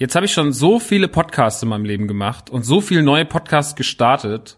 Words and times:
Jetzt 0.00 0.14
habe 0.14 0.24
ich 0.24 0.32
schon 0.32 0.54
so 0.54 0.78
viele 0.78 1.08
Podcasts 1.08 1.62
in 1.62 1.68
meinem 1.68 1.84
Leben 1.84 2.08
gemacht 2.08 2.48
und 2.48 2.62
so 2.62 2.80
viele 2.80 3.02
neue 3.02 3.26
Podcasts 3.26 3.74
gestartet 3.74 4.56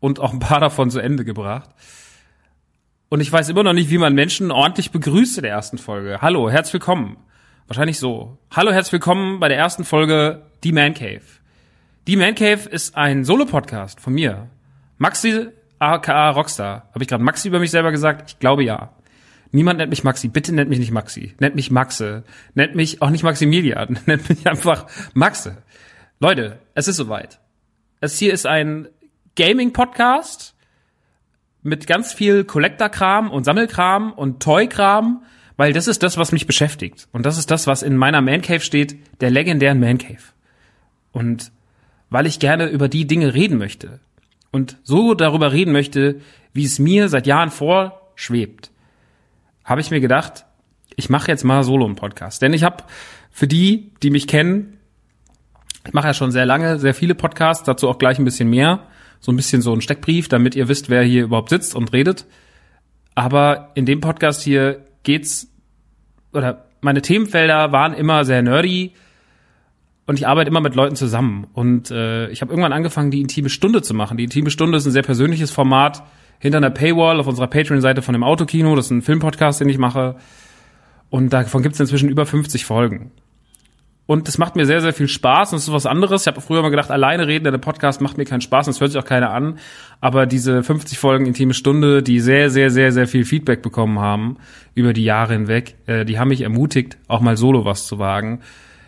und 0.00 0.18
auch 0.18 0.32
ein 0.32 0.40
paar 0.40 0.58
davon 0.68 0.90
zu 0.90 0.98
Ende 0.98 1.24
gebracht. 1.24 1.70
Und 3.08 3.20
ich 3.20 3.30
weiß 3.30 3.48
immer 3.48 3.62
noch 3.62 3.74
nicht, 3.74 3.90
wie 3.90 3.98
man 3.98 4.12
Menschen 4.12 4.50
ordentlich 4.50 4.90
begrüßt 4.90 5.36
in 5.38 5.44
der 5.44 5.52
ersten 5.52 5.78
Folge. 5.78 6.18
Hallo, 6.20 6.50
herzlich 6.50 6.72
willkommen. 6.72 7.16
Wahrscheinlich 7.68 8.00
so. 8.00 8.38
Hallo, 8.50 8.72
herzlich 8.72 8.94
willkommen 8.94 9.38
bei 9.38 9.46
der 9.46 9.56
ersten 9.56 9.84
Folge 9.84 10.42
Die 10.64 10.72
Man 10.72 10.94
Cave. 10.94 11.22
Die 12.08 12.16
Man 12.16 12.34
Cave 12.34 12.68
ist 12.68 12.96
ein 12.96 13.24
Solo-Podcast 13.24 14.00
von 14.00 14.14
mir. 14.14 14.50
Maxi 14.98 15.46
aka 15.78 16.30
Rockstar. 16.30 16.88
Habe 16.92 17.04
ich 17.04 17.08
gerade 17.08 17.22
Maxi 17.22 17.46
über 17.46 17.60
mich 17.60 17.70
selber 17.70 17.92
gesagt? 17.92 18.32
Ich 18.32 18.40
glaube 18.40 18.64
ja. 18.64 18.95
Niemand 19.56 19.78
nennt 19.78 19.88
mich 19.88 20.04
Maxi. 20.04 20.28
Bitte 20.28 20.54
nennt 20.54 20.68
mich 20.68 20.78
nicht 20.78 20.90
Maxi. 20.90 21.32
Nennt 21.40 21.54
mich 21.54 21.70
Maxe. 21.70 22.24
Nennt 22.52 22.74
mich 22.74 23.00
auch 23.00 23.08
nicht 23.08 23.24
Maximilian. 23.24 23.98
Nennt 24.06 24.28
mich 24.28 24.46
einfach 24.46 24.86
Maxe. 25.14 25.56
Leute, 26.20 26.58
es 26.74 26.88
ist 26.88 26.96
soweit. 26.96 27.40
Es 28.02 28.18
hier 28.18 28.34
ist 28.34 28.46
ein 28.46 28.86
Gaming-Podcast 29.34 30.54
mit 31.62 31.86
ganz 31.86 32.12
viel 32.12 32.44
Collector-Kram 32.44 33.30
und 33.30 33.44
Sammelkram 33.44 34.12
und 34.12 34.42
Toy-Kram, 34.42 35.24
weil 35.56 35.72
das 35.72 35.88
ist 35.88 36.02
das, 36.02 36.18
was 36.18 36.32
mich 36.32 36.46
beschäftigt. 36.46 37.08
Und 37.12 37.24
das 37.24 37.38
ist 37.38 37.50
das, 37.50 37.66
was 37.66 37.82
in 37.82 37.96
meiner 37.96 38.20
Man 38.20 38.42
Cave 38.42 38.60
steht, 38.60 38.98
der 39.22 39.30
legendären 39.30 39.80
Man 39.80 39.96
Cave. 39.96 40.34
Und 41.12 41.50
weil 42.10 42.26
ich 42.26 42.40
gerne 42.40 42.68
über 42.68 42.90
die 42.90 43.06
Dinge 43.06 43.32
reden 43.32 43.56
möchte 43.56 44.00
und 44.50 44.76
so 44.82 45.14
darüber 45.14 45.52
reden 45.52 45.72
möchte, 45.72 46.20
wie 46.52 46.66
es 46.66 46.78
mir 46.78 47.08
seit 47.08 47.26
Jahren 47.26 47.50
vorschwebt, 47.50 48.70
habe 49.66 49.82
ich 49.82 49.90
mir 49.90 50.00
gedacht, 50.00 50.46
ich 50.94 51.10
mache 51.10 51.30
jetzt 51.30 51.44
mal 51.44 51.62
solo 51.62 51.84
einen 51.84 51.96
Podcast. 51.96 52.40
Denn 52.40 52.54
ich 52.54 52.62
habe 52.62 52.84
für 53.30 53.46
die, 53.46 53.92
die 54.02 54.10
mich 54.10 54.26
kennen, 54.26 54.78
ich 55.86 55.92
mache 55.92 56.06
ja 56.06 56.14
schon 56.14 56.32
sehr 56.32 56.46
lange, 56.46 56.78
sehr 56.78 56.94
viele 56.94 57.14
Podcasts, 57.14 57.64
dazu 57.64 57.88
auch 57.88 57.98
gleich 57.98 58.18
ein 58.18 58.24
bisschen 58.24 58.48
mehr. 58.48 58.84
So 59.20 59.32
ein 59.32 59.36
bisschen 59.36 59.60
so 59.60 59.72
ein 59.72 59.80
Steckbrief, 59.80 60.28
damit 60.28 60.54
ihr 60.54 60.68
wisst, 60.68 60.88
wer 60.88 61.02
hier 61.02 61.24
überhaupt 61.24 61.50
sitzt 61.50 61.74
und 61.74 61.92
redet. 61.92 62.26
Aber 63.14 63.72
in 63.74 63.86
dem 63.86 64.00
Podcast 64.00 64.42
hier 64.42 64.86
geht's, 65.02 65.48
oder 66.32 66.66
meine 66.80 67.02
Themenfelder 67.02 67.72
waren 67.72 67.92
immer 67.92 68.24
sehr 68.24 68.42
nerdy, 68.42 68.92
und 70.06 70.20
ich 70.20 70.28
arbeite 70.28 70.48
immer 70.48 70.60
mit 70.60 70.76
Leuten 70.76 70.94
zusammen. 70.94 71.48
Und 71.52 71.90
äh, 71.90 72.28
ich 72.28 72.40
habe 72.40 72.52
irgendwann 72.52 72.72
angefangen, 72.72 73.10
die 73.10 73.20
intime 73.20 73.48
Stunde 73.48 73.82
zu 73.82 73.92
machen. 73.92 74.16
Die 74.16 74.24
intime 74.24 74.50
Stunde 74.50 74.78
ist 74.78 74.86
ein 74.86 74.92
sehr 74.92 75.02
persönliches 75.02 75.50
Format 75.50 76.04
hinter 76.38 76.58
einer 76.58 76.70
Paywall 76.70 77.20
auf 77.20 77.26
unserer 77.26 77.46
Patreon-Seite 77.46 78.02
von 78.02 78.12
dem 78.12 78.24
Autokino. 78.24 78.74
Das 78.76 78.86
ist 78.86 78.90
ein 78.90 79.02
Filmpodcast, 79.02 79.60
den 79.60 79.68
ich 79.68 79.78
mache. 79.78 80.16
Und 81.10 81.32
davon 81.32 81.62
gibt 81.62 81.74
es 81.74 81.80
inzwischen 81.80 82.08
über 82.08 82.26
50 82.26 82.64
Folgen. 82.64 83.12
Und 84.06 84.28
das 84.28 84.38
macht 84.38 84.54
mir 84.54 84.66
sehr, 84.66 84.80
sehr 84.80 84.92
viel 84.92 85.08
Spaß 85.08 85.52
und 85.52 85.58
es 85.58 85.64
ist 85.64 85.72
was 85.72 85.84
anderes. 85.84 86.22
Ich 86.22 86.26
habe 86.28 86.40
früher 86.40 86.62
mal 86.62 86.70
gedacht, 86.70 86.92
alleine 86.92 87.26
reden 87.26 87.46
in 87.46 87.54
einem 87.54 87.60
Podcast 87.60 88.00
macht 88.00 88.16
mir 88.16 88.24
keinen 88.24 88.40
Spaß 88.40 88.68
und 88.68 88.74
es 88.74 88.80
hört 88.80 88.92
sich 88.92 89.00
auch 89.00 89.06
keiner 89.06 89.32
an. 89.32 89.58
Aber 90.00 90.26
diese 90.26 90.62
50 90.62 90.96
Folgen 90.96 91.26
Intime 91.26 91.54
Stunde, 91.54 92.04
die 92.04 92.20
sehr, 92.20 92.48
sehr, 92.50 92.70
sehr, 92.70 92.92
sehr 92.92 93.08
viel 93.08 93.24
Feedback 93.24 93.62
bekommen 93.62 93.98
haben 93.98 94.36
über 94.76 94.92
die 94.92 95.02
Jahre 95.02 95.32
hinweg, 95.32 95.74
äh, 95.86 96.04
die 96.04 96.20
haben 96.20 96.28
mich 96.28 96.42
ermutigt, 96.42 96.98
auch 97.08 97.20
mal 97.20 97.36
solo 97.36 97.64
was 97.64 97.88
zu 97.88 97.98
wagen. 97.98 98.42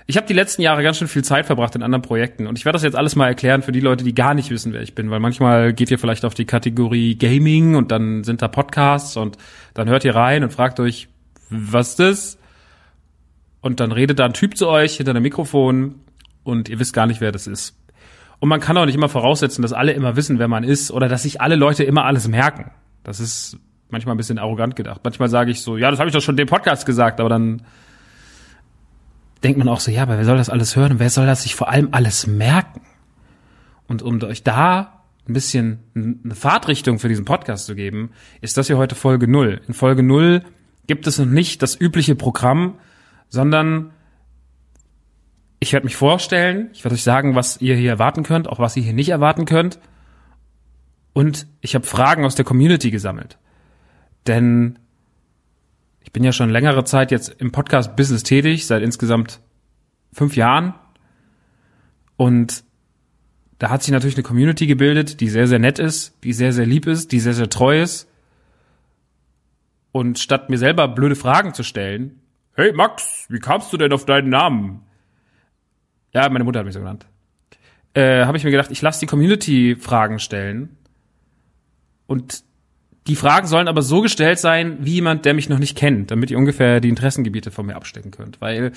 Ich 0.08 0.16
habe 0.16 0.26
die 0.26 0.34
letzten 0.34 0.62
Jahre 0.62 0.82
ganz 0.82 0.96
schön 0.96 1.06
viel 1.06 1.22
Zeit 1.22 1.46
verbracht 1.46 1.76
in 1.76 1.82
anderen 1.82 2.02
Projekten 2.02 2.46
und 2.46 2.58
ich 2.58 2.64
werde 2.64 2.76
das 2.76 2.82
jetzt 2.82 2.96
alles 2.96 3.14
mal 3.14 3.28
erklären 3.28 3.62
für 3.62 3.72
die 3.72 3.80
Leute, 3.80 4.02
die 4.02 4.14
gar 4.14 4.34
nicht 4.34 4.50
wissen, 4.50 4.72
wer 4.72 4.82
ich 4.82 4.94
bin, 4.94 5.10
weil 5.10 5.20
manchmal 5.20 5.72
geht 5.72 5.90
ihr 5.90 5.98
vielleicht 5.98 6.24
auf 6.24 6.34
die 6.34 6.46
Kategorie 6.46 7.16
Gaming 7.16 7.76
und 7.76 7.92
dann 7.92 8.24
sind 8.24 8.42
da 8.42 8.48
Podcasts 8.48 9.16
und 9.16 9.36
dann 9.74 9.88
hört 9.88 10.04
ihr 10.04 10.16
rein 10.16 10.42
und 10.42 10.52
fragt 10.52 10.80
euch, 10.80 11.08
was 11.50 11.90
ist 11.90 12.00
das? 12.00 12.38
und 13.60 13.80
dann 13.80 13.92
redet 13.92 14.18
da 14.18 14.24
ein 14.24 14.32
Typ 14.32 14.56
zu 14.56 14.68
euch 14.68 14.96
hinter 14.96 15.10
einem 15.10 15.22
Mikrofon 15.22 15.96
und 16.44 16.68
ihr 16.68 16.78
wisst 16.78 16.92
gar 16.92 17.06
nicht, 17.06 17.20
wer 17.20 17.32
das 17.32 17.46
ist. 17.46 17.76
Und 18.40 18.48
man 18.48 18.60
kann 18.60 18.76
auch 18.76 18.86
nicht 18.86 18.94
immer 18.94 19.08
voraussetzen, 19.08 19.62
dass 19.62 19.72
alle 19.72 19.92
immer 19.92 20.16
wissen, 20.16 20.38
wer 20.38 20.48
man 20.48 20.62
ist 20.62 20.90
oder 20.90 21.08
dass 21.08 21.24
sich 21.24 21.40
alle 21.40 21.56
Leute 21.56 21.82
immer 21.82 22.04
alles 22.04 22.28
merken. 22.28 22.70
Das 23.02 23.18
ist 23.18 23.58
manchmal 23.90 24.14
ein 24.14 24.18
bisschen 24.18 24.38
arrogant 24.38 24.76
gedacht. 24.76 25.00
Manchmal 25.02 25.28
sage 25.28 25.50
ich 25.50 25.62
so, 25.62 25.76
ja, 25.76 25.90
das 25.90 25.98
habe 25.98 26.08
ich 26.08 26.14
doch 26.14 26.22
schon 26.22 26.36
dem 26.36 26.46
Podcast 26.46 26.86
gesagt, 26.86 27.20
aber 27.20 27.28
dann 27.28 27.62
denkt 29.42 29.58
man 29.58 29.68
auch 29.68 29.80
so, 29.80 29.90
ja, 29.90 30.02
aber 30.02 30.18
wer 30.18 30.24
soll 30.24 30.36
das 30.36 30.50
alles 30.50 30.76
hören 30.76 30.98
wer 30.98 31.10
soll 31.10 31.26
das 31.26 31.42
sich 31.42 31.54
vor 31.54 31.68
allem 31.68 31.88
alles 31.92 32.26
merken? 32.26 32.80
Und 33.86 34.02
um 34.02 34.22
euch 34.22 34.42
da 34.42 35.04
ein 35.28 35.32
bisschen 35.32 35.80
eine 35.94 36.34
Fahrtrichtung 36.34 36.98
für 36.98 37.08
diesen 37.08 37.24
Podcast 37.24 37.66
zu 37.66 37.74
geben, 37.74 38.10
ist 38.40 38.56
das 38.56 38.66
hier 38.66 38.78
heute 38.78 38.94
Folge 38.94 39.28
null. 39.28 39.60
In 39.66 39.74
Folge 39.74 40.02
null 40.02 40.42
gibt 40.86 41.06
es 41.06 41.18
noch 41.18 41.26
nicht 41.26 41.62
das 41.62 41.78
übliche 41.78 42.14
Programm, 42.14 42.78
sondern 43.28 43.92
ich 45.60 45.72
werde 45.72 45.84
mich 45.84 45.96
vorstellen, 45.96 46.70
ich 46.72 46.84
werde 46.84 46.94
euch 46.94 47.02
sagen, 47.02 47.34
was 47.34 47.60
ihr 47.60 47.76
hier 47.76 47.90
erwarten 47.90 48.22
könnt, 48.22 48.48
auch 48.48 48.58
was 48.58 48.76
ihr 48.76 48.82
hier 48.82 48.92
nicht 48.92 49.08
erwarten 49.10 49.44
könnt. 49.44 49.78
Und 51.12 51.46
ich 51.60 51.74
habe 51.74 51.86
Fragen 51.86 52.24
aus 52.24 52.36
der 52.36 52.44
Community 52.44 52.90
gesammelt. 52.90 53.38
Denn 54.26 54.78
ich 56.00 56.12
bin 56.12 56.24
ja 56.24 56.32
schon 56.32 56.50
längere 56.50 56.84
Zeit 56.84 57.10
jetzt 57.10 57.28
im 57.38 57.52
Podcast-Business 57.52 58.22
tätig, 58.22 58.66
seit 58.66 58.82
insgesamt 58.82 59.40
fünf 60.12 60.36
Jahren. 60.36 60.74
Und 62.16 62.64
da 63.58 63.70
hat 63.70 63.82
sich 63.82 63.92
natürlich 63.92 64.16
eine 64.16 64.22
Community 64.22 64.66
gebildet, 64.66 65.20
die 65.20 65.28
sehr, 65.28 65.46
sehr 65.46 65.58
nett 65.58 65.78
ist, 65.78 66.16
die 66.24 66.32
sehr, 66.32 66.52
sehr 66.52 66.66
lieb 66.66 66.86
ist, 66.86 67.12
die 67.12 67.20
sehr, 67.20 67.34
sehr 67.34 67.50
treu 67.50 67.80
ist. 67.80 68.08
Und 69.92 70.18
statt 70.18 70.48
mir 70.48 70.58
selber 70.58 70.88
blöde 70.88 71.16
Fragen 71.16 71.54
zu 71.54 71.62
stellen, 71.62 72.20
Hey 72.54 72.72
Max, 72.72 73.26
wie 73.28 73.38
kamst 73.38 73.72
du 73.72 73.76
denn 73.76 73.92
auf 73.92 74.04
deinen 74.04 74.30
Namen? 74.30 74.82
Ja, 76.12 76.28
meine 76.28 76.44
Mutter 76.44 76.58
hat 76.58 76.66
mich 76.66 76.74
so 76.74 76.80
genannt. 76.80 77.06
Äh, 77.94 78.24
habe 78.24 78.36
ich 78.36 78.44
mir 78.44 78.50
gedacht, 78.50 78.70
ich 78.70 78.82
lasse 78.82 79.00
die 79.00 79.06
Community 79.06 79.76
Fragen 79.76 80.18
stellen. 80.18 80.76
Und 82.06 82.42
die 83.08 83.16
Fragen 83.16 83.46
sollen 83.46 83.68
aber 83.68 83.82
so 83.82 84.00
gestellt 84.00 84.38
sein, 84.38 84.78
wie 84.80 84.94
jemand, 84.94 85.24
der 85.24 85.34
mich 85.34 85.48
noch 85.48 85.58
nicht 85.58 85.76
kennt, 85.76 86.10
damit 86.10 86.30
ihr 86.30 86.38
ungefähr 86.38 86.80
die 86.80 86.88
Interessengebiete 86.88 87.50
von 87.50 87.66
mir 87.66 87.76
abstecken 87.76 88.10
könnt. 88.10 88.40
Weil 88.40 88.72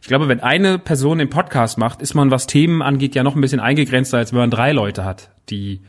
ich 0.00 0.08
glaube, 0.08 0.28
wenn 0.28 0.40
eine 0.40 0.78
Person 0.78 1.18
den 1.18 1.30
Podcast 1.30 1.78
macht, 1.78 2.02
ist 2.02 2.14
man, 2.14 2.30
was 2.30 2.46
Themen 2.46 2.82
angeht, 2.82 3.14
ja 3.14 3.22
noch 3.22 3.34
ein 3.34 3.40
bisschen 3.40 3.60
eingegrenzter, 3.60 4.18
als 4.18 4.32
wenn 4.32 4.40
man 4.40 4.50
drei 4.50 4.72
Leute 4.72 5.04
hat, 5.04 5.30
die 5.48 5.80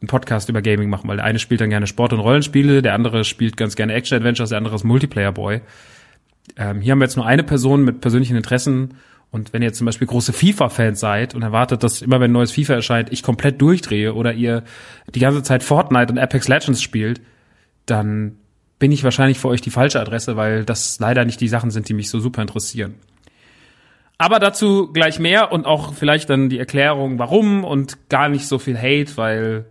einen 0.00 0.08
Podcast 0.08 0.48
über 0.48 0.62
Gaming 0.62 0.88
machen. 0.88 1.08
Weil 1.08 1.16
der 1.16 1.24
eine 1.26 1.38
spielt 1.38 1.60
dann 1.60 1.70
gerne 1.70 1.86
Sport- 1.86 2.12
und 2.12 2.20
Rollenspiele, 2.20 2.82
der 2.82 2.94
andere 2.94 3.24
spielt 3.24 3.56
ganz 3.56 3.76
gerne 3.76 3.94
Action-Adventures, 3.94 4.50
der 4.50 4.58
andere 4.58 4.76
ist 4.76 4.84
Multiplayer-Boy 4.84 5.60
ähm, 6.56 6.80
hier 6.80 6.92
haben 6.92 6.98
wir 6.98 7.06
jetzt 7.06 7.16
nur 7.16 7.26
eine 7.26 7.42
Person 7.42 7.84
mit 7.84 8.00
persönlichen 8.00 8.36
Interessen 8.36 8.94
und 9.34 9.52
wenn 9.52 9.62
ihr 9.62 9.72
zum 9.72 9.86
Beispiel 9.86 10.06
große 10.06 10.32
FIFA-Fans 10.32 11.00
seid 11.00 11.34
und 11.34 11.42
erwartet, 11.42 11.82
dass 11.82 12.02
immer 12.02 12.20
wenn 12.20 12.30
neues 12.30 12.52
FIFA 12.52 12.74
erscheint, 12.74 13.12
ich 13.12 13.24
komplett 13.24 13.60
durchdrehe 13.60 14.14
oder 14.14 14.32
ihr 14.32 14.62
die 15.12 15.18
ganze 15.18 15.42
Zeit 15.42 15.64
Fortnite 15.64 16.12
und 16.12 16.20
Apex 16.20 16.46
Legends 16.46 16.80
spielt, 16.80 17.20
dann 17.84 18.36
bin 18.78 18.92
ich 18.92 19.02
wahrscheinlich 19.02 19.40
für 19.40 19.48
euch 19.48 19.60
die 19.60 19.70
falsche 19.70 20.00
Adresse, 20.00 20.36
weil 20.36 20.64
das 20.64 21.00
leider 21.00 21.24
nicht 21.24 21.40
die 21.40 21.48
Sachen 21.48 21.72
sind, 21.72 21.88
die 21.88 21.94
mich 21.94 22.10
so 22.10 22.20
super 22.20 22.42
interessieren. 22.42 22.94
Aber 24.18 24.38
dazu 24.38 24.92
gleich 24.92 25.18
mehr 25.18 25.50
und 25.50 25.66
auch 25.66 25.94
vielleicht 25.94 26.30
dann 26.30 26.48
die 26.48 26.60
Erklärung, 26.60 27.18
warum 27.18 27.64
und 27.64 28.08
gar 28.08 28.28
nicht 28.28 28.46
so 28.46 28.60
viel 28.60 28.78
Hate, 28.78 29.16
weil 29.16 29.66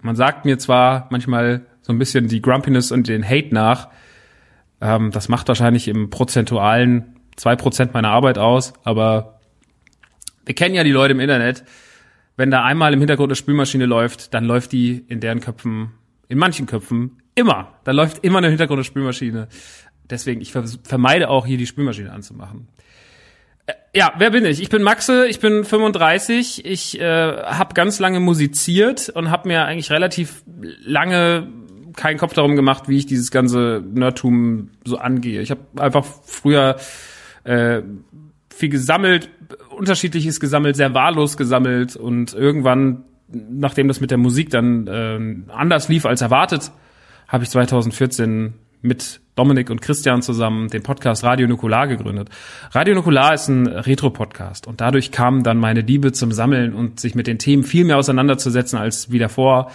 man 0.00 0.14
sagt 0.14 0.44
mir 0.44 0.58
zwar 0.58 1.08
manchmal 1.10 1.66
so 1.82 1.92
ein 1.92 1.98
bisschen 1.98 2.28
die 2.28 2.40
Grumpiness 2.40 2.92
und 2.92 3.08
den 3.08 3.28
Hate 3.28 3.52
nach, 3.52 3.88
ähm, 4.80 5.10
das 5.10 5.28
macht 5.28 5.48
wahrscheinlich 5.48 5.88
im 5.88 6.08
prozentualen 6.08 7.17
zwei 7.38 7.56
Prozent 7.56 7.94
meiner 7.94 8.10
Arbeit 8.10 8.36
aus, 8.36 8.74
aber 8.84 9.40
wir 10.44 10.54
kennen 10.54 10.74
ja 10.74 10.84
die 10.84 10.92
Leute 10.92 11.12
im 11.12 11.20
Internet. 11.20 11.64
Wenn 12.36 12.50
da 12.50 12.64
einmal 12.64 12.92
im 12.92 13.00
Hintergrund 13.00 13.30
eine 13.30 13.36
Spülmaschine 13.36 13.86
läuft, 13.86 14.34
dann 14.34 14.44
läuft 14.44 14.72
die 14.72 15.04
in 15.08 15.20
deren 15.20 15.40
Köpfen, 15.40 15.92
in 16.28 16.38
manchen 16.38 16.66
Köpfen, 16.66 17.22
immer. 17.34 17.74
Da 17.84 17.92
läuft 17.92 18.24
immer 18.24 18.38
eine 18.38 18.48
Hintergrund 18.48 18.78
eine 18.78 18.84
Spülmaschine. 18.84 19.48
Deswegen, 20.10 20.40
ich 20.40 20.52
vermeide 20.52 21.30
auch 21.30 21.46
hier 21.46 21.58
die 21.58 21.66
Spülmaschine 21.66 22.12
anzumachen. 22.12 22.68
Äh, 23.66 23.74
ja, 23.94 24.12
wer 24.18 24.30
bin 24.30 24.44
ich? 24.44 24.60
Ich 24.60 24.68
bin 24.68 24.82
Maxe, 24.82 25.26
ich 25.28 25.40
bin 25.40 25.64
35, 25.64 26.64
ich 26.64 27.00
äh, 27.00 27.04
habe 27.04 27.74
ganz 27.74 27.98
lange 27.98 28.20
musiziert 28.20 29.10
und 29.10 29.30
habe 29.30 29.48
mir 29.48 29.64
eigentlich 29.64 29.90
relativ 29.90 30.42
lange 30.80 31.48
keinen 31.94 32.18
Kopf 32.18 32.32
darum 32.32 32.56
gemacht, 32.56 32.88
wie 32.88 32.96
ich 32.96 33.06
dieses 33.06 33.30
ganze 33.30 33.82
Nerdtum 33.92 34.70
so 34.84 34.98
angehe. 34.98 35.40
Ich 35.42 35.50
habe 35.50 35.60
einfach 35.76 36.04
früher 36.04 36.76
äh, 37.48 37.82
viel 38.50 38.68
gesammelt, 38.68 39.30
unterschiedliches 39.70 40.40
gesammelt, 40.40 40.76
sehr 40.76 40.94
wahllos 40.94 41.36
gesammelt 41.36 41.96
und 41.96 42.34
irgendwann, 42.34 43.04
nachdem 43.28 43.88
das 43.88 44.00
mit 44.00 44.10
der 44.10 44.18
Musik 44.18 44.50
dann 44.50 44.86
äh, 44.86 45.52
anders 45.52 45.88
lief 45.88 46.06
als 46.06 46.20
erwartet, 46.20 46.70
habe 47.26 47.44
ich 47.44 47.50
2014 47.50 48.54
mit 48.80 49.20
Dominik 49.34 49.70
und 49.70 49.80
Christian 49.80 50.22
zusammen 50.22 50.68
den 50.68 50.82
Podcast 50.82 51.24
Radio 51.24 51.46
Nukular 51.46 51.86
gegründet. 51.86 52.28
Radio 52.72 52.94
Nukular 52.94 53.34
ist 53.34 53.48
ein 53.48 53.66
Retro-Podcast 53.66 54.66
und 54.66 54.80
dadurch 54.80 55.10
kam 55.10 55.42
dann 55.42 55.58
meine 55.58 55.80
Liebe 55.80 56.12
zum 56.12 56.32
Sammeln 56.32 56.74
und 56.74 57.00
sich 57.00 57.14
mit 57.14 57.26
den 57.26 57.38
Themen 57.38 57.62
viel 57.62 57.84
mehr 57.84 57.98
auseinanderzusetzen 57.98 58.78
als 58.78 59.10
wie 59.10 59.18
davor 59.18 59.70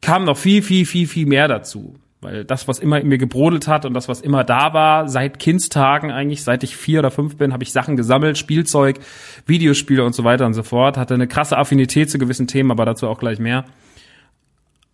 kam 0.00 0.24
noch 0.24 0.36
viel, 0.36 0.62
viel, 0.62 0.86
viel, 0.86 1.06
viel 1.06 1.26
mehr 1.26 1.48
dazu. 1.48 1.96
Weil 2.24 2.44
das, 2.44 2.66
was 2.66 2.78
immer 2.78 3.00
in 3.00 3.08
mir 3.08 3.18
gebrodelt 3.18 3.68
hat 3.68 3.84
und 3.84 3.92
das, 3.92 4.08
was 4.08 4.22
immer 4.22 4.44
da 4.44 4.72
war, 4.72 5.10
seit 5.10 5.38
Kindstagen 5.38 6.10
eigentlich, 6.10 6.42
seit 6.42 6.62
ich 6.64 6.74
vier 6.74 7.00
oder 7.00 7.10
fünf 7.10 7.36
bin, 7.36 7.52
habe 7.52 7.62
ich 7.62 7.70
Sachen 7.70 7.96
gesammelt, 7.96 8.38
Spielzeug, 8.38 8.98
Videospiele 9.44 10.02
und 10.02 10.14
so 10.14 10.24
weiter 10.24 10.46
und 10.46 10.54
so 10.54 10.62
fort. 10.62 10.96
Hatte 10.96 11.12
eine 11.12 11.28
krasse 11.28 11.58
Affinität 11.58 12.10
zu 12.10 12.18
gewissen 12.18 12.46
Themen, 12.46 12.70
aber 12.70 12.86
dazu 12.86 13.08
auch 13.08 13.18
gleich 13.18 13.38
mehr. 13.38 13.66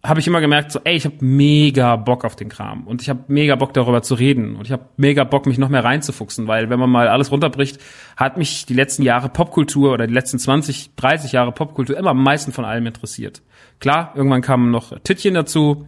Habe 0.03 0.19
ich 0.19 0.27
immer 0.27 0.41
gemerkt, 0.41 0.73
so, 0.73 0.81
ey, 0.83 0.97
ich 0.97 1.05
habe 1.05 1.17
mega 1.21 1.95
Bock 1.95 2.25
auf 2.25 2.35
den 2.35 2.49
Kram. 2.49 2.87
Und 2.89 3.01
ich 3.01 3.09
habe 3.09 3.21
mega 3.29 3.55
Bock 3.55 3.75
darüber 3.75 4.03
zu 4.03 4.15
reden. 4.15 4.57
Und 4.57 4.67
ich 4.67 4.73
habe 4.73 4.87
mega 4.97 5.23
Bock, 5.23 5.47
mich 5.47 5.59
noch 5.59 5.69
mehr 5.69 5.85
reinzufuchsen, 5.85 6.49
weil 6.49 6.69
wenn 6.69 6.81
man 6.81 6.91
mal 6.91 7.07
alles 7.07 7.31
runterbricht, 7.31 7.79
hat 8.17 8.39
mich 8.39 8.67
die 8.67 8.75
letzten 8.75 9.03
Jahre 9.03 9.29
Popkultur 9.29 9.93
oder 9.93 10.09
die 10.09 10.15
letzten 10.15 10.41
20, 10.41 10.97
30 10.97 11.31
Jahre 11.31 11.53
Popkultur 11.53 11.97
immer 11.97 12.11
am 12.11 12.25
meisten 12.25 12.51
von 12.51 12.65
allem 12.65 12.87
interessiert. 12.87 13.41
Klar, 13.79 14.15
irgendwann 14.17 14.43
kamen 14.43 14.73
noch 14.73 14.99
Tittchen 15.05 15.35
dazu 15.35 15.87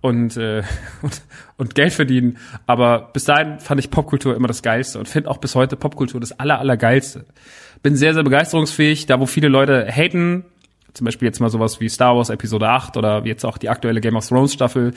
und, 0.00 0.36
äh, 0.36 0.62
und, 1.02 1.22
und 1.56 1.74
Geld 1.74 1.92
verdienen, 1.92 2.38
aber 2.66 3.10
bis 3.12 3.24
dahin 3.24 3.60
fand 3.60 3.80
ich 3.80 3.90
Popkultur 3.90 4.34
immer 4.36 4.48
das 4.48 4.62
Geilste 4.62 4.98
und 4.98 5.08
finde 5.08 5.30
auch 5.30 5.38
bis 5.38 5.54
heute 5.54 5.76
Popkultur 5.76 6.20
das 6.20 6.38
aller, 6.38 6.58
allergeilste. 6.58 7.26
Bin 7.82 7.96
sehr, 7.96 8.14
sehr 8.14 8.22
begeisterungsfähig, 8.22 9.06
da 9.06 9.20
wo 9.20 9.26
viele 9.26 9.48
Leute 9.48 9.86
haten, 9.90 10.44
zum 10.92 11.04
Beispiel 11.04 11.26
jetzt 11.26 11.40
mal 11.40 11.50
sowas 11.50 11.80
wie 11.80 11.88
Star 11.88 12.16
Wars 12.16 12.30
Episode 12.30 12.68
8 12.68 12.96
oder 12.96 13.24
jetzt 13.24 13.44
auch 13.44 13.58
die 13.58 13.68
aktuelle 13.68 14.00
Game 14.00 14.16
of 14.16 14.26
Thrones 14.26 14.52
Staffel, 14.52 14.92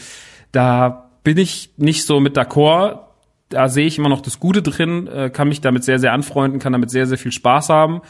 da 0.51 1.10
bin 1.24 1.38
ich 1.38 1.72
nicht 1.77 2.05
so 2.05 2.19
mit 2.19 2.38
d'accord. 2.38 3.00
Da 3.50 3.69
sehe 3.69 3.86
ich 3.86 3.98
immer 3.98 4.10
noch 4.10 4.22
das 4.22 4.39
Gute 4.39 4.62
drin, 4.62 5.07
äh, 5.07 5.29
kann 5.29 5.48
mich 5.48 5.62
damit 5.62 5.83
sehr, 5.83 6.00
sehr 6.00 6.13
anfreunden, 6.13 6.60
kann 6.60 6.74
damit 6.74 6.89
sehr, 6.89 7.05
sehr 7.05 7.17
viel 7.17 7.31
Spaß 7.31 7.69
haben. 7.69 8.01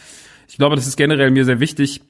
Ich 0.48 0.58
glaube, 0.58 0.76
das 0.76 0.88
ist 0.88 0.96
generell 0.96 1.32
mir 1.32 1.46
sehr 1.46 1.60
wichtig, 1.60 2.02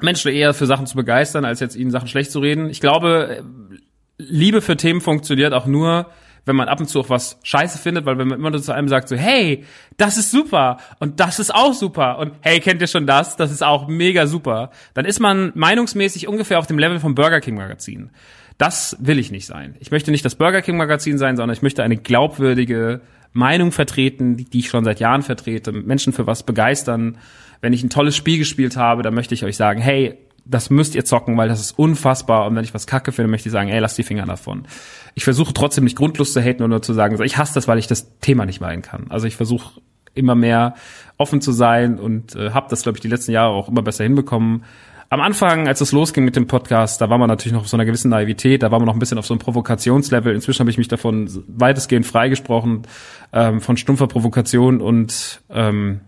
Menschen 0.00 0.30
eher 0.32 0.54
für 0.54 0.66
Sachen 0.66 0.86
zu 0.86 0.96
begeistern, 0.96 1.44
als 1.44 1.60
jetzt 1.60 1.76
ihnen 1.76 1.90
Sachen 1.90 2.08
schlecht 2.08 2.30
zu 2.30 2.40
reden. 2.40 2.68
Ich 2.68 2.80
glaube, 2.80 3.44
Liebe 4.18 4.60
für 4.62 4.76
Themen 4.76 5.00
funktioniert 5.00 5.52
auch 5.52 5.66
nur, 5.66 6.06
wenn 6.46 6.56
man 6.56 6.68
ab 6.68 6.80
und 6.80 6.86
zu 6.86 7.00
auch 7.00 7.10
was 7.10 7.38
scheiße 7.42 7.78
findet, 7.78 8.06
weil 8.06 8.18
wenn 8.18 8.28
man 8.28 8.38
immer 8.38 8.52
zu 8.62 8.72
einem 8.72 8.88
sagt 8.88 9.08
so, 9.08 9.16
hey, 9.16 9.64
das 9.96 10.16
ist 10.16 10.30
super 10.30 10.78
und 11.00 11.18
das 11.18 11.40
ist 11.40 11.52
auch 11.52 11.74
super 11.74 12.18
und 12.18 12.32
hey, 12.40 12.60
kennt 12.60 12.80
ihr 12.80 12.86
schon 12.86 13.06
das? 13.06 13.36
Das 13.36 13.50
ist 13.50 13.64
auch 13.64 13.88
mega 13.88 14.26
super. 14.26 14.70
Dann 14.94 15.04
ist 15.04 15.18
man 15.18 15.52
meinungsmäßig 15.54 16.28
ungefähr 16.28 16.58
auf 16.58 16.66
dem 16.66 16.78
Level 16.78 17.00
vom 17.00 17.14
Burger 17.14 17.40
King 17.40 17.56
Magazin. 17.56 18.10
Das 18.58 18.96
will 19.00 19.18
ich 19.18 19.30
nicht 19.30 19.46
sein. 19.46 19.74
Ich 19.80 19.90
möchte 19.90 20.10
nicht 20.10 20.24
das 20.24 20.36
Burger 20.36 20.62
King 20.62 20.76
Magazin 20.76 21.18
sein, 21.18 21.36
sondern 21.36 21.54
ich 21.54 21.62
möchte 21.62 21.82
eine 21.82 21.96
glaubwürdige 21.96 23.00
Meinung 23.32 23.72
vertreten, 23.72 24.36
die 24.36 24.60
ich 24.60 24.68
schon 24.68 24.84
seit 24.84 25.00
Jahren 25.00 25.22
vertrete, 25.22 25.72
Menschen 25.72 26.12
für 26.12 26.26
was 26.26 26.44
begeistern. 26.44 27.18
Wenn 27.60 27.72
ich 27.72 27.82
ein 27.82 27.90
tolles 27.90 28.16
Spiel 28.16 28.38
gespielt 28.38 28.76
habe, 28.76 29.02
dann 29.02 29.14
möchte 29.14 29.34
ich 29.34 29.44
euch 29.44 29.56
sagen, 29.56 29.80
hey, 29.80 30.18
das 30.44 30.70
müsst 30.70 30.94
ihr 30.94 31.04
zocken, 31.04 31.36
weil 31.36 31.48
das 31.48 31.60
ist 31.60 31.78
unfassbar. 31.78 32.46
Und 32.46 32.54
wenn 32.54 32.64
ich 32.64 32.74
was 32.74 32.86
kacke 32.86 33.12
finde, 33.12 33.30
möchte 33.30 33.48
ich 33.48 33.52
sagen, 33.52 33.68
ey, 33.68 33.80
lass 33.80 33.96
die 33.96 34.04
Finger 34.04 34.26
davon. 34.26 34.66
Ich 35.14 35.24
versuche 35.24 35.52
trotzdem 35.52 35.84
nicht 35.84 35.96
grundlos 35.96 36.32
zu 36.32 36.40
haten 36.40 36.62
und 36.62 36.70
nur 36.70 36.82
zu 36.82 36.92
sagen, 36.92 37.20
ich 37.22 37.36
hasse 37.36 37.54
das, 37.54 37.66
weil 37.66 37.78
ich 37.78 37.86
das 37.86 38.18
Thema 38.20 38.46
nicht 38.46 38.60
meinen 38.60 38.82
kann. 38.82 39.06
Also 39.08 39.26
ich 39.26 39.36
versuche 39.36 39.80
immer 40.14 40.34
mehr 40.34 40.74
offen 41.18 41.40
zu 41.40 41.52
sein 41.52 41.98
und 41.98 42.34
äh, 42.36 42.50
habe 42.50 42.68
das, 42.70 42.82
glaube 42.82 42.96
ich, 42.96 43.02
die 43.02 43.08
letzten 43.08 43.32
Jahre 43.32 43.50
auch 43.50 43.68
immer 43.68 43.82
besser 43.82 44.04
hinbekommen. 44.04 44.64
Am 45.08 45.20
Anfang, 45.20 45.68
als 45.68 45.80
es 45.80 45.92
losging 45.92 46.24
mit 46.24 46.34
dem 46.34 46.48
Podcast, 46.48 47.00
da 47.00 47.08
war 47.08 47.18
man 47.18 47.28
natürlich 47.28 47.52
noch 47.52 47.60
auf 47.60 47.68
so 47.68 47.76
einer 47.76 47.84
gewissen 47.84 48.10
Naivität, 48.10 48.62
da 48.62 48.72
war 48.72 48.80
man 48.80 48.86
noch 48.86 48.94
ein 48.94 48.98
bisschen 48.98 49.18
auf 49.18 49.26
so 49.26 49.34
einem 49.34 49.38
Provokationslevel. 49.38 50.34
Inzwischen 50.34 50.60
habe 50.60 50.70
ich 50.70 50.78
mich 50.78 50.88
davon 50.88 51.30
weitestgehend 51.46 52.06
freigesprochen, 52.06 52.82
ähm, 53.32 53.60
von 53.60 53.76
stumpfer 53.76 54.08
Provokation 54.08 54.80
und 54.80 55.42
ähm, 55.48 56.00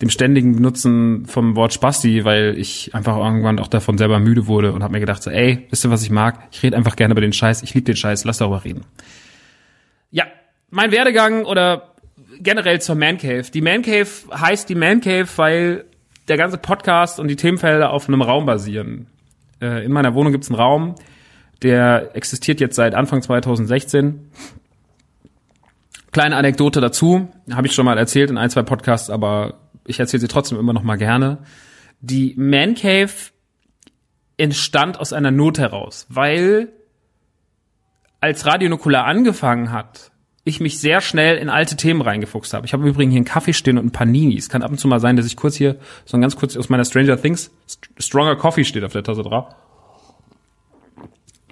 dem 0.00 0.08
ständigen 0.08 0.56
Benutzen 0.56 1.26
vom 1.26 1.56
Wort 1.56 1.74
Spasti, 1.74 2.24
weil 2.24 2.54
ich 2.56 2.94
einfach 2.94 3.16
irgendwann 3.18 3.58
auch 3.58 3.68
davon 3.68 3.98
selber 3.98 4.18
müde 4.18 4.46
wurde 4.46 4.72
und 4.72 4.82
habe 4.82 4.92
mir 4.92 5.00
gedacht, 5.00 5.22
so, 5.22 5.30
ey, 5.30 5.66
wisst 5.68 5.84
ihr, 5.84 5.90
was 5.90 6.02
ich 6.02 6.10
mag? 6.10 6.48
Ich 6.52 6.62
rede 6.62 6.76
einfach 6.76 6.96
gerne 6.96 7.12
über 7.12 7.20
den 7.20 7.34
Scheiß, 7.34 7.62
ich 7.62 7.74
liebe 7.74 7.84
den 7.84 7.96
Scheiß, 7.96 8.24
lass 8.24 8.38
darüber 8.38 8.64
reden. 8.64 8.84
Ja, 10.10 10.24
mein 10.70 10.90
Werdegang 10.90 11.44
oder 11.44 11.94
generell 12.40 12.80
zur 12.80 12.94
Man 12.94 13.18
Cave. 13.18 13.44
Die 13.52 13.60
Man 13.60 13.82
Cave 13.82 14.08
heißt 14.32 14.68
die 14.70 14.74
Man 14.74 15.02
Cave, 15.02 15.28
weil 15.36 15.84
der 16.28 16.38
ganze 16.38 16.56
Podcast 16.56 17.20
und 17.20 17.28
die 17.28 17.36
Themenfelder 17.36 17.92
auf 17.92 18.08
einem 18.08 18.22
Raum 18.22 18.46
basieren. 18.46 19.06
Äh, 19.60 19.84
in 19.84 19.92
meiner 19.92 20.14
Wohnung 20.14 20.32
gibt 20.32 20.44
es 20.44 20.50
einen 20.50 20.58
Raum, 20.58 20.94
der 21.62 22.16
existiert 22.16 22.60
jetzt 22.60 22.76
seit 22.76 22.94
Anfang 22.94 23.20
2016. 23.20 24.30
Kleine 26.12 26.36
Anekdote 26.36 26.80
dazu, 26.80 27.28
habe 27.52 27.66
ich 27.66 27.74
schon 27.74 27.84
mal 27.84 27.98
erzählt 27.98 28.30
in 28.30 28.38
ein, 28.38 28.48
zwei 28.48 28.62
Podcasts, 28.62 29.10
aber 29.10 29.58
ich 29.86 30.00
erzähle 30.00 30.20
sie 30.20 30.28
trotzdem 30.28 30.58
immer 30.58 30.72
noch 30.72 30.82
mal 30.82 30.96
gerne. 30.96 31.38
Die 32.00 32.34
Man 32.36 32.74
Cave 32.74 33.10
entstand 34.36 34.98
aus 34.98 35.12
einer 35.12 35.30
Not 35.30 35.58
heraus, 35.58 36.06
weil 36.08 36.72
als 38.20 38.46
Radio 38.46 38.68
Nukular 38.68 39.06
angefangen 39.06 39.72
hat, 39.72 40.10
ich 40.44 40.60
mich 40.60 40.78
sehr 40.78 41.00
schnell 41.00 41.36
in 41.36 41.48
alte 41.48 41.76
Themen 41.76 42.00
reingefuchst 42.00 42.54
habe. 42.54 42.66
Ich 42.66 42.72
habe 42.72 42.88
übrigens 42.88 43.12
hier 43.12 43.18
einen 43.18 43.26
Kaffee 43.26 43.52
stehen 43.52 43.78
und 43.78 43.86
ein 43.86 43.92
Panini. 43.92 44.36
Es 44.36 44.48
kann 44.48 44.62
ab 44.62 44.70
und 44.70 44.78
zu 44.78 44.88
mal 44.88 45.00
sein, 45.00 45.16
dass 45.16 45.26
ich 45.26 45.36
kurz 45.36 45.56
hier 45.56 45.76
so 46.04 46.16
ein 46.16 46.20
ganz 46.20 46.36
kurz 46.36 46.56
aus 46.56 46.68
meiner 46.68 46.84
Stranger 46.84 47.20
Things 47.20 47.50
Stronger 47.98 48.36
Coffee 48.36 48.64
steht 48.64 48.84
auf 48.84 48.92
der 48.92 49.02
Tasse 49.02 49.22
drauf. 49.22 49.54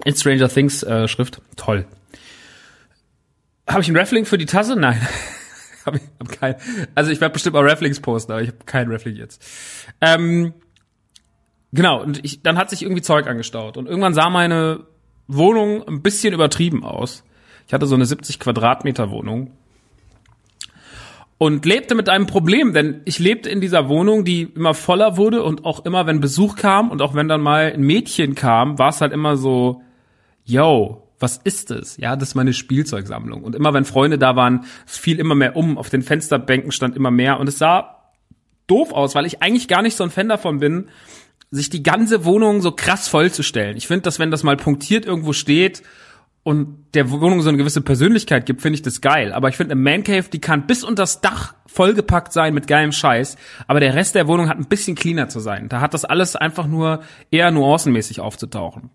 In 0.05 0.15
Stranger 0.15 0.49
Things 0.49 0.83
äh, 0.83 1.07
Schrift. 1.09 1.43
Toll. 1.57 1.87
Habe 3.67 3.83
ich 3.83 3.89
einen 3.89 3.97
Raffling 3.97 4.25
für 4.25 4.39
die 4.39 4.47
Tasse? 4.47 4.77
Nein. 4.77 5.07
hab 5.95 6.01
hab 6.21 6.29
kein, 6.29 6.55
also 6.95 7.11
ich 7.11 7.21
werde 7.21 7.33
bestimmt 7.33 7.55
mal 7.55 7.69
Rafflings 7.69 8.01
posten, 8.01 8.33
aber 8.33 8.43
ich 8.43 8.49
habe 8.49 8.59
keinen 8.65 8.91
Raffling 8.91 9.17
jetzt. 9.17 9.45
Ähm, 10.01 10.55
genau, 11.73 12.03
und 12.03 12.25
ich, 12.25 12.43
dann 12.43 12.57
hat 12.57 12.71
sich 12.71 12.83
irgendwie 12.83 13.03
Zeug 13.03 13.27
angestaut. 13.27 13.77
Und 13.77 13.87
irgendwann 13.87 14.15
sah 14.15 14.31
meine 14.31 14.87
Wohnung 15.27 15.87
ein 15.87 16.03
bisschen 16.03 16.33
übertrieben 16.33 16.85
aus. 16.85 17.25
Ich 17.67 17.75
hatte 17.75 17.87
so 17.87 17.95
eine 17.95 18.07
70 18.07 18.39
Quadratmeter 18.39 19.11
Wohnung 19.11 19.53
und 21.39 21.65
lebte 21.65 21.95
mit 21.95 22.09
einem 22.09 22.27
Problem, 22.27 22.73
denn 22.75 23.01
ich 23.05 23.21
lebte 23.21 23.49
in 23.49 23.61
dieser 23.61 23.89
Wohnung, 23.89 24.25
die 24.25 24.43
immer 24.43 24.75
voller 24.75 25.17
wurde 25.17 25.45
und 25.45 25.65
auch 25.65 25.85
immer, 25.85 26.07
wenn 26.07 26.21
Besuch 26.21 26.57
kam 26.57 26.91
und 26.91 27.01
auch 27.01 27.15
wenn 27.15 27.29
dann 27.29 27.41
mal 27.41 27.73
ein 27.73 27.83
Mädchen 27.83 28.35
kam, 28.35 28.79
war 28.79 28.89
es 28.89 29.01
halt 29.01 29.13
immer 29.13 29.37
so, 29.37 29.83
yo, 30.45 31.08
was 31.21 31.37
ist 31.37 31.71
es? 31.71 31.97
Ja, 31.97 32.17
das 32.17 32.31
ist 32.31 32.35
meine 32.35 32.53
Spielzeugsammlung. 32.53 33.43
Und 33.43 33.55
immer 33.55 33.75
wenn 33.75 33.85
Freunde 33.85 34.19
da 34.19 34.37
waren, 34.37 34.65
es 34.87 34.99
fiel 34.99 35.19
immer 35.19 35.35
mehr 35.35 35.57
um, 35.57 35.79
auf 35.79 35.91
den 35.91 36.03
Fensterbänken 36.03 36.73
stand 36.73 36.97
immer 36.97 37.11
mehr 37.11 37.41
und 37.41 37.49
es 37.49 37.59
sah 37.59 37.99
doof 38.67 38.93
aus, 38.93 39.15
weil 39.15 39.27
ich 39.27 39.43
eigentlich 39.43 39.69
gar 39.69 39.83
nicht 39.83 39.97
so 39.97 40.05
ein 40.05 40.11
Fan 40.11 40.29
davon 40.29 40.59
bin, 40.61 40.89
sich 41.51 41.71
die 41.71 41.83
ganze 41.83 42.25
Wohnung 42.25 42.61
so 42.61 42.73
krass 42.73 43.09
vollzustellen. 43.09 43.77
Ich 43.77 43.87
finde, 43.87 44.03
dass 44.03 44.19
wenn 44.19 44.31
das 44.31 44.43
mal 44.43 44.57
punktiert 44.57 45.07
irgendwo 45.07 45.33
steht 45.33 45.83
und 46.43 46.85
der 46.95 47.11
Wohnung 47.11 47.41
so 47.41 47.49
eine 47.49 47.59
gewisse 47.59 47.81
Persönlichkeit 47.81 48.47
gibt, 48.47 48.61
finde 48.61 48.77
ich 48.77 48.83
das 48.83 49.01
geil. 49.01 49.33
Aber 49.33 49.49
ich 49.49 49.57
finde, 49.57 49.73
eine 49.73 49.81
Man 49.81 50.05
Cave, 50.05 50.27
die 50.31 50.41
kann 50.41 50.67
bis 50.67 50.85
unter 50.85 51.03
das 51.03 51.21
Dach 51.21 51.55
vollgepackt 51.67 52.33
sein 52.33 52.55
mit 52.55 52.67
geilem 52.67 52.93
Scheiß, 52.93 53.37
aber 53.67 53.81
der 53.81 53.95
Rest 53.95 54.15
der 54.15 54.29
Wohnung 54.29 54.49
hat 54.49 54.59
ein 54.59 54.69
bisschen 54.69 54.95
cleaner 54.95 55.29
zu 55.29 55.41
sein. 55.41 55.69
Da 55.69 55.81
hat 55.81 55.95
das 55.95 56.05
alles 56.05 56.37
einfach 56.37 56.67
nur 56.67 57.03
eher 57.31 57.51
nuancenmäßig 57.51 58.21
aufzutauchen. 58.21 58.91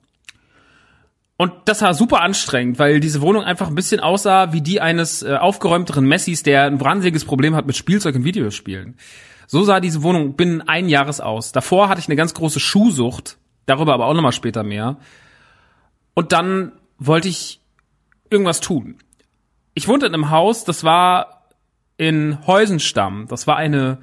Und 1.44 1.52
das 1.66 1.82
war 1.82 1.94
super 1.94 2.22
anstrengend, 2.22 2.80
weil 2.80 3.02
diese 3.02 3.20
Wohnung 3.20 3.44
einfach 3.44 3.68
ein 3.68 3.76
bisschen 3.76 4.00
aussah 4.00 4.54
wie 4.54 4.62
die 4.62 4.80
eines 4.80 5.24
äh, 5.24 5.36
aufgeräumteren 5.36 6.06
Messis, 6.06 6.42
der 6.42 6.64
ein 6.64 6.80
wahnsinniges 6.80 7.26
Problem 7.26 7.54
hat 7.54 7.68
mit 7.68 7.76
Spielzeug 7.76 8.16
und 8.16 8.24
Videospielen. 8.24 8.96
So 9.46 9.62
sah 9.64 9.82
diese 9.82 10.04
Wohnung 10.04 10.38
binnen 10.38 10.62
ein 10.62 10.88
Jahres 10.88 11.20
aus. 11.20 11.52
Davor 11.52 11.90
hatte 11.90 12.00
ich 12.00 12.08
eine 12.08 12.16
ganz 12.16 12.34
große 12.34 12.62
Schuhsucht, 12.62 13.40
darüber 13.66 13.94
aber 13.94 14.06
auch 14.06 14.14
nochmal 14.14 14.32
später 14.32 14.64
mehr. 14.64 14.96
Und 16.14 16.32
dann 16.32 16.72
wollte 16.98 17.28
ich 17.28 17.60
irgendwas 18.30 18.62
tun. 18.62 18.96
Ich 19.74 19.90
wohnte 19.90 20.06
in 20.06 20.14
einem 20.14 20.30
Haus, 20.30 20.64
das 20.64 20.86
war 20.86 21.50
in 21.98 22.38
Heusenstamm. 22.48 23.26
Das 23.28 23.48
war 23.48 23.58
eine 23.58 23.98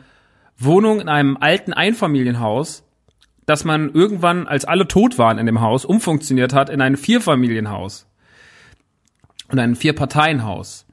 Wohnung 0.59 1.01
in 1.01 1.09
einem 1.09 1.39
alten 1.39 1.73
Einfamilienhaus, 1.73 2.85
das 3.51 3.65
man 3.65 3.91
irgendwann, 3.93 4.47
als 4.47 4.65
alle 4.65 4.87
tot 4.87 5.19
waren 5.19 5.39
in 5.39 5.47
dem 5.47 5.61
Haus, 5.61 5.85
umfunktioniert 5.85 6.55
hat 6.55 6.71
in 6.71 6.81
ein 6.81 6.97
Vierfamilienhaus 6.97 8.07
und 9.49 9.59
ein 9.59 9.75
Vierparteienhaus. 9.75 10.87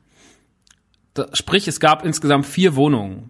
Sprich, 1.33 1.67
es 1.67 1.79
gab 1.79 2.03
insgesamt 2.03 2.47
vier 2.47 2.75
Wohnungen. 2.75 3.29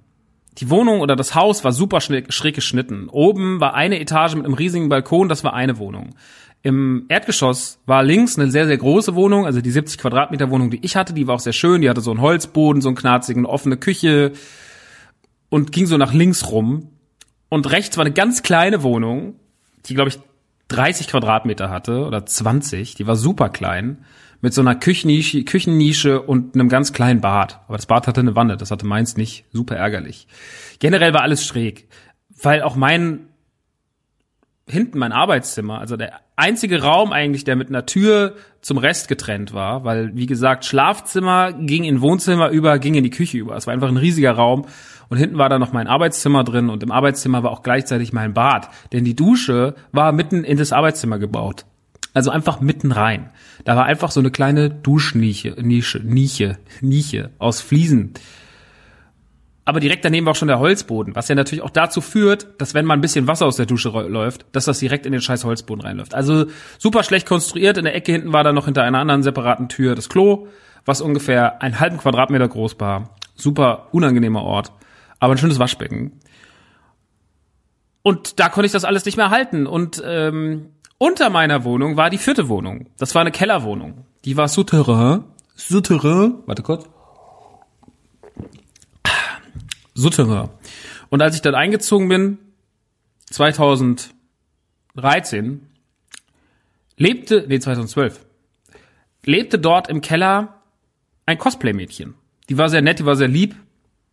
Die 0.59 0.69
Wohnung 0.69 1.01
oder 1.01 1.17
das 1.17 1.35
Haus 1.35 1.65
war 1.65 1.73
super 1.73 1.99
schräg 1.99 2.55
geschnitten. 2.55 3.09
Oben 3.09 3.59
war 3.59 3.73
eine 3.73 3.99
Etage 3.99 4.35
mit 4.35 4.45
einem 4.45 4.53
riesigen 4.53 4.87
Balkon, 4.87 5.27
das 5.27 5.43
war 5.43 5.53
eine 5.53 5.77
Wohnung. 5.77 6.15
Im 6.63 7.05
Erdgeschoss 7.09 7.79
war 7.85 8.03
links 8.03 8.39
eine 8.39 8.49
sehr, 8.49 8.65
sehr 8.65 8.77
große 8.77 9.13
Wohnung, 9.13 9.45
also 9.45 9.59
die 9.59 9.71
70 9.71 9.97
Quadratmeter 9.97 10.49
Wohnung, 10.49 10.71
die 10.71 10.83
ich 10.85 10.95
hatte, 10.95 11.11
die 11.13 11.27
war 11.27 11.35
auch 11.35 11.41
sehr 11.41 11.51
schön, 11.51 11.81
die 11.81 11.89
hatte 11.89 11.99
so 11.99 12.11
einen 12.11 12.21
Holzboden, 12.21 12.81
so 12.81 12.87
einen 12.87 12.95
knarzigen, 12.95 13.45
offene 13.45 13.75
Küche 13.75 14.31
und 15.49 15.73
ging 15.73 15.85
so 15.85 15.97
nach 15.97 16.13
links 16.13 16.49
rum. 16.49 16.91
Und 17.49 17.71
rechts 17.71 17.97
war 17.97 18.05
eine 18.05 18.13
ganz 18.13 18.43
kleine 18.43 18.83
Wohnung, 18.83 19.35
die, 19.85 19.93
glaube 19.93 20.09
ich, 20.09 20.19
30 20.69 21.07
Quadratmeter 21.07 21.69
hatte 21.69 22.05
oder 22.05 22.25
20, 22.25 22.95
die 22.95 23.07
war 23.07 23.15
super 23.15 23.49
klein, 23.49 24.03
mit 24.41 24.53
so 24.53 24.61
einer 24.61 24.75
Küchennische, 24.75 25.43
Küchennische 25.43 26.21
und 26.21 26.55
einem 26.55 26.69
ganz 26.69 26.93
kleinen 26.93 27.21
Bad. 27.21 27.61
Aber 27.67 27.77
das 27.77 27.85
Bad 27.85 28.07
hatte 28.07 28.19
eine 28.19 28.35
Wanne, 28.35 28.57
das 28.57 28.69
hatte 28.69 28.85
meins 28.85 29.17
nicht, 29.17 29.45
super 29.51 29.75
ärgerlich. 29.75 30.27
Generell 30.79 31.13
war 31.13 31.21
alles 31.21 31.45
schräg, 31.45 31.87
weil 32.41 32.61
auch 32.61 32.75
mein 32.75 33.27
hinten 34.69 34.99
mein 34.99 35.13
Arbeitszimmer, 35.13 35.79
also 35.79 35.95
der 35.95 36.19
einzige 36.35 36.81
Raum 36.81 37.13
eigentlich, 37.13 37.45
der 37.45 37.55
mit 37.55 37.69
einer 37.69 37.85
Tür 37.85 38.35
zum 38.61 38.77
Rest 38.77 39.07
getrennt 39.07 39.53
war, 39.53 39.85
weil 39.85 40.13
wie 40.15 40.25
gesagt, 40.25 40.65
Schlafzimmer 40.65 41.53
ging 41.53 41.85
in 41.85 42.01
Wohnzimmer 42.01 42.49
über, 42.49 42.77
ging 42.77 42.95
in 42.95 43.03
die 43.03 43.09
Küche 43.09 43.37
über. 43.37 43.55
Es 43.55 43.65
war 43.65 43.73
einfach 43.73 43.87
ein 43.87 43.97
riesiger 43.97 44.33
Raum 44.33 44.65
und 45.09 45.17
hinten 45.17 45.37
war 45.37 45.49
da 45.49 45.59
noch 45.59 45.73
mein 45.73 45.87
Arbeitszimmer 45.87 46.43
drin 46.43 46.69
und 46.69 46.83
im 46.83 46.91
Arbeitszimmer 46.91 47.43
war 47.43 47.51
auch 47.51 47.63
gleichzeitig 47.63 48.13
mein 48.13 48.33
Bad, 48.33 48.69
denn 48.91 49.05
die 49.05 49.15
Dusche 49.15 49.75
war 49.91 50.11
mitten 50.11 50.43
in 50.43 50.57
das 50.57 50.73
Arbeitszimmer 50.73 51.19
gebaut. 51.19 51.65
Also 52.13 52.31
einfach 52.31 52.61
mitten 52.61 52.91
rein. 52.91 53.29
Da 53.63 53.75
war 53.75 53.85
einfach 53.85 54.11
so 54.11 54.19
eine 54.19 54.31
kleine 54.31 54.69
Duschnische, 54.69 55.55
Nische, 55.59 55.99
Nische, 55.99 56.57
Nische 56.81 57.29
aus 57.37 57.61
Fliesen 57.61 58.13
aber 59.67 59.81
direkt 59.81 60.05
daneben 60.05 60.25
war 60.25 60.31
auch 60.31 60.37
schon 60.37 60.47
der 60.47 60.59
Holzboden, 60.59 61.13
was 61.13 61.27
ja 61.27 61.35
natürlich 61.35 61.61
auch 61.61 61.69
dazu 61.69 61.99
führt, 61.99 62.47
dass 62.57 62.73
wenn 62.73 62.85
mal 62.85 62.93
ein 62.93 63.01
bisschen 63.01 63.27
Wasser 63.27 63.45
aus 63.45 63.57
der 63.57 63.65
Dusche 63.65 63.89
läuft, 63.89 64.45
dass 64.53 64.63
das 64.63 64.79
direkt 64.79 65.05
in 65.05 65.11
den 65.11 65.19
scheiß 65.19 65.43
Holzboden 65.43 65.83
reinläuft. 65.83 66.15
Also 66.15 66.45
super 66.77 67.03
schlecht 67.03 67.27
konstruiert. 67.27 67.77
In 67.77 67.83
der 67.83 67.93
Ecke 67.93 68.13
hinten 68.13 68.31
war 68.31 68.45
da 68.45 68.53
noch 68.53 68.63
hinter 68.63 68.83
einer 68.83 68.99
anderen 68.99 69.23
separaten 69.23 69.67
Tür 69.67 69.93
das 69.93 70.07
Klo, 70.07 70.47
was 70.85 71.01
ungefähr 71.01 71.61
einen 71.61 71.81
halben 71.81 71.97
Quadratmeter 71.97 72.47
groß 72.47 72.79
war. 72.79 73.09
Super 73.35 73.89
unangenehmer 73.91 74.41
Ort, 74.41 74.71
aber 75.19 75.33
ein 75.33 75.37
schönes 75.37 75.59
Waschbecken. 75.59 76.19
Und 78.01 78.39
da 78.39 78.49
konnte 78.49 78.67
ich 78.67 78.71
das 78.71 78.85
alles 78.85 79.05
nicht 79.05 79.17
mehr 79.17 79.29
halten. 79.29 79.67
Und 79.67 80.01
ähm, 80.05 80.69
unter 80.97 81.29
meiner 81.29 81.63
Wohnung 81.63 81.97
war 81.97 82.09
die 82.09 82.17
vierte 82.17 82.47
Wohnung. 82.47 82.87
Das 82.97 83.15
war 83.15 83.21
eine 83.21 83.31
Kellerwohnung. 83.31 84.05
Die 84.25 84.37
war 84.37 84.47
souterrain. 84.47 85.23
Souterrain. 85.55 86.35
Warte 86.45 86.63
kurz. 86.63 86.87
Sutterer. 89.97 90.51
Und 91.09 91.21
als 91.21 91.35
ich 91.35 91.41
dann 91.41 91.55
eingezogen 91.55 92.07
bin, 92.07 92.37
2013, 93.31 95.67
lebte, 96.97 97.45
nee, 97.47 97.59
2012, 97.59 98.25
lebte 99.25 99.57
dort 99.57 99.89
im 99.89 100.01
Keller 100.01 100.61
ein 101.25 101.39
Cosplay-Mädchen. 101.39 102.13
Die 102.47 102.57
war 102.57 102.69
sehr 102.69 102.81
nett, 102.81 102.99
die 102.99 103.05
war 103.05 103.15
sehr 103.15 103.27
lieb. 103.27 103.55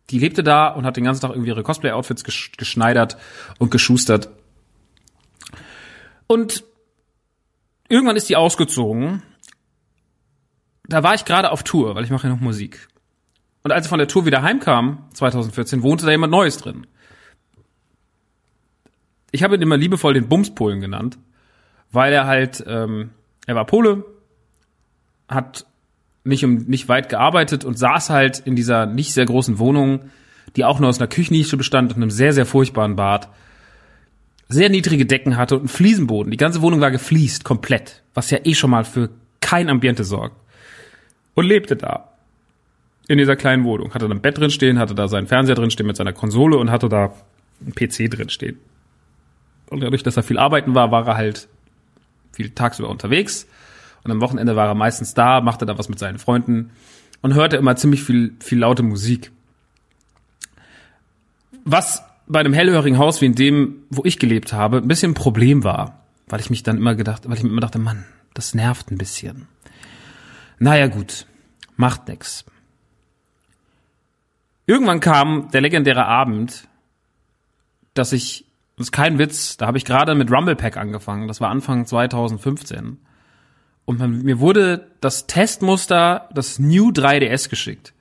Die 0.09 0.19
lebte 0.19 0.43
da 0.43 0.67
und 0.67 0.85
hat 0.85 0.97
den 0.97 1.03
ganzen 1.03 1.21
Tag 1.21 1.31
irgendwie 1.31 1.49
ihre 1.49 1.63
Cosplay-Outfits 1.63 2.23
geschneidert 2.23 3.17
und 3.57 3.71
geschustert. 3.71 4.29
Und 6.27 6.63
irgendwann 7.89 8.15
ist 8.15 8.29
die 8.29 8.35
ausgezogen. 8.35 9.23
Da 10.87 11.01
war 11.03 11.15
ich 11.15 11.25
gerade 11.25 11.51
auf 11.51 11.63
Tour, 11.63 11.95
weil 11.95 12.03
ich 12.03 12.11
mache 12.11 12.27
ja 12.27 12.33
noch 12.33 12.41
Musik. 12.41 12.87
Und 13.63 13.71
als 13.71 13.87
ich 13.87 13.89
von 13.89 13.97
der 13.97 14.07
Tour 14.07 14.27
wieder 14.27 14.43
heimkam, 14.43 15.05
2014, 15.13 15.81
wohnte 15.81 16.05
da 16.05 16.11
jemand 16.11 16.29
Neues 16.29 16.57
drin. 16.57 16.85
Ich 19.31 19.43
habe 19.43 19.55
ihn 19.55 19.61
immer 19.61 19.77
liebevoll 19.77 20.13
den 20.13 20.29
Bumspolen 20.29 20.81
genannt, 20.81 21.17
weil 21.91 22.13
er 22.13 22.27
halt, 22.27 22.63
ähm, 22.67 23.09
er 23.47 23.55
war 23.55 23.65
Pole, 23.65 24.05
hat 25.27 25.65
nicht, 26.25 26.43
um, 26.43 26.65
nicht 26.65 26.89
weit 26.89 27.09
gearbeitet 27.09 27.63
und 27.63 27.77
saß 27.77 28.09
halt 28.09 28.39
in 28.39 28.55
dieser 28.55 28.85
nicht 28.85 29.13
sehr 29.13 29.25
großen 29.25 29.59
Wohnung, 29.59 30.11
die 30.55 30.65
auch 30.65 30.79
nur 30.79 30.89
aus 30.89 30.99
einer 30.99 31.07
Küchennische 31.07 31.57
bestand 31.57 31.91
und 31.91 32.01
einem 32.01 32.11
sehr, 32.11 32.33
sehr 32.33 32.45
furchtbaren 32.45 32.95
Bad. 32.95 33.29
Sehr 34.47 34.69
niedrige 34.69 35.05
Decken 35.05 35.37
hatte 35.37 35.55
und 35.55 35.61
einen 35.61 35.69
Fliesenboden. 35.69 36.31
Die 36.31 36.37
ganze 36.37 36.61
Wohnung 36.61 36.81
war 36.81 36.91
gefliest, 36.91 37.43
komplett. 37.43 38.03
Was 38.13 38.29
ja 38.29 38.39
eh 38.43 38.53
schon 38.53 38.69
mal 38.69 38.83
für 38.83 39.09
kein 39.41 39.69
Ambiente 39.69 40.03
sorgt. 40.03 40.35
Und 41.33 41.45
lebte 41.45 41.75
da. 41.75 42.11
In 43.07 43.17
dieser 43.19 43.35
kleinen 43.35 43.63
Wohnung. 43.63 43.93
Hatte 43.93 44.07
da 44.07 44.13
ein 44.13 44.21
Bett 44.21 44.37
drin 44.37 44.49
stehen, 44.49 44.79
hatte 44.79 44.95
da 44.95 45.07
seinen 45.07 45.27
Fernseher 45.27 45.55
drin 45.55 45.71
stehen 45.71 45.87
mit 45.87 45.95
seiner 45.95 46.13
Konsole 46.13 46.57
und 46.57 46.71
hatte 46.71 46.89
da 46.89 47.13
einen 47.61 47.73
PC 47.73 48.09
drin 48.09 48.29
stehen. 48.29 48.57
Und 49.69 49.81
dadurch, 49.81 50.03
dass 50.03 50.17
er 50.17 50.23
viel 50.23 50.39
arbeiten 50.39 50.73
war, 50.73 50.91
war 50.91 51.07
er 51.07 51.17
halt 51.17 51.47
viel 52.31 52.49
tagsüber 52.49 52.89
unterwegs. 52.89 53.47
Und 54.05 54.11
am 54.11 54.21
Wochenende 54.21 54.55
war 54.55 54.67
er 54.67 54.75
meistens 54.75 55.15
da, 55.15 55.41
machte 55.41 55.65
da 55.65 55.79
was 55.79 55.89
mit 55.89 55.97
seinen 55.97 56.19
Freunden 56.19 56.69
und 57.21 57.33
hörte 57.33 57.57
immer 57.57 57.75
ziemlich 57.75 58.03
viel, 58.03 58.35
viel 58.39 58.59
laute 58.59 58.83
Musik. 58.83 59.31
Was 61.63 62.03
bei 62.27 62.39
einem 62.39 62.53
hellhörigen 62.53 62.99
Haus 62.99 63.19
wie 63.21 63.25
in 63.25 63.33
dem, 63.33 63.77
wo 63.89 64.03
ich 64.05 64.19
gelebt 64.19 64.53
habe, 64.53 64.77
ein 64.77 64.87
bisschen 64.87 65.11
ein 65.11 65.15
Problem 65.15 65.63
war, 65.63 66.03
weil 66.27 66.39
ich 66.39 66.51
mich 66.51 66.61
dann 66.61 66.77
immer 66.77 66.93
gedacht, 66.93 67.27
weil 67.27 67.35
ich 67.35 67.43
mir 67.43 67.49
immer 67.49 67.61
dachte, 67.61 67.79
Mann, 67.79 68.05
das 68.35 68.53
nervt 68.53 68.91
ein 68.91 68.99
bisschen. 68.99 69.47
Naja, 70.59 70.85
gut, 70.85 71.25
macht 71.75 72.07
nix. 72.07 72.45
Irgendwann 74.67 74.99
kam 74.99 75.49
der 75.49 75.61
legendäre 75.61 76.05
Abend, 76.05 76.67
dass 77.95 78.13
ich, 78.13 78.45
das 78.77 78.87
ist 78.87 78.91
kein 78.91 79.17
Witz, 79.17 79.57
da 79.57 79.65
habe 79.65 79.79
ich 79.79 79.85
gerade 79.85 80.13
mit 80.13 80.31
Rumble 80.31 80.55
Pack 80.55 80.77
angefangen, 80.77 81.27
das 81.27 81.41
war 81.41 81.49
Anfang 81.49 81.87
2015. 81.87 82.99
Und 83.85 84.23
mir 84.23 84.39
wurde 84.39 84.87
das 84.99 85.27
Testmuster, 85.27 86.29
das 86.33 86.59
New 86.59 86.89
3DS 86.89 87.49
geschickt 87.49 87.93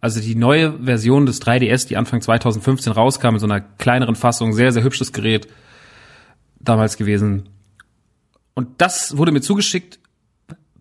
also 0.00 0.20
die 0.20 0.34
neue 0.34 0.78
Version 0.84 1.26
des 1.26 1.42
3DS, 1.42 1.88
die 1.88 1.96
Anfang 1.96 2.20
2015 2.20 2.92
rauskam, 2.92 3.34
in 3.34 3.38
so 3.38 3.46
einer 3.46 3.60
kleineren 3.60 4.14
Fassung, 4.14 4.52
sehr, 4.52 4.72
sehr 4.72 4.82
hübsches 4.82 5.12
Gerät 5.12 5.48
damals 6.60 6.96
gewesen. 6.96 7.48
Und 8.54 8.80
das 8.80 9.16
wurde 9.16 9.32
mir 9.32 9.40
zugeschickt, 9.40 9.98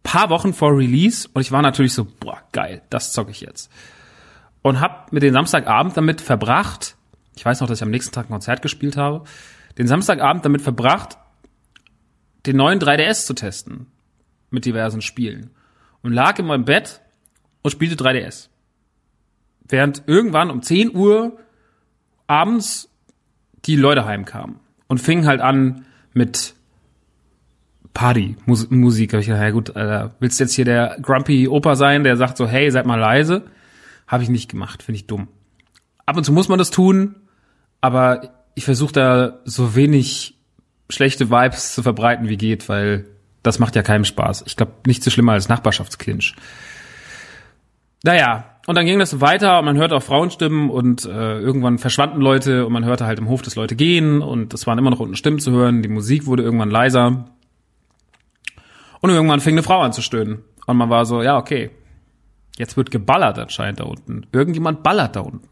paar 0.03 0.29
Wochen 0.29 0.53
vor 0.53 0.77
Release, 0.77 1.27
und 1.33 1.41
ich 1.41 1.51
war 1.51 1.61
natürlich 1.61 1.93
so, 1.93 2.05
boah, 2.19 2.41
geil, 2.51 2.81
das 2.89 3.11
zocke 3.11 3.31
ich 3.31 3.41
jetzt. 3.41 3.71
Und 4.61 4.79
hab 4.79 5.11
mir 5.11 5.19
den 5.19 5.33
Samstagabend 5.33 5.97
damit 5.97 6.21
verbracht, 6.21 6.95
ich 7.35 7.45
weiß 7.45 7.61
noch, 7.61 7.67
dass 7.67 7.79
ich 7.79 7.83
am 7.83 7.91
nächsten 7.91 8.13
Tag 8.13 8.25
ein 8.25 8.31
Konzert 8.31 8.61
gespielt 8.61 8.97
habe, 8.97 9.23
den 9.77 9.87
Samstagabend 9.87 10.45
damit 10.45 10.61
verbracht, 10.61 11.17
den 12.45 12.55
neuen 12.55 12.79
3DS 12.79 13.25
zu 13.25 13.33
testen. 13.33 13.87
Mit 14.49 14.65
diversen 14.65 15.01
Spielen. 15.01 15.49
Und 16.01 16.13
lag 16.13 16.39
in 16.39 16.45
meinem 16.45 16.65
Bett 16.65 17.01
und 17.61 17.71
spielte 17.71 18.01
3DS 18.01 18.49
während 19.69 20.03
irgendwann 20.07 20.49
um 20.49 20.61
10 20.61 20.95
Uhr 20.95 21.37
abends 22.27 22.89
die 23.65 23.75
Leute 23.75 24.05
heimkamen 24.05 24.59
und 24.87 24.99
fingen 24.99 25.25
halt 25.25 25.41
an 25.41 25.85
mit 26.13 26.55
Party, 27.93 28.37
Mus 28.45 28.69
Musik. 28.69 29.13
Hab 29.13 29.21
ich 29.21 29.27
gedacht, 29.27 29.41
ja 29.41 29.49
gut, 29.49 29.75
Alter, 29.75 30.15
willst 30.19 30.39
du 30.39 30.43
jetzt 30.43 30.53
hier 30.53 30.65
der 30.65 30.97
Grumpy 31.01 31.47
Opa 31.47 31.75
sein, 31.75 32.03
der 32.03 32.15
sagt 32.17 32.37
so, 32.37 32.47
hey, 32.47 32.69
seid 32.71 32.85
mal 32.85 32.99
leise? 32.99 33.43
Habe 34.07 34.23
ich 34.23 34.29
nicht 34.29 34.49
gemacht, 34.49 34.83
finde 34.83 34.97
ich 34.97 35.07
dumm. 35.07 35.27
Ab 36.05 36.15
und 36.15 36.23
zu 36.23 36.31
muss 36.31 36.47
man 36.47 36.59
das 36.59 36.71
tun, 36.71 37.15
aber 37.81 38.45
ich 38.55 38.65
versuche 38.65 38.93
da 38.93 39.39
so 39.43 39.75
wenig 39.75 40.37
schlechte 40.89 41.29
Vibes 41.29 41.73
zu 41.73 41.83
verbreiten 41.83 42.29
wie 42.29 42.37
geht, 42.37 42.69
weil 42.69 43.07
das 43.47 43.59
macht 43.59 43.75
ja 43.75 43.83
keinem 43.83 44.05
Spaß. 44.05 44.43
Ich 44.45 44.55
glaube, 44.55 44.73
nicht 44.85 45.03
so 45.03 45.09
schlimmer 45.09 45.33
als 45.33 45.49
Nachbarschaftsclinch. 45.49 46.35
Naja, 48.03 48.57
und 48.67 48.75
dann 48.75 48.85
ging 48.85 48.99
das 48.99 49.21
weiter 49.21 49.59
und 49.59 49.65
man 49.65 49.77
hörte 49.77 49.95
auch 49.95 50.03
Frauenstimmen 50.03 50.69
und 50.69 51.05
äh, 51.05 51.39
irgendwann 51.39 51.77
verschwanden 51.77 52.21
Leute 52.21 52.65
und 52.65 52.73
man 52.73 52.85
hörte 52.85 53.05
halt 53.05 53.17
im 53.17 53.29
Hof, 53.29 53.41
dass 53.41 53.55
Leute 53.55 53.75
gehen 53.75 54.21
und 54.21 54.53
es 54.53 54.67
waren 54.67 54.77
immer 54.77 54.89
noch 54.89 54.99
unten 54.99 55.15
Stimmen 55.15 55.39
zu 55.39 55.51
hören. 55.51 55.81
Die 55.81 55.89
Musik 55.89 56.25
wurde 56.25 56.43
irgendwann 56.43 56.69
leiser. 56.69 57.25
Und 58.99 59.09
irgendwann 59.09 59.39
fing 59.39 59.53
eine 59.53 59.63
Frau 59.63 59.79
an 59.81 59.93
zu 59.93 60.01
stöhnen. 60.01 60.43
Und 60.65 60.77
man 60.77 60.89
war 60.89 61.05
so, 61.05 61.21
ja, 61.21 61.37
okay. 61.37 61.71
Jetzt 62.57 62.75
wird 62.75 62.91
geballert 62.91 63.39
anscheinend 63.39 63.79
da 63.79 63.85
unten. 63.85 64.25
Irgendjemand 64.33 64.83
ballert 64.83 65.15
da 65.15 65.21
unten. 65.21 65.47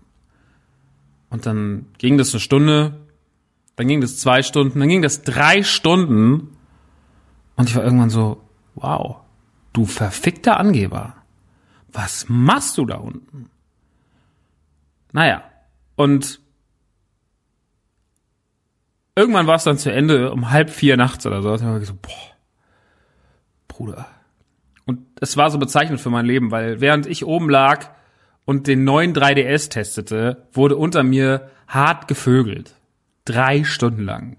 Und 1.30 1.46
dann 1.46 1.86
ging 1.98 2.17
das 2.17 2.34
eine 2.34 2.41
Stunde, 2.41 3.00
dann 3.76 3.88
ging 3.88 4.02
das 4.02 4.19
zwei 4.19 4.41
Stunden, 4.41 4.80
dann 4.80 4.89
ging 4.89 5.02
das 5.02 5.22
drei 5.22 5.63
Stunden. 5.63 6.55
Und 7.56 7.70
ich 7.70 7.76
war 7.76 7.84
irgendwann 7.84 8.10
so, 8.10 8.41
wow, 8.76 9.18
du 9.74 9.86
verfickter 9.86 10.60
Angeber 10.60 11.15
was 11.96 12.26
machst 12.28 12.78
du 12.78 12.86
da 12.86 12.96
unten? 12.96 13.50
Naja, 15.12 15.44
und 15.96 16.41
irgendwann 19.15 19.48
war 19.48 19.56
es 19.56 19.63
dann 19.63 19.78
zu 19.78 19.91
Ende, 19.91 20.32
um 20.32 20.52
halb 20.52 20.70
vier 20.70 20.98
nachts 20.98 21.26
oder 21.26 21.41
so. 21.41 21.56
Da 21.56 21.63
habe 21.63 21.80
ich 21.80 21.88
so, 21.88 21.94
boah, 21.94 22.12
Bruder. 23.68 24.08
Und 24.86 25.06
es 25.22 25.38
war 25.38 25.50
so 25.50 25.58
bezeichnend 25.58 26.02
für 26.02 26.10
mein 26.10 26.26
Leben, 26.26 26.52
weil 26.52 26.82
während 26.82 27.06
ich 27.08 27.26
oben 27.26 27.50
lag 27.50 27.89
und 28.44 28.68
den 28.68 28.84
neuen 28.84 29.13
3DS 29.15 29.70
testete, 29.70 30.48
wurde 30.52 30.76
unter 30.76 31.02
mir 31.02 31.50
hart 31.68 32.08
gevögelt. 32.08 32.76
Drei 33.24 33.63
Stunden 33.63 34.04
lang. 34.04 34.38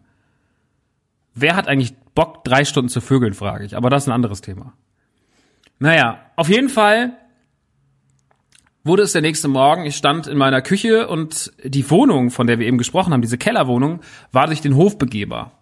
Wer 1.35 1.57
hat 1.57 1.69
eigentlich 1.69 1.95
Bock, 2.17 2.43
drei 2.43 2.65
Stunden 2.65 2.89
zu 2.89 3.01
vögeln, 3.01 3.35
frage 3.35 3.65
ich. 3.65 3.77
Aber 3.77 3.91
das 3.91 4.03
ist 4.03 4.09
ein 4.09 4.15
anderes 4.15 4.41
Thema. 4.41 4.73
Naja, 5.79 6.19
auf 6.35 6.49
jeden 6.49 6.69
Fall 6.69 7.13
wurde 8.83 9.03
es 9.03 9.13
der 9.13 9.23
nächste 9.23 9.49
Morgen, 9.49 9.85
ich 9.85 9.97
stand 9.97 10.27
in 10.27 10.39
meiner 10.39 10.63
Küche 10.63 11.09
und 11.09 11.53
die 11.63 11.89
Wohnung, 11.91 12.31
von 12.31 12.47
der 12.47 12.59
wir 12.59 12.67
eben 12.67 12.79
gesprochen 12.79 13.13
haben, 13.13 13.21
diese 13.21 13.39
Kellerwohnung, 13.39 14.01
war 14.33 14.47
durch 14.47 14.61
den 14.61 14.75
Hof 14.77 14.97
begehbar. 14.97 15.53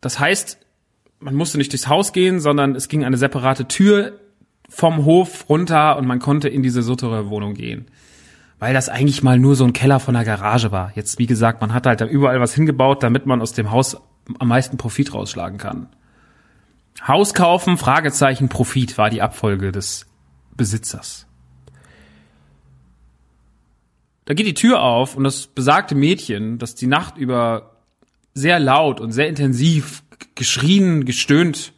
Das 0.00 0.18
heißt, 0.18 0.58
man 1.18 1.34
musste 1.34 1.58
nicht 1.58 1.72
durchs 1.72 1.88
Haus 1.88 2.12
gehen, 2.12 2.40
sondern 2.40 2.74
es 2.74 2.88
ging 2.88 3.04
eine 3.04 3.16
separate 3.16 3.68
Tür 3.68 4.18
vom 4.68 5.04
Hof 5.04 5.48
runter 5.48 5.96
und 5.96 6.06
man 6.06 6.20
konnte 6.20 6.48
in 6.48 6.62
diese 6.62 6.82
Suttere-Wohnung 6.82 7.54
gehen. 7.54 7.86
Weil 8.58 8.72
das 8.72 8.88
eigentlich 8.88 9.22
mal 9.22 9.38
nur 9.38 9.56
so 9.56 9.64
ein 9.64 9.72
Keller 9.72 10.00
von 10.00 10.14
der 10.14 10.24
Garage 10.24 10.72
war. 10.72 10.92
Jetzt, 10.94 11.18
wie 11.18 11.26
gesagt, 11.26 11.60
man 11.60 11.74
hat 11.74 11.86
halt 11.86 12.00
da 12.00 12.06
überall 12.06 12.40
was 12.40 12.54
hingebaut, 12.54 13.02
damit 13.02 13.26
man 13.26 13.42
aus 13.42 13.52
dem 13.52 13.70
Haus 13.70 13.98
am 14.38 14.48
meisten 14.48 14.76
Profit 14.76 15.14
rausschlagen 15.14 15.58
kann. 15.58 15.88
Haus 17.06 17.34
kaufen, 17.34 17.76
Fragezeichen, 17.76 18.48
Profit 18.48 18.98
war 18.98 19.10
die 19.10 19.22
Abfolge 19.22 19.72
des 19.72 20.06
Besitzers. 20.56 21.26
Da 24.24 24.34
geht 24.34 24.46
die 24.46 24.54
Tür 24.54 24.82
auf 24.82 25.16
und 25.16 25.24
das 25.24 25.46
besagte 25.46 25.94
Mädchen, 25.94 26.58
das 26.58 26.74
die 26.74 26.88
Nacht 26.88 27.16
über 27.16 27.76
sehr 28.34 28.58
laut 28.58 29.00
und 29.00 29.12
sehr 29.12 29.28
intensiv 29.28 30.02
geschrien, 30.34 31.04
gestöhnt 31.04 31.72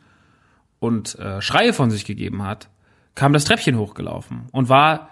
und 0.79 1.19
äh, 1.19 1.43
Schreie 1.43 1.73
von 1.73 1.91
sich 1.91 2.05
gegeben 2.05 2.43
hat, 2.43 2.71
kam 3.15 3.33
das 3.33 3.45
Treppchen 3.45 3.77
hochgelaufen 3.77 4.49
und 4.53 4.69
war 4.69 5.11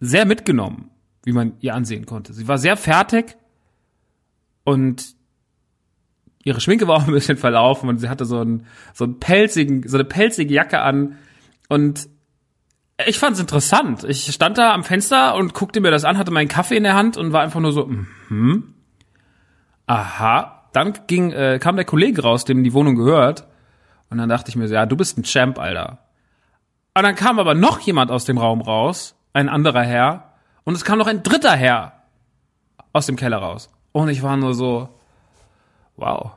sehr 0.00 0.26
mitgenommen, 0.26 0.90
wie 1.24 1.32
man 1.32 1.54
ihr 1.60 1.74
ansehen 1.74 2.06
konnte. 2.06 2.34
Sie 2.34 2.46
war 2.46 2.58
sehr 2.58 2.76
fertig 2.76 3.36
und 4.64 5.15
ihre 6.46 6.60
Schminke 6.60 6.86
war 6.86 6.96
auch 6.96 7.06
ein 7.06 7.12
bisschen 7.12 7.36
verlaufen 7.36 7.88
und 7.88 7.98
sie 7.98 8.08
hatte 8.08 8.24
so 8.24 8.38
einen 8.38 8.66
so 8.94 9.04
einen 9.04 9.18
pelzigen 9.18 9.86
so 9.86 9.96
eine 9.96 10.04
pelzige 10.04 10.54
Jacke 10.54 10.80
an 10.80 11.18
und 11.68 12.08
ich 13.04 13.18
fand's 13.18 13.40
interessant. 13.40 14.04
Ich 14.04 14.32
stand 14.32 14.56
da 14.56 14.72
am 14.72 14.84
Fenster 14.84 15.34
und 15.34 15.52
guckte 15.52 15.80
mir 15.80 15.90
das 15.90 16.04
an, 16.04 16.16
hatte 16.16 16.30
meinen 16.30 16.48
Kaffee 16.48 16.76
in 16.78 16.84
der 16.84 16.94
Hand 16.94 17.18
und 17.18 17.32
war 17.32 17.42
einfach 17.42 17.60
nur 17.60 17.72
so, 17.72 17.90
hm, 18.28 18.74
aha. 19.86 20.68
Dann 20.72 20.94
ging, 21.06 21.30
äh, 21.32 21.58
kam 21.60 21.76
der 21.76 21.84
Kollege 21.84 22.22
raus, 22.22 22.46
dem 22.46 22.64
die 22.64 22.72
Wohnung 22.72 22.96
gehört. 22.96 23.46
Und 24.08 24.18
dann 24.18 24.28
dachte 24.28 24.48
ich 24.48 24.56
mir 24.56 24.66
so, 24.68 24.74
ja, 24.74 24.86
du 24.86 24.96
bist 24.96 25.18
ein 25.18 25.24
Champ, 25.24 25.58
Alter. 25.58 25.98
Und 26.94 27.02
dann 27.02 27.14
kam 27.16 27.38
aber 27.38 27.54
noch 27.54 27.80
jemand 27.80 28.10
aus 28.10 28.24
dem 28.24 28.38
Raum 28.38 28.62
raus, 28.62 29.14
ein 29.34 29.48
anderer 29.50 29.82
Herr. 29.82 30.32
Und 30.64 30.74
es 30.74 30.84
kam 30.84 30.98
noch 30.98 31.06
ein 31.06 31.22
dritter 31.22 31.52
Herr 31.52 32.04
aus 32.92 33.04
dem 33.04 33.16
Keller 33.16 33.38
raus. 33.38 33.70
Und 33.92 34.08
ich 34.08 34.22
war 34.22 34.38
nur 34.38 34.54
so, 34.54 34.95
wow. 35.96 36.32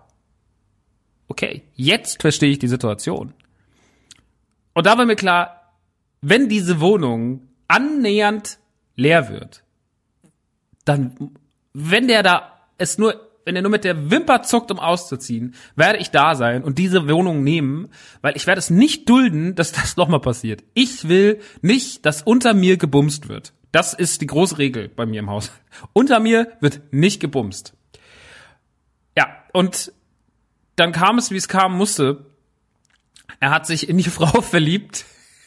Okay, 1.27 1.63
jetzt 1.75 2.21
verstehe 2.21 2.51
ich 2.51 2.59
die 2.59 2.67
Situation. 2.67 3.33
Und 4.73 4.85
da 4.85 4.97
war 4.97 5.05
mir 5.05 5.15
klar, 5.15 5.73
wenn 6.21 6.49
diese 6.49 6.79
Wohnung 6.79 7.47
annähernd 7.67 8.59
leer 8.95 9.29
wird, 9.29 9.63
dann, 10.85 11.37
wenn 11.73 12.07
der 12.07 12.23
da 12.23 12.59
es 12.77 12.97
nur, 12.97 13.29
wenn 13.45 13.55
er 13.55 13.61
nur 13.61 13.71
mit 13.71 13.83
der 13.83 14.09
Wimper 14.09 14.41
zuckt, 14.43 14.71
um 14.71 14.79
auszuziehen, 14.79 15.55
werde 15.75 15.99
ich 15.99 16.11
da 16.11 16.35
sein 16.35 16.63
und 16.63 16.77
diese 16.77 17.07
Wohnung 17.07 17.43
nehmen, 17.43 17.89
weil 18.21 18.35
ich 18.35 18.47
werde 18.47 18.59
es 18.59 18.69
nicht 18.69 19.07
dulden, 19.07 19.55
dass 19.55 19.71
das 19.71 19.97
nochmal 19.97 20.21
passiert. 20.21 20.63
Ich 20.73 21.07
will 21.07 21.39
nicht, 21.61 22.05
dass 22.05 22.21
unter 22.21 22.53
mir 22.53 22.77
gebumst 22.77 23.29
wird. 23.29 23.53
Das 23.71 23.93
ist 23.93 24.21
die 24.21 24.27
große 24.27 24.57
Regel 24.57 24.89
bei 24.89 25.05
mir 25.05 25.19
im 25.19 25.29
Haus. 25.29 25.51
Unter 25.93 26.19
mir 26.19 26.51
wird 26.59 26.81
nicht 26.91 27.19
gebumst. 27.19 27.75
Ja, 29.19 29.27
und 29.51 29.91
dann 30.77 30.93
kam 30.93 31.17
es, 31.17 31.29
wie 31.29 31.35
es 31.35 31.49
kam 31.49 31.75
musste. 31.75 32.25
Er 33.41 33.51
hat 33.51 33.67
sich 33.67 33.89
in 33.89 33.97
die 33.97 34.03
Frau 34.09 34.39
verliebt, 34.39 35.03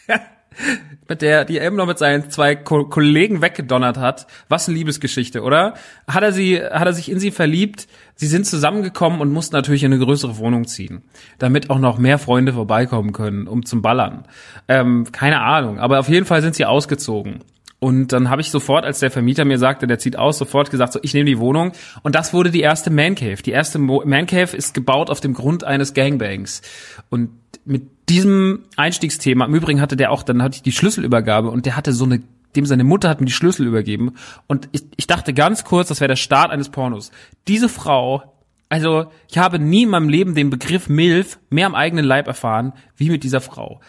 mit 1.08 1.22
der, 1.22 1.46
die 1.46 1.56
er 1.56 1.64
eben 1.64 1.76
noch 1.76 1.86
mit 1.86 1.96
seinen 1.96 2.28
zwei 2.28 2.54
Ko 2.54 2.84
Kollegen 2.84 3.40
weggedonnert 3.40 3.96
hat. 3.96 4.26
Was 4.50 4.68
eine 4.68 4.76
Liebesgeschichte, 4.76 5.40
oder? 5.40 5.72
Hat 6.06 6.22
er 6.22 6.32
sie, 6.32 6.62
hat 6.62 6.84
er 6.84 6.92
sich 6.92 7.10
in 7.10 7.18
sie 7.18 7.30
verliebt? 7.30 7.88
Sie 8.14 8.26
sind 8.26 8.44
zusammengekommen 8.44 9.22
und 9.22 9.32
mussten 9.32 9.56
natürlich 9.56 9.84
in 9.84 9.92
eine 9.94 10.04
größere 10.04 10.36
Wohnung 10.36 10.66
ziehen, 10.66 11.00
damit 11.38 11.70
auch 11.70 11.78
noch 11.78 11.96
mehr 11.96 12.18
Freunde 12.18 12.52
vorbeikommen 12.52 13.14
können, 13.14 13.48
um 13.48 13.64
zum 13.64 13.80
Ballern. 13.80 14.26
Ähm, 14.68 15.10
keine 15.12 15.40
Ahnung, 15.40 15.78
aber 15.78 15.98
auf 15.98 16.10
jeden 16.10 16.26
Fall 16.26 16.42
sind 16.42 16.56
sie 16.56 16.66
ausgezogen. 16.66 17.42
Und 17.82 18.12
dann 18.12 18.30
habe 18.30 18.40
ich 18.40 18.52
sofort, 18.52 18.84
als 18.84 19.00
der 19.00 19.10
Vermieter 19.10 19.44
mir 19.44 19.58
sagte, 19.58 19.88
der 19.88 19.98
zieht 19.98 20.16
aus, 20.16 20.38
sofort 20.38 20.70
gesagt, 20.70 20.92
so 20.92 21.00
ich 21.02 21.14
nehme 21.14 21.24
die 21.24 21.40
Wohnung. 21.40 21.72
Und 22.04 22.14
das 22.14 22.32
wurde 22.32 22.52
die 22.52 22.60
erste 22.60 22.90
Man 22.90 23.16
Cave. 23.16 23.42
Die 23.42 23.50
erste 23.50 23.80
Mo 23.80 24.04
Man 24.06 24.26
Cave 24.26 24.56
ist 24.56 24.72
gebaut 24.72 25.10
auf 25.10 25.18
dem 25.18 25.34
Grund 25.34 25.64
eines 25.64 25.92
Gangbangs. 25.92 26.62
Und 27.10 27.30
mit 27.64 27.82
diesem 28.08 28.66
Einstiegsthema, 28.76 29.46
im 29.46 29.54
Übrigen 29.56 29.80
hatte 29.80 29.96
der 29.96 30.12
auch, 30.12 30.22
dann 30.22 30.44
hatte 30.44 30.54
ich 30.54 30.62
die 30.62 30.70
Schlüsselübergabe 30.70 31.50
und 31.50 31.66
der 31.66 31.74
hatte 31.74 31.92
so 31.92 32.04
eine, 32.04 32.22
dem 32.54 32.66
seine 32.66 32.84
Mutter 32.84 33.08
hat 33.08 33.18
mir 33.18 33.26
die 33.26 33.32
Schlüssel 33.32 33.66
übergeben. 33.66 34.12
Und 34.46 34.68
ich, 34.70 34.84
ich 34.96 35.08
dachte 35.08 35.34
ganz 35.34 35.64
kurz, 35.64 35.88
das 35.88 35.98
wäre 35.98 36.06
der 36.06 36.14
Start 36.14 36.52
eines 36.52 36.68
Pornos. 36.68 37.10
Diese 37.48 37.68
Frau 37.68 38.22
also, 38.68 39.10
ich 39.28 39.36
habe 39.36 39.58
nie 39.58 39.82
in 39.82 39.90
meinem 39.90 40.08
Leben 40.08 40.34
den 40.34 40.48
Begriff 40.48 40.88
MILF 40.88 41.38
mehr 41.50 41.66
am 41.66 41.74
eigenen 41.74 42.06
Leib 42.06 42.26
erfahren, 42.26 42.72
wie 42.96 43.10
mit 43.10 43.22
dieser 43.22 43.42
Frau 43.42 43.82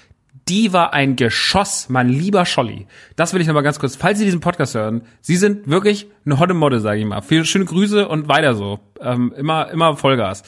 die 0.49 0.73
war 0.73 0.93
ein 0.93 1.15
Geschoss, 1.15 1.87
mein 1.89 2.09
lieber 2.09 2.45
Scholli. 2.45 2.87
Das 3.15 3.33
will 3.33 3.41
ich 3.41 3.47
noch 3.47 3.53
mal 3.53 3.61
ganz 3.61 3.79
kurz, 3.79 3.95
falls 3.95 4.19
Sie 4.19 4.25
diesen 4.25 4.41
Podcast 4.41 4.75
hören, 4.75 5.03
Sie 5.21 5.37
sind 5.37 5.69
wirklich 5.69 6.07
eine 6.25 6.39
hotte 6.39 6.53
Modde, 6.53 6.79
sage 6.79 6.99
ich 6.99 7.05
mal. 7.05 7.21
Viele 7.21 7.45
schöne 7.45 7.65
Grüße 7.65 8.07
und 8.07 8.27
weiter 8.27 8.55
so. 8.55 8.79
Ähm, 8.99 9.33
immer, 9.37 9.69
immer 9.71 9.95
Vollgas. 9.95 10.43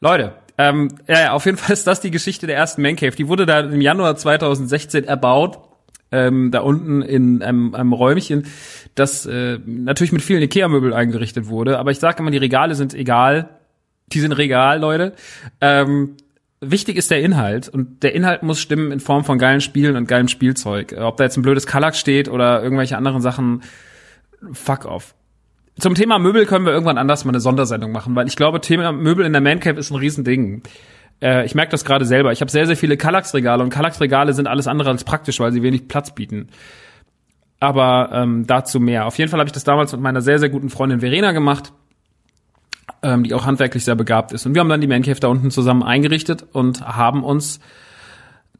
Leute, 0.00 0.34
ähm, 0.56 0.88
ja, 1.08 1.32
auf 1.32 1.46
jeden 1.46 1.56
Fall 1.56 1.72
ist 1.72 1.86
das 1.86 2.00
die 2.00 2.10
Geschichte 2.10 2.46
der 2.46 2.56
ersten 2.56 2.82
Man 2.82 2.96
Cave. 2.96 3.16
Die 3.16 3.28
wurde 3.28 3.46
da 3.46 3.60
im 3.60 3.80
Januar 3.80 4.16
2016 4.16 5.04
erbaut. 5.04 5.58
Ähm, 6.12 6.52
da 6.52 6.60
unten 6.60 7.02
in 7.02 7.42
einem, 7.42 7.74
einem 7.74 7.92
Räumchen, 7.92 8.46
das 8.94 9.26
äh, 9.26 9.58
natürlich 9.66 10.12
mit 10.12 10.22
vielen 10.22 10.42
Ikea-Möbel 10.42 10.94
eingerichtet 10.94 11.48
wurde. 11.48 11.78
Aber 11.80 11.90
ich 11.90 11.98
sage 11.98 12.20
immer, 12.20 12.30
die 12.30 12.38
Regale 12.38 12.76
sind 12.76 12.94
egal. 12.94 13.48
Die 14.12 14.20
sind 14.20 14.32
regal, 14.32 14.78
Leute. 14.78 15.14
Ähm, 15.60 16.16
wichtig 16.70 16.96
ist 16.96 17.10
der 17.10 17.20
Inhalt 17.20 17.68
und 17.68 18.02
der 18.02 18.14
Inhalt 18.14 18.42
muss 18.42 18.60
stimmen 18.60 18.92
in 18.92 19.00
Form 19.00 19.24
von 19.24 19.38
geilen 19.38 19.60
Spielen 19.60 19.96
und 19.96 20.06
geilem 20.06 20.28
Spielzeug. 20.28 20.94
Ob 20.98 21.16
da 21.16 21.24
jetzt 21.24 21.36
ein 21.36 21.42
blödes 21.42 21.66
Kallax 21.66 21.98
steht 21.98 22.28
oder 22.28 22.62
irgendwelche 22.62 22.96
anderen 22.96 23.20
Sachen, 23.20 23.62
fuck 24.52 24.84
off. 24.84 25.14
Zum 25.78 25.94
Thema 25.94 26.18
Möbel 26.18 26.46
können 26.46 26.66
wir 26.66 26.72
irgendwann 26.72 26.98
anders 26.98 27.24
mal 27.24 27.32
eine 27.32 27.40
Sondersendung 27.40 27.90
machen, 27.92 28.14
weil 28.14 28.28
ich 28.28 28.36
glaube, 28.36 28.60
Thema 28.60 28.92
Möbel 28.92 29.26
in 29.26 29.32
der 29.32 29.42
Man 29.42 29.60
Cave 29.60 29.78
ist 29.78 29.90
ein 29.90 29.96
Riesending. 29.96 30.62
Äh, 31.20 31.44
ich 31.46 31.54
merke 31.54 31.72
das 31.72 31.84
gerade 31.84 32.04
selber. 32.04 32.32
Ich 32.32 32.40
habe 32.40 32.50
sehr, 32.50 32.66
sehr 32.66 32.76
viele 32.76 32.96
Kallax-Regale 32.96 33.62
und 33.62 33.70
Kallax-Regale 33.70 34.34
sind 34.34 34.46
alles 34.46 34.68
andere 34.68 34.90
als 34.90 35.04
praktisch, 35.04 35.40
weil 35.40 35.52
sie 35.52 35.62
wenig 35.62 35.88
Platz 35.88 36.14
bieten. 36.14 36.48
Aber 37.58 38.10
ähm, 38.12 38.46
dazu 38.46 38.78
mehr. 38.78 39.06
Auf 39.06 39.18
jeden 39.18 39.30
Fall 39.30 39.40
habe 39.40 39.48
ich 39.48 39.52
das 39.52 39.64
damals 39.64 39.92
mit 39.92 40.00
meiner 40.00 40.20
sehr, 40.20 40.38
sehr 40.38 40.48
guten 40.48 40.70
Freundin 40.70 41.00
Verena 41.00 41.32
gemacht 41.32 41.72
ähm, 43.02 43.24
die 43.24 43.34
auch 43.34 43.44
handwerklich 43.44 43.84
sehr 43.84 43.94
begabt 43.94 44.32
ist. 44.32 44.46
Und 44.46 44.54
wir 44.54 44.60
haben 44.60 44.68
dann 44.68 44.80
die 44.80 44.86
Man 44.86 45.02
Cave 45.02 45.20
da 45.20 45.28
unten 45.28 45.50
zusammen 45.50 45.82
eingerichtet 45.82 46.44
und 46.52 46.80
haben 46.82 47.24
uns 47.24 47.60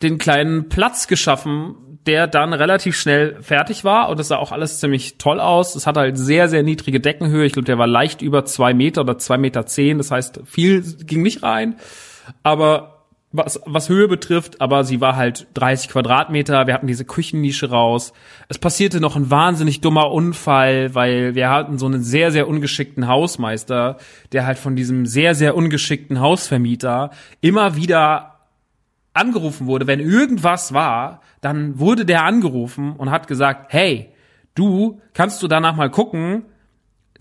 den 0.03 0.19
kleinen 0.19 0.69
Platz 0.69 1.07
geschaffen, 1.07 1.77
der 2.07 2.27
dann 2.27 2.53
relativ 2.53 2.97
schnell 2.97 3.39
fertig 3.41 3.85
war 3.85 4.11
und 4.11 4.21
es 4.21 4.29
sah 4.29 4.37
auch 4.37 4.53
alles 4.53 4.79
ziemlich 4.79 5.17
toll 5.17 5.41
aus. 5.41 5.75
Es 5.75 5.87
hatte 5.87 6.01
halt 6.01 6.19
sehr, 6.19 6.49
sehr 6.49 6.63
niedrige 6.63 7.01
Deckenhöhe. 7.01 7.47
Ich 7.47 7.55
glaube, 7.55 7.65
der 7.65 7.79
war 7.79 7.87
leicht 7.87 8.21
über 8.21 8.45
zwei 8.45 8.75
Meter 8.75 9.01
oder 9.03 9.17
zwei 9.17 9.39
Meter 9.39 9.65
zehn. 9.65 9.97
Das 9.97 10.11
heißt, 10.11 10.41
viel 10.45 10.83
ging 10.83 11.23
nicht 11.23 11.43
rein. 11.43 11.77
Aber 12.43 12.94
was, 13.37 13.61
was 13.67 13.89
Höhe 13.89 14.07
betrifft, 14.07 14.61
aber 14.61 14.85
sie 14.85 15.01
war 15.01 15.17
halt 15.17 15.49
30 15.55 15.89
Quadratmeter. 15.89 16.69
Wir 16.69 16.75
hatten 16.75 16.87
diese 16.87 17.05
Küchennische 17.05 17.69
raus. 17.69 18.13
Es 18.49 18.59
passierte 18.59 19.01
noch 19.01 19.17
ein 19.17 19.29
wahnsinnig 19.29 19.81
dummer 19.81 20.13
Unfall, 20.13 20.95
weil 20.95 21.35
wir 21.35 21.51
hatten 21.51 21.77
so 21.77 21.87
einen 21.87 22.03
sehr, 22.05 22.31
sehr 22.31 22.47
ungeschickten 22.47 23.09
Hausmeister, 23.09 23.99
der 24.31 24.47
halt 24.47 24.59
von 24.59 24.77
diesem 24.77 25.05
sehr, 25.05 25.35
sehr 25.35 25.57
ungeschickten 25.57 26.21
Hausvermieter 26.21 27.11
immer 27.41 27.75
wieder 27.75 28.39
angerufen 29.15 29.67
wurde. 29.67 29.89
Wenn 29.89 30.01
irgendwas 30.01 30.73
war, 30.73 31.21
dann 31.41 31.81
wurde 31.81 32.05
der 32.05 32.25
angerufen 32.25 32.93
und 32.93 33.11
hat 33.11 33.27
gesagt, 33.27 33.73
hey, 33.73 34.11
du, 34.55 35.01
kannst 35.13 35.43
du 35.43 35.49
danach 35.49 35.75
mal 35.75 35.91
gucken? 35.91 36.45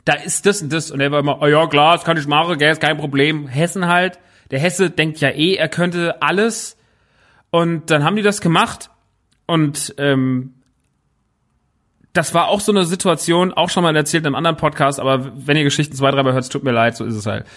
Da 0.06 0.14
ist 0.14 0.46
das 0.46 0.62
und 0.62 0.72
das. 0.72 0.92
Und 0.92 1.00
er 1.00 1.12
war 1.12 1.20
immer, 1.20 1.42
oh 1.42 1.48
ja, 1.48 1.66
klar, 1.66 1.96
das 1.96 2.06
kann 2.06 2.18
ich 2.18 2.28
machen, 2.28 2.60
gell, 2.60 2.72
ist 2.72 2.82
kein 2.82 2.98
Problem. 2.98 3.48
Hessen 3.48 3.88
halt 3.88 4.20
der 4.54 4.60
Hesse 4.60 4.92
denkt 4.92 5.20
ja 5.20 5.30
eh, 5.30 5.56
er 5.56 5.68
könnte 5.68 6.22
alles. 6.22 6.78
Und 7.50 7.90
dann 7.90 8.04
haben 8.04 8.16
die 8.16 8.22
das 8.22 8.40
gemacht. 8.40 8.92
Und 9.48 9.96
ähm, 9.98 10.54
das 12.14 12.36
war 12.36 12.50
auch 12.50 12.60
so 12.60 12.72
eine 12.72 12.86
Situation, 12.86 13.52
auch 13.52 13.72
schon 13.72 13.82
mal 13.82 13.96
erzählt 13.96 14.22
in 14.22 14.28
einem 14.28 14.36
anderen 14.36 14.58
Podcast, 14.58 15.00
aber 15.00 15.32
wenn 15.48 15.58
ihr 15.58 15.64
Geschichten 15.64 15.96
zwei, 15.96 16.12
dreimal 16.12 16.34
hört, 16.34 16.52
tut 16.52 16.64
mir 16.64 16.72
leid, 16.72 16.96
so 16.96 17.04
ist 17.04 17.16
es 17.16 17.26
halt. 17.26 17.48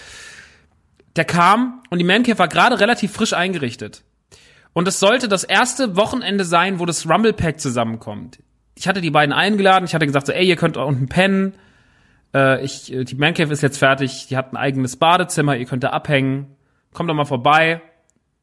Der 1.16 1.26
kam 1.26 1.82
und 1.90 1.98
die 1.98 2.04
Mancave 2.04 2.38
war 2.38 2.48
gerade 2.48 2.80
relativ 2.80 3.12
frisch 3.12 3.34
eingerichtet. 3.34 4.02
Und 4.72 4.88
es 4.88 4.98
sollte 4.98 5.28
das 5.28 5.44
erste 5.44 5.96
Wochenende 5.96 6.46
sein, 6.46 6.78
wo 6.78 6.86
das 6.86 7.06
Rumble 7.06 7.34
Pack 7.34 7.60
zusammenkommt. 7.60 8.38
Ich 8.74 8.88
hatte 8.88 9.02
die 9.02 9.10
beiden 9.10 9.34
eingeladen, 9.34 9.84
ich 9.84 9.94
hatte 9.94 10.06
gesagt 10.06 10.28
so, 10.28 10.32
ey, 10.32 10.46
ihr 10.46 10.56
könnt 10.56 10.78
unten 10.78 11.08
pennen. 11.08 11.56
Äh, 12.34 12.64
ich, 12.64 12.86
die 12.86 13.16
Mancave 13.16 13.52
ist 13.52 13.62
jetzt 13.62 13.78
fertig, 13.78 14.28
die 14.28 14.38
hat 14.38 14.54
ein 14.54 14.56
eigenes 14.56 14.96
Badezimmer, 14.96 15.56
ihr 15.56 15.66
könnt 15.66 15.84
da 15.84 15.90
abhängen 15.90 16.55
kommt 16.96 17.10
doch 17.10 17.14
mal 17.14 17.26
vorbei, 17.26 17.82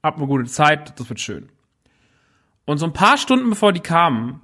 habt 0.04 0.20
eine 0.20 0.28
gute 0.28 0.46
Zeit, 0.46 0.98
das 0.98 1.10
wird 1.10 1.20
schön. 1.20 1.50
Und 2.66 2.78
so 2.78 2.86
ein 2.86 2.94
paar 2.94 3.18
Stunden 3.18 3.50
bevor 3.50 3.74
die 3.74 3.82
kamen, 3.82 4.42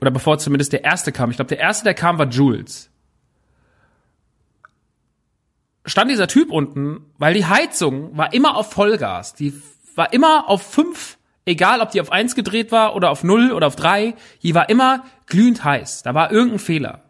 oder 0.00 0.10
bevor 0.10 0.38
zumindest 0.38 0.72
der 0.72 0.84
erste 0.84 1.12
kam, 1.12 1.30
ich 1.30 1.36
glaube, 1.36 1.48
der 1.48 1.60
erste, 1.60 1.84
der 1.84 1.94
kam, 1.94 2.18
war 2.18 2.28
Jules. 2.28 2.90
Stand 5.86 6.10
dieser 6.10 6.28
Typ 6.28 6.50
unten, 6.50 7.06
weil 7.16 7.32
die 7.32 7.46
Heizung 7.46 8.16
war 8.16 8.34
immer 8.34 8.56
auf 8.56 8.72
Vollgas. 8.72 9.34
Die 9.34 9.54
war 9.94 10.12
immer 10.12 10.50
auf 10.50 10.62
fünf, 10.62 11.16
egal 11.46 11.80
ob 11.80 11.92
die 11.92 12.00
auf 12.00 12.10
eins 12.10 12.34
gedreht 12.34 12.72
war 12.72 12.96
oder 12.96 13.10
auf 13.10 13.22
null 13.22 13.52
oder 13.52 13.68
auf 13.68 13.76
drei, 13.76 14.16
die 14.42 14.54
war 14.54 14.68
immer 14.68 15.04
glühend 15.26 15.62
heiß. 15.62 16.02
Da 16.02 16.12
war 16.12 16.32
irgendein 16.32 16.58
Fehler. 16.58 17.04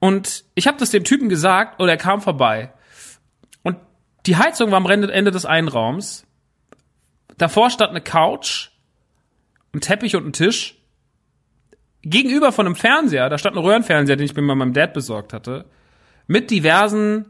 Und 0.00 0.44
ich 0.56 0.66
habe 0.66 0.76
das 0.78 0.90
dem 0.90 1.04
Typen 1.04 1.28
gesagt 1.28 1.80
und 1.80 1.88
er 1.88 1.96
kam 1.96 2.20
vorbei. 2.20 2.72
Die 4.26 4.36
Heizung 4.36 4.70
war 4.70 4.78
am 4.78 4.86
Ende 4.86 5.30
des 5.30 5.44
Einraums. 5.44 6.26
Davor 7.36 7.70
stand 7.70 7.90
eine 7.90 8.00
Couch, 8.00 8.70
ein 9.74 9.80
Teppich 9.80 10.16
und 10.16 10.26
ein 10.26 10.32
Tisch. 10.32 10.80
Gegenüber 12.02 12.52
von 12.52 12.66
einem 12.66 12.76
Fernseher, 12.76 13.28
da 13.28 13.38
stand 13.38 13.56
ein 13.56 13.62
Röhrenfernseher, 13.62 14.16
den 14.16 14.26
ich 14.26 14.36
mir 14.36 14.46
bei 14.46 14.54
meinem 14.54 14.74
Dad 14.74 14.92
besorgt 14.92 15.32
hatte, 15.32 15.64
mit 16.26 16.50
diversen 16.50 17.26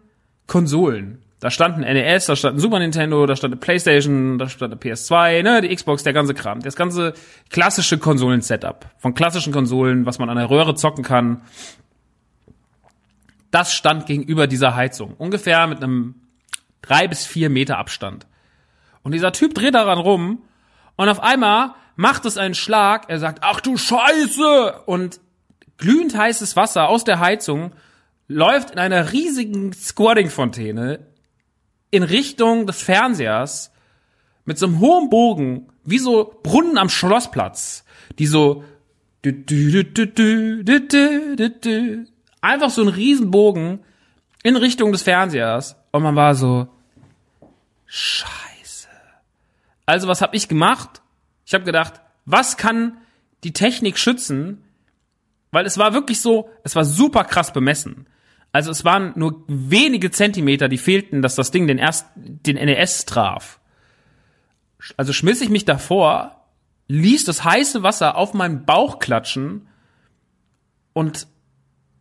Konsolen. 0.46 1.22
Da 1.40 1.50
stand 1.50 1.76
ein 1.76 1.94
NES, 1.94 2.26
da 2.26 2.36
stand 2.36 2.56
ein 2.56 2.60
Super 2.60 2.78
Nintendo, 2.78 3.26
da 3.26 3.36
stand 3.36 3.52
eine 3.52 3.60
Playstation, 3.60 4.38
da 4.38 4.48
stand 4.48 4.72
eine 4.72 4.80
PS2, 4.80 5.42
ne, 5.42 5.60
die 5.60 5.74
Xbox, 5.74 6.02
der 6.02 6.12
ganze 6.12 6.34
Kram. 6.34 6.60
Das 6.60 6.74
ganze 6.74 7.14
klassische 7.50 7.98
Konsolen-Setup. 7.98 8.86
Von 8.98 9.14
klassischen 9.14 9.52
Konsolen, 9.52 10.06
was 10.06 10.18
man 10.18 10.30
an 10.30 10.36
der 10.36 10.50
Röhre 10.50 10.74
zocken 10.74 11.04
kann. 11.04 11.42
Das 13.50 13.74
stand 13.74 14.06
gegenüber 14.06 14.46
dieser 14.46 14.74
Heizung. 14.74 15.14
Ungefähr 15.18 15.66
mit 15.66 15.82
einem 15.82 16.14
drei 16.84 17.08
bis 17.08 17.24
vier 17.26 17.50
Meter 17.50 17.78
Abstand. 17.78 18.26
Und 19.02 19.12
dieser 19.12 19.32
Typ 19.32 19.54
dreht 19.54 19.74
daran 19.74 19.98
rum 19.98 20.42
und 20.96 21.08
auf 21.08 21.22
einmal 21.22 21.74
macht 21.96 22.24
es 22.24 22.36
einen 22.36 22.54
Schlag. 22.54 23.06
Er 23.08 23.18
sagt, 23.18 23.40
ach 23.42 23.60
du 23.60 23.76
Scheiße! 23.76 24.82
Und 24.86 25.20
glühend 25.76 26.16
heißes 26.16 26.56
Wasser 26.56 26.88
aus 26.88 27.04
der 27.04 27.20
Heizung 27.20 27.72
läuft 28.28 28.70
in 28.70 28.78
einer 28.78 29.12
riesigen 29.12 29.72
Squatting-Fontäne 29.72 31.06
in 31.90 32.02
Richtung 32.02 32.66
des 32.66 32.82
Fernsehers 32.82 33.70
mit 34.44 34.58
so 34.58 34.66
einem 34.66 34.80
hohen 34.80 35.10
Bogen, 35.10 35.68
wie 35.84 35.98
so 35.98 36.38
Brunnen 36.42 36.78
am 36.78 36.88
Schlossplatz, 36.88 37.84
die 38.18 38.26
so 38.26 38.64
einfach 42.40 42.70
so 42.70 42.82
ein 42.82 42.88
Riesenbogen 42.88 43.80
in 44.42 44.56
Richtung 44.56 44.92
des 44.92 45.02
Fernsehers 45.02 45.76
und 45.92 46.02
man 46.02 46.16
war 46.16 46.34
so 46.34 46.68
Scheiße. 47.94 48.88
Also 49.86 50.08
was 50.08 50.20
habe 50.20 50.34
ich 50.34 50.48
gemacht? 50.48 51.00
Ich 51.46 51.54
habe 51.54 51.62
gedacht, 51.62 52.00
was 52.24 52.56
kann 52.56 52.98
die 53.44 53.52
Technik 53.52 53.98
schützen? 53.98 54.64
Weil 55.52 55.64
es 55.64 55.78
war 55.78 55.94
wirklich 55.94 56.20
so, 56.20 56.50
es 56.64 56.74
war 56.74 56.84
super 56.84 57.22
krass 57.22 57.52
bemessen. 57.52 58.08
Also 58.50 58.72
es 58.72 58.84
waren 58.84 59.12
nur 59.14 59.44
wenige 59.46 60.10
Zentimeter, 60.10 60.68
die 60.68 60.78
fehlten, 60.78 61.22
dass 61.22 61.36
das 61.36 61.52
Ding 61.52 61.68
den 61.68 61.78
erst 61.78 62.06
den 62.16 62.56
NES 62.56 63.06
traf. 63.06 63.60
Also 64.96 65.12
schmiss 65.12 65.40
ich 65.40 65.48
mich 65.48 65.64
davor, 65.64 66.44
ließ 66.88 67.24
das 67.24 67.44
heiße 67.44 67.84
Wasser 67.84 68.16
auf 68.16 68.34
meinen 68.34 68.64
Bauch 68.64 68.98
klatschen 68.98 69.68
und 70.94 71.28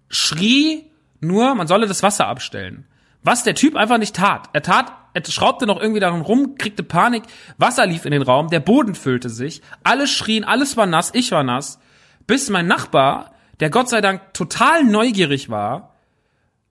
schrie 0.10 0.90
nur, 1.20 1.54
man 1.54 1.68
solle 1.68 1.86
das 1.86 2.02
Wasser 2.02 2.28
abstellen. 2.28 2.88
Was 3.24 3.44
der 3.44 3.56
Typ 3.56 3.76
einfach 3.76 3.98
nicht 3.98 4.16
tat. 4.16 4.50
Er 4.54 4.62
tat, 4.62 4.92
er 5.14 5.26
schraubte 5.26 5.66
noch 5.66 5.80
irgendwie 5.80 6.02
daran 6.02 6.22
rum, 6.22 6.56
kriegte 6.56 6.84
Panik, 6.84 7.24
Wasser 7.58 7.86
lief 7.86 8.06
in 8.06 8.12
den 8.12 8.22
Raum, 8.22 8.50
der 8.50 8.60
Boden 8.60 8.96
füllte 8.96 9.30
sich, 9.30 9.62
alle 9.84 10.08
schrien, 10.08 10.44
alles 10.44 10.76
war 10.76 10.86
nass, 10.86 11.12
ich 11.14 11.32
war 11.32 11.44
nass, 11.44 11.80
bis 12.28 12.50
mein 12.50 12.68
Nachbar, 12.68 13.34
der 13.60 13.70
Gott 13.70 13.90
sei 13.90 14.02
Dank 14.02 14.34
total 14.34 14.84
neugierig 14.84 15.50
war, 15.50 15.96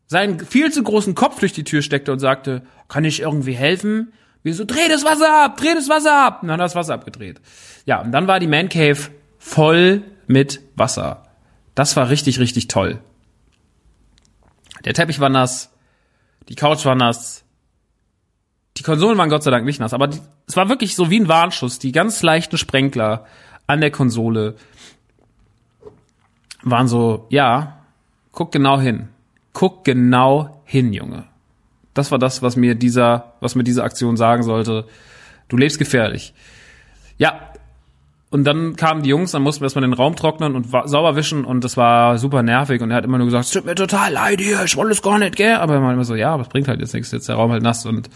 seinen 0.06 0.40
viel 0.40 0.70
zu 0.70 0.82
großen 0.82 1.14
Kopf 1.14 1.40
durch 1.40 1.52
die 1.52 1.64
Tür 1.64 1.82
steckte 1.82 2.12
und 2.12 2.18
sagte, 2.18 2.62
kann 2.88 3.04
ich 3.04 3.20
irgendwie 3.20 3.54
helfen? 3.54 4.12
Wir 4.42 4.54
so, 4.54 4.64
dreh 4.64 4.88
das 4.88 5.04
Wasser 5.04 5.44
ab, 5.44 5.56
dreh 5.56 5.74
das 5.74 5.88
Wasser 5.88 6.14
ab. 6.14 6.42
Und 6.42 6.48
dann 6.48 6.60
hat 6.60 6.66
das 6.66 6.74
Wasser 6.74 6.94
abgedreht. 6.94 7.40
Ja, 7.86 8.02
und 8.02 8.12
dann 8.12 8.26
war 8.26 8.40
die 8.40 8.46
Man 8.46 8.68
Cave 8.68 8.98
voll 9.38 10.02
mit 10.26 10.60
Wasser. 10.74 11.28
Das 11.74 11.96
war 11.96 12.10
richtig, 12.10 12.38
richtig 12.38 12.68
toll. 12.68 12.98
Der 14.84 14.94
Teppich 14.94 15.20
war 15.20 15.28
nass, 15.28 15.71
die 16.48 16.54
Couch 16.54 16.84
war 16.84 16.94
nass, 16.94 17.44
die 18.76 18.82
Konsolen 18.82 19.18
waren 19.18 19.28
Gott 19.28 19.42
sei 19.42 19.50
Dank 19.50 19.64
nicht 19.64 19.80
nass, 19.80 19.94
aber 19.94 20.08
die, 20.08 20.20
es 20.46 20.56
war 20.56 20.68
wirklich 20.68 20.96
so 20.96 21.10
wie 21.10 21.20
ein 21.20 21.28
Warnschuss. 21.28 21.78
Die 21.78 21.92
ganz 21.92 22.22
leichten 22.22 22.58
Sprenkler 22.58 23.26
an 23.66 23.80
der 23.80 23.90
Konsole 23.90 24.56
waren 26.62 26.88
so, 26.88 27.26
ja, 27.28 27.84
guck 28.32 28.52
genau 28.52 28.80
hin. 28.80 29.08
Guck 29.52 29.84
genau 29.84 30.62
hin, 30.64 30.92
Junge. 30.92 31.26
Das 31.94 32.10
war 32.10 32.18
das, 32.18 32.42
was 32.42 32.56
mir 32.56 32.74
dieser, 32.74 33.34
was 33.40 33.54
mir 33.54 33.64
diese 33.64 33.84
Aktion 33.84 34.16
sagen 34.16 34.42
sollte. 34.42 34.86
Du 35.48 35.56
lebst 35.56 35.78
gefährlich. 35.78 36.32
Ja. 37.18 37.51
Und 38.32 38.44
dann 38.44 38.76
kamen 38.76 39.02
die 39.02 39.10
Jungs, 39.10 39.32
dann 39.32 39.42
mussten 39.42 39.60
wir 39.60 39.66
erstmal 39.66 39.82
den 39.82 39.92
Raum 39.92 40.16
trocknen 40.16 40.56
und 40.56 40.68
sauber 40.70 41.16
wischen 41.16 41.44
und 41.44 41.64
das 41.64 41.76
war 41.76 42.16
super 42.16 42.42
nervig 42.42 42.80
und 42.80 42.90
er 42.90 42.96
hat 42.96 43.04
immer 43.04 43.18
nur 43.18 43.26
gesagt, 43.26 43.44
es 43.44 43.50
tut 43.50 43.66
mir 43.66 43.74
total 43.74 44.10
leid 44.10 44.40
hier, 44.40 44.64
ich 44.64 44.74
wollte 44.74 44.92
es 44.92 45.02
gar 45.02 45.18
nicht, 45.18 45.36
gell? 45.36 45.56
Aber 45.56 45.74
er 45.74 45.82
war 45.82 45.92
immer 45.92 46.04
so, 46.04 46.14
ja, 46.14 46.40
es 46.40 46.48
bringt 46.48 46.66
halt 46.66 46.80
jetzt 46.80 46.94
nichts, 46.94 47.12
jetzt 47.12 47.28
der 47.28 47.36
Raum 47.36 47.52
halt 47.52 47.62
nass 47.62 47.84
und 47.84 48.08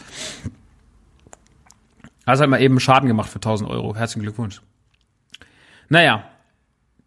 hast 2.27 2.41
halt 2.41 2.49
mal 2.49 2.63
eben 2.63 2.81
Schaden 2.81 3.09
gemacht 3.09 3.29
für 3.29 3.37
1000 3.37 3.69
Euro. 3.69 3.95
Herzlichen 3.95 4.23
Glückwunsch. 4.23 4.63
Naja, 5.91 6.25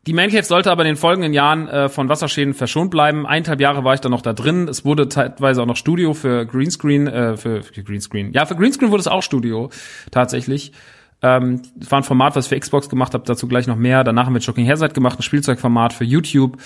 die 0.06 0.13
Mancave 0.13 0.43
sollte 0.43 0.69
aber 0.69 0.84
in 0.84 0.89
den 0.89 0.95
folgenden 0.95 1.34
Jahren 1.34 1.67
äh, 1.67 1.89
von 1.89 2.10
Wasserschäden 2.10 2.54
verschont 2.54 2.91
bleiben. 2.91 3.26
Eineinhalb 3.26 3.60
Jahre 3.60 3.84
war 3.84 3.95
ich 3.95 4.02
dann 4.02 4.12
noch 4.12 4.22
da 4.22 4.34
drin. 4.34 4.67
Es 4.67 4.86
wurde 4.86 5.10
teilweise 5.10 5.63
auch 5.63 5.65
noch 5.65 5.78
Studio 5.78 6.13
für 6.13 6.45
Greenscreen, 6.45 7.08
äh, 7.08 7.38
für, 7.38 7.63
für 7.63 7.84
Greenscreen. 7.84 8.34
Ja, 8.34 8.45
für 8.45 8.56
Greenscreen 8.56 8.91
wurde 8.91 9.02
es 9.02 9.08
auch 9.08 9.24
Studio, 9.24 9.72
tatsächlich. 10.12 10.74
Ähm, 11.21 11.62
das 11.75 11.91
war 11.91 11.99
ein 11.99 12.03
Format, 12.03 12.36
was 12.36 12.45
ich 12.45 12.49
für 12.49 12.60
Xbox 12.60 12.89
gemacht 12.89 13.13
habe, 13.13 13.23
dazu 13.25 13.47
gleich 13.47 13.67
noch 13.67 13.75
mehr. 13.75 14.03
Danach 14.03 14.25
haben 14.25 14.34
wir 14.34 14.41
Shocking 14.41 14.69
Hazard 14.69 14.93
gemacht, 14.93 15.19
ein 15.19 15.23
Spielzeugformat 15.23 15.93
für 15.93 16.05
YouTube. 16.05 16.58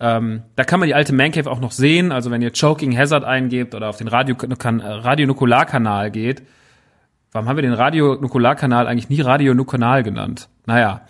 Ähm, 0.00 0.42
da 0.56 0.64
kann 0.64 0.80
man 0.80 0.88
die 0.88 0.94
alte 0.94 1.14
Mancave 1.14 1.50
auch 1.50 1.60
noch 1.60 1.72
sehen. 1.72 2.12
Also 2.12 2.30
wenn 2.30 2.42
ihr 2.42 2.52
Choking 2.52 2.96
Hazard 2.96 3.24
eingebt 3.24 3.74
oder 3.74 3.88
auf 3.88 3.96
den 3.96 4.08
Radio, 4.08 4.34
kan, 4.34 4.80
Radio 4.80 5.26
Nukular-Kanal 5.26 6.10
geht. 6.10 6.42
Warum 7.30 7.48
haben 7.48 7.56
wir 7.56 7.62
den 7.62 7.72
Radio 7.72 8.16
Nukular-Kanal 8.20 8.86
eigentlich 8.86 9.08
nie 9.08 9.22
Radio 9.22 9.54
Nukanal 9.54 10.02
genannt? 10.02 10.48
Naja, 10.66 11.02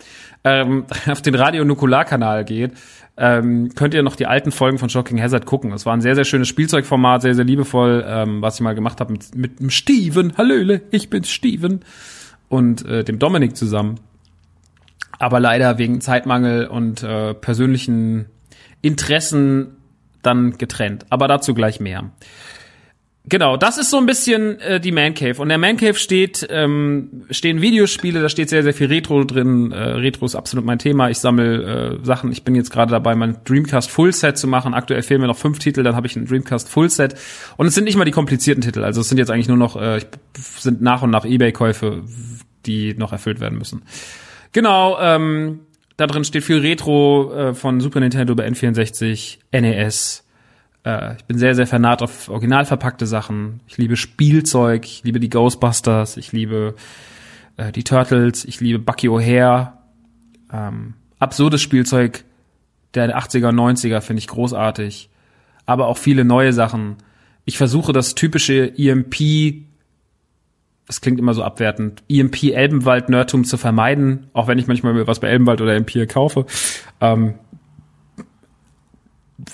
ähm, 0.45 0.85
auf 1.11 1.21
den 1.21 1.35
Radio 1.35 1.65
Nukular-Kanal 1.65 2.45
geht, 2.45 2.71
ähm, 3.17 3.69
könnt 3.75 3.93
ihr 3.93 4.03
noch 4.03 4.15
die 4.15 4.25
alten 4.25 4.51
Folgen 4.51 4.77
von 4.77 4.89
Shocking 4.89 5.21
Hazard 5.21 5.45
gucken. 5.45 5.73
Es 5.73 5.85
war 5.85 5.93
ein 5.93 6.01
sehr, 6.01 6.15
sehr 6.15 6.23
schönes 6.23 6.47
Spielzeugformat, 6.47 7.21
sehr, 7.21 7.35
sehr 7.35 7.45
liebevoll, 7.45 8.05
ähm, 8.07 8.41
was 8.41 8.55
ich 8.55 8.61
mal 8.61 8.73
gemacht 8.73 9.01
habe 9.01 9.11
mit, 9.11 9.35
mit 9.35 9.59
dem 9.59 9.69
Steven. 9.69 10.37
Hallöle, 10.37 10.81
ich 10.91 11.09
bin 11.09 11.25
Steven. 11.25 11.81
Und 12.53 12.85
äh, 12.85 13.03
dem 13.03 13.17
Dominik 13.17 13.57
zusammen. 13.57 13.99
Aber 15.17 15.39
leider 15.39 15.79
wegen 15.79 16.01
Zeitmangel 16.01 16.67
und 16.67 17.01
äh, 17.01 17.33
persönlichen 17.33 18.27
Interessen 18.83 19.77
dann 20.21 20.59
getrennt. 20.59 21.07
Aber 21.09 21.27
dazu 21.27 21.55
gleich 21.55 21.79
mehr. 21.79 22.11
Genau, 23.25 23.55
das 23.55 23.77
ist 23.77 23.89
so 23.89 23.97
ein 23.97 24.05
bisschen 24.05 24.59
äh, 24.59 24.81
die 24.81 24.91
Man 24.91 25.13
Cave. 25.13 25.41
Und 25.41 25.47
der 25.47 25.57
Man 25.57 25.77
Cave 25.77 25.93
steht, 25.93 26.45
ähm, 26.49 27.23
stehen 27.29 27.61
Videospiele, 27.61 28.21
da 28.21 28.27
steht 28.27 28.49
sehr, 28.49 28.63
sehr 28.63 28.73
viel 28.73 28.87
Retro 28.87 29.23
drin. 29.23 29.71
Äh, 29.71 29.77
Retro 29.77 30.25
ist 30.25 30.35
absolut 30.35 30.65
mein 30.65 30.77
Thema. 30.77 31.09
Ich 31.09 31.19
sammle 31.19 31.99
äh, 32.01 32.05
Sachen. 32.05 32.33
Ich 32.33 32.43
bin 32.43 32.53
jetzt 32.53 32.69
gerade 32.69 32.91
dabei, 32.91 33.15
mein 33.15 33.37
Dreamcast 33.45 33.89
Full 33.89 34.11
Set 34.11 34.37
zu 34.37 34.47
machen. 34.47 34.73
Aktuell 34.73 35.01
fehlen 35.03 35.21
mir 35.21 35.27
noch 35.27 35.37
fünf 35.37 35.59
Titel, 35.59 35.83
dann 35.83 35.95
habe 35.95 36.05
ich 36.05 36.17
ein 36.17 36.25
Dreamcast 36.25 36.67
Full 36.67 36.89
Set. 36.89 37.15
Und 37.55 37.65
es 37.65 37.75
sind 37.75 37.85
nicht 37.85 37.95
mal 37.95 38.03
die 38.03 38.11
komplizierten 38.11 38.61
Titel. 38.61 38.83
Also 38.83 38.99
es 38.99 39.07
sind 39.07 39.17
jetzt 39.17 39.31
eigentlich 39.31 39.47
nur 39.47 39.57
noch, 39.57 39.81
äh, 39.81 40.01
sind 40.59 40.81
nach 40.81 41.01
und 41.01 41.09
nach 41.09 41.23
Ebay-Käufe, 41.23 42.03
die 42.65 42.93
noch 42.95 43.11
erfüllt 43.11 43.39
werden 43.39 43.57
müssen. 43.57 43.83
Genau, 44.51 44.99
ähm, 44.99 45.61
da 45.97 46.07
drin 46.07 46.23
steht 46.23 46.43
viel 46.43 46.59
Retro 46.59 47.33
äh, 47.33 47.53
von 47.53 47.79
Super 47.79 47.99
Nintendo 47.99 48.33
über 48.33 48.43
N64, 48.43 49.37
NES, 49.51 50.23
äh, 50.85 51.15
ich 51.15 51.25
bin 51.25 51.37
sehr, 51.37 51.55
sehr 51.55 51.67
vernarrt 51.67 52.01
auf 52.01 52.29
original 52.29 52.65
verpackte 52.65 53.07
Sachen. 53.07 53.61
Ich 53.67 53.77
liebe 53.77 53.95
Spielzeug, 53.95 54.85
ich 54.85 55.03
liebe 55.03 55.19
die 55.19 55.29
Ghostbusters, 55.29 56.17
ich 56.17 56.31
liebe 56.31 56.75
äh, 57.57 57.71
die 57.71 57.83
Turtles, 57.83 58.45
ich 58.45 58.59
liebe 58.59 58.79
Bucky 58.79 59.09
O'Hare. 59.09 59.73
Ähm, 60.51 60.95
absurdes 61.19 61.61
Spielzeug 61.61 62.23
der 62.93 63.17
80er, 63.17 63.51
90er 63.51 64.01
finde 64.01 64.19
ich 64.19 64.27
großartig. 64.27 65.09
Aber 65.65 65.87
auch 65.87 65.97
viele 65.97 66.25
neue 66.25 66.53
Sachen. 66.53 66.97
Ich 67.45 67.57
versuche 67.57 67.93
das 67.93 68.15
typische 68.15 68.77
EMP 68.77 69.65
das 70.87 71.01
klingt 71.01 71.19
immer 71.19 71.33
so 71.33 71.43
abwertend, 71.43 72.03
EMP 72.09 72.43
Elbenwald 72.43 73.09
Nerdtum 73.09 73.45
zu 73.45 73.57
vermeiden, 73.57 74.27
auch 74.33 74.47
wenn 74.47 74.57
ich 74.57 74.67
manchmal 74.67 75.07
was 75.07 75.19
bei 75.19 75.29
Elbenwald 75.29 75.61
oder 75.61 75.75
EMP 75.75 76.09
kaufe. 76.09 76.45
Ähm, 76.99 77.35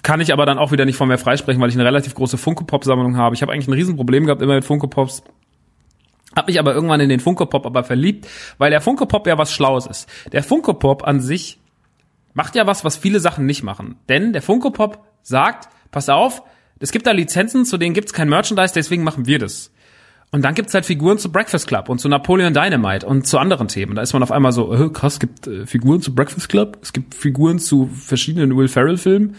kann 0.04 0.22
ich 0.22 0.34
aber 0.34 0.46
dann 0.46 0.58
auch 0.58 0.72
wieder 0.72 0.86
nicht 0.86 0.98
von 0.98 1.08
mir 1.08 1.18
freisprechen, 1.18 1.62
weil 1.62 1.70
ich 1.70 1.76
eine 1.76 1.86
relativ 1.86 2.16
große 2.16 2.38
Funko 2.38 2.64
Pop 2.64 2.84
Sammlung 2.84 3.18
habe. 3.18 3.36
Ich 3.36 3.42
habe 3.42 3.52
eigentlich 3.52 3.68
ein 3.68 3.74
Riesenproblem 3.74 4.26
gehabt 4.26 4.42
immer 4.42 4.56
mit 4.56 4.66
Funko 4.66 4.88
Pops. 4.88 5.24
Hab 6.36 6.48
mich 6.48 6.60
aber 6.60 6.74
irgendwann 6.74 7.00
in 7.00 7.10
den 7.10 7.20
Funko 7.20 7.46
Pop 7.46 7.66
aber 7.66 7.84
verliebt, 7.84 8.28
weil 8.58 8.70
der 8.70 8.82
Funko 8.82 9.06
Pop 9.06 9.26
ja 9.26 9.38
was 9.38 9.52
Schlaues 9.52 9.88
ist. 9.88 10.08
Der 10.32 10.44
Funko 10.44 10.74
Pop 10.74 11.08
an 11.08 11.22
sich 11.22 11.60
macht 12.34 12.56
ja 12.56 12.68
was, 12.68 12.86
was 12.86 12.98
viele 12.98 13.20
Sachen 13.20 13.46
nicht 13.46 13.64
machen. 13.64 13.96
Denn 14.10 14.34
der 14.34 14.42
Funko 14.42 14.70
Pop 14.70 15.04
sagt, 15.24 15.70
pass 15.92 16.10
auf, 16.10 16.44
es 16.80 16.92
gibt 16.92 17.08
da 17.08 17.12
Lizenzen, 17.12 17.66
zu 17.66 17.78
denen 17.78 17.94
gibt's 17.94 18.14
kein 18.14 18.30
Merchandise, 18.30 18.74
deswegen 18.74 19.04
machen 19.04 19.26
wir 19.26 19.40
das. 19.40 19.72
Und 20.32 20.44
dann 20.44 20.54
gibt's 20.54 20.74
halt 20.74 20.86
Figuren 20.86 21.18
zu 21.18 21.32
Breakfast 21.32 21.68
Club 21.68 21.90
und 21.90 22.00
zu 22.00 22.08
Napoleon 22.08 22.54
Dynamite 22.54 23.06
und 23.06 23.26
zu 23.26 23.40
anderen 23.40 23.68
Themen. 23.68 23.96
Da 23.96 24.02
ist 24.04 24.14
man 24.14 24.22
auf 24.22 24.32
einmal 24.32 24.52
so, 24.52 24.74
äh, 24.74 24.90
krass, 24.90 25.14
es 25.14 25.20
gibt 25.20 25.48
äh, 25.48 25.66
Figuren 25.66 26.02
zu 26.02 26.14
Breakfast 26.14 26.50
Club, 26.50 26.78
es 26.82 26.94
gibt 26.94 27.16
Figuren 27.16 27.58
zu 27.58 27.88
verschiedenen 27.88 28.56
Will 28.56 28.68
Ferrell 28.68 28.98
Filmen 28.98 29.36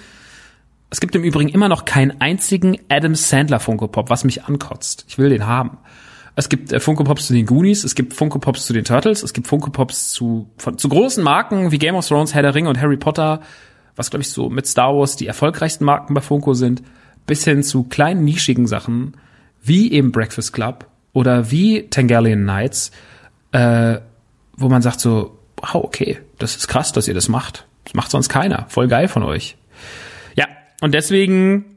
es 0.90 1.00
gibt 1.00 1.14
im 1.14 1.22
Übrigen 1.22 1.48
immer 1.48 1.68
noch 1.68 1.85
keinen 1.85 2.20
einzigen 2.20 2.76
Adam 2.88 3.14
Sandler 3.14 3.61
Funko 3.61 3.87
Pop, 3.87 4.11
was 4.11 4.24
mich 4.24 4.44
ankotzt. 4.44 5.05
Ich 5.09 5.18
will 5.18 5.31
den 5.31 5.46
haben. 5.46 5.79
Es 6.35 6.48
gibt 6.48 6.72
äh, 6.72 6.81
Funko 6.81 7.05
Pops 7.05 7.29
zu 7.29 7.33
den 7.33 7.46
Goonies, 7.46 7.85
es 7.85 7.94
gibt 7.94 8.12
Funko 8.12 8.38
Pops 8.38 8.66
zu 8.66 8.72
den 8.72 8.85
Turtles, 8.85 9.22
es 9.22 9.33
gibt 9.33 9.46
Funko 9.46 9.70
Pops 9.70 10.11
zu, 10.11 10.50
von, 10.59 10.79
zu 10.79 10.88
großen 10.88 11.22
Marken 11.22 11.70
wie 11.70 11.79
Game 11.79 11.94
of 11.94 12.07
Thrones, 12.07 12.35
Herr 12.35 12.42
der 12.42 12.55
Ringe 12.55 12.68
und 12.68 12.81
Harry 12.81 12.96
Potter, 12.96 13.40
was 13.96 14.11
glaube 14.11 14.22
ich 14.22 14.31
so 14.31 14.50
mit 14.50 14.66
Star 14.66 14.94
Wars 14.96 15.16
die 15.16 15.26
erfolgreichsten 15.26 15.85
Marken 15.85 16.14
bei 16.14 16.20
Funko 16.20 16.55
sind, 16.55 16.83
bis 17.26 17.44
hin 17.44 17.62
zu 17.62 17.85
kleinen 17.85 18.24
nischigen 18.24 18.66
Sachen 18.66 19.16
wie 19.62 19.92
eben 19.92 20.12
Breakfast 20.12 20.53
Club 20.53 20.87
oder 21.12 21.51
wie 21.51 21.88
Tangarian 21.88 22.44
Nights, 22.44 22.90
äh, 23.53 23.99
wo 24.57 24.68
man 24.68 24.83
sagt 24.83 25.01
so, 25.01 25.38
wow, 25.57 25.85
okay, 25.85 26.18
das 26.38 26.57
ist 26.57 26.68
krass, 26.68 26.92
dass 26.92 27.09
ihr 27.09 27.14
das 27.14 27.29
macht. 27.29 27.66
Das 27.85 27.94
macht 27.94 28.11
sonst 28.11 28.29
keiner. 28.29 28.66
Voll 28.68 28.88
geil 28.88 29.09
von 29.09 29.23
euch. 29.23 29.57
Und 30.81 30.94
deswegen 30.94 31.77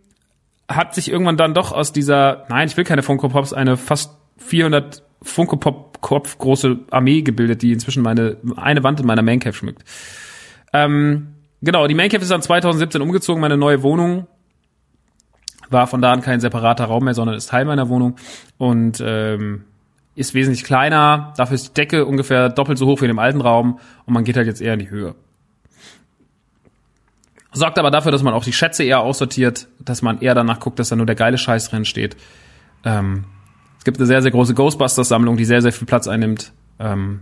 hat 0.67 0.95
sich 0.95 1.11
irgendwann 1.11 1.37
dann 1.37 1.53
doch 1.53 1.71
aus 1.71 1.91
dieser, 1.91 2.45
nein, 2.49 2.67
ich 2.67 2.77
will 2.77 2.85
keine 2.85 3.03
Funko 3.03 3.29
Pops, 3.29 3.53
eine 3.53 3.77
fast 3.77 4.13
400 4.37 5.03
Funko 5.21 5.57
Pop 5.57 6.01
Kopf 6.01 6.37
große 6.37 6.79
Armee 6.91 7.21
gebildet, 7.21 7.61
die 7.61 7.71
inzwischen 7.71 8.03
meine 8.03 8.35
eine 8.57 8.83
Wand 8.83 8.99
in 8.99 9.05
meiner 9.05 9.21
Man 9.21 9.39
Cave 9.39 9.53
schmückt. 9.53 9.83
Ähm, 10.73 11.35
genau, 11.61 11.87
die 11.87 11.93
Man 11.93 12.09
Cave 12.09 12.23
ist 12.23 12.31
dann 12.31 12.41
2017 12.41 13.01
umgezogen, 13.01 13.39
meine 13.39 13.55
neue 13.55 13.83
Wohnung 13.83 14.27
war 15.69 15.87
von 15.87 16.01
da 16.01 16.11
an 16.11 16.21
kein 16.21 16.39
separater 16.39 16.85
Raum 16.85 17.05
mehr, 17.05 17.13
sondern 17.13 17.35
ist 17.35 17.49
Teil 17.49 17.65
meiner 17.65 17.89
Wohnung 17.89 18.15
und 18.57 19.01
ähm, 19.05 19.63
ist 20.15 20.33
wesentlich 20.33 20.63
kleiner. 20.63 21.33
Dafür 21.37 21.55
ist 21.55 21.69
die 21.69 21.73
Decke 21.73 22.05
ungefähr 22.05 22.49
doppelt 22.49 22.77
so 22.77 22.85
hoch 22.85 23.01
wie 23.01 23.05
in 23.05 23.09
dem 23.09 23.19
alten 23.19 23.41
Raum 23.41 23.79
und 24.05 24.13
man 24.13 24.23
geht 24.23 24.37
halt 24.37 24.47
jetzt 24.47 24.61
eher 24.61 24.73
in 24.73 24.79
die 24.79 24.89
Höhe. 24.89 25.15
Sorgt 27.51 27.77
aber 27.77 27.91
dafür, 27.91 28.11
dass 28.11 28.23
man 28.23 28.33
auch 28.33 28.43
die 28.43 28.53
Schätze 28.53 28.83
eher 28.83 29.01
aussortiert, 29.01 29.67
dass 29.79 30.01
man 30.01 30.19
eher 30.21 30.33
danach 30.33 30.59
guckt, 30.59 30.79
dass 30.79 30.89
da 30.89 30.95
nur 30.95 31.05
der 31.05 31.15
geile 31.15 31.37
Scheiß 31.37 31.69
drin 31.69 31.85
steht. 31.85 32.17
Ähm, 32.83 33.25
es 33.77 33.83
gibt 33.83 33.97
eine 33.97 34.07
sehr, 34.07 34.21
sehr 34.21 34.31
große 34.31 34.55
Ghostbusters-Sammlung, 34.55 35.37
die 35.37 35.45
sehr, 35.45 35.61
sehr 35.61 35.71
viel 35.71 35.85
Platz 35.85 36.07
einnimmt. 36.07 36.51
Ähm, 36.79 37.19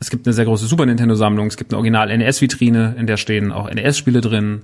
es 0.00 0.10
gibt 0.10 0.26
eine 0.26 0.34
sehr 0.34 0.44
große 0.44 0.66
Super 0.66 0.84
Nintendo-Sammlung, 0.86 1.46
es 1.46 1.56
gibt 1.56 1.72
eine 1.72 1.78
Original-NES-Vitrine, 1.78 2.96
in 2.98 3.06
der 3.06 3.16
stehen 3.16 3.50
auch 3.50 3.70
NES-Spiele 3.70 4.20
drin. 4.20 4.62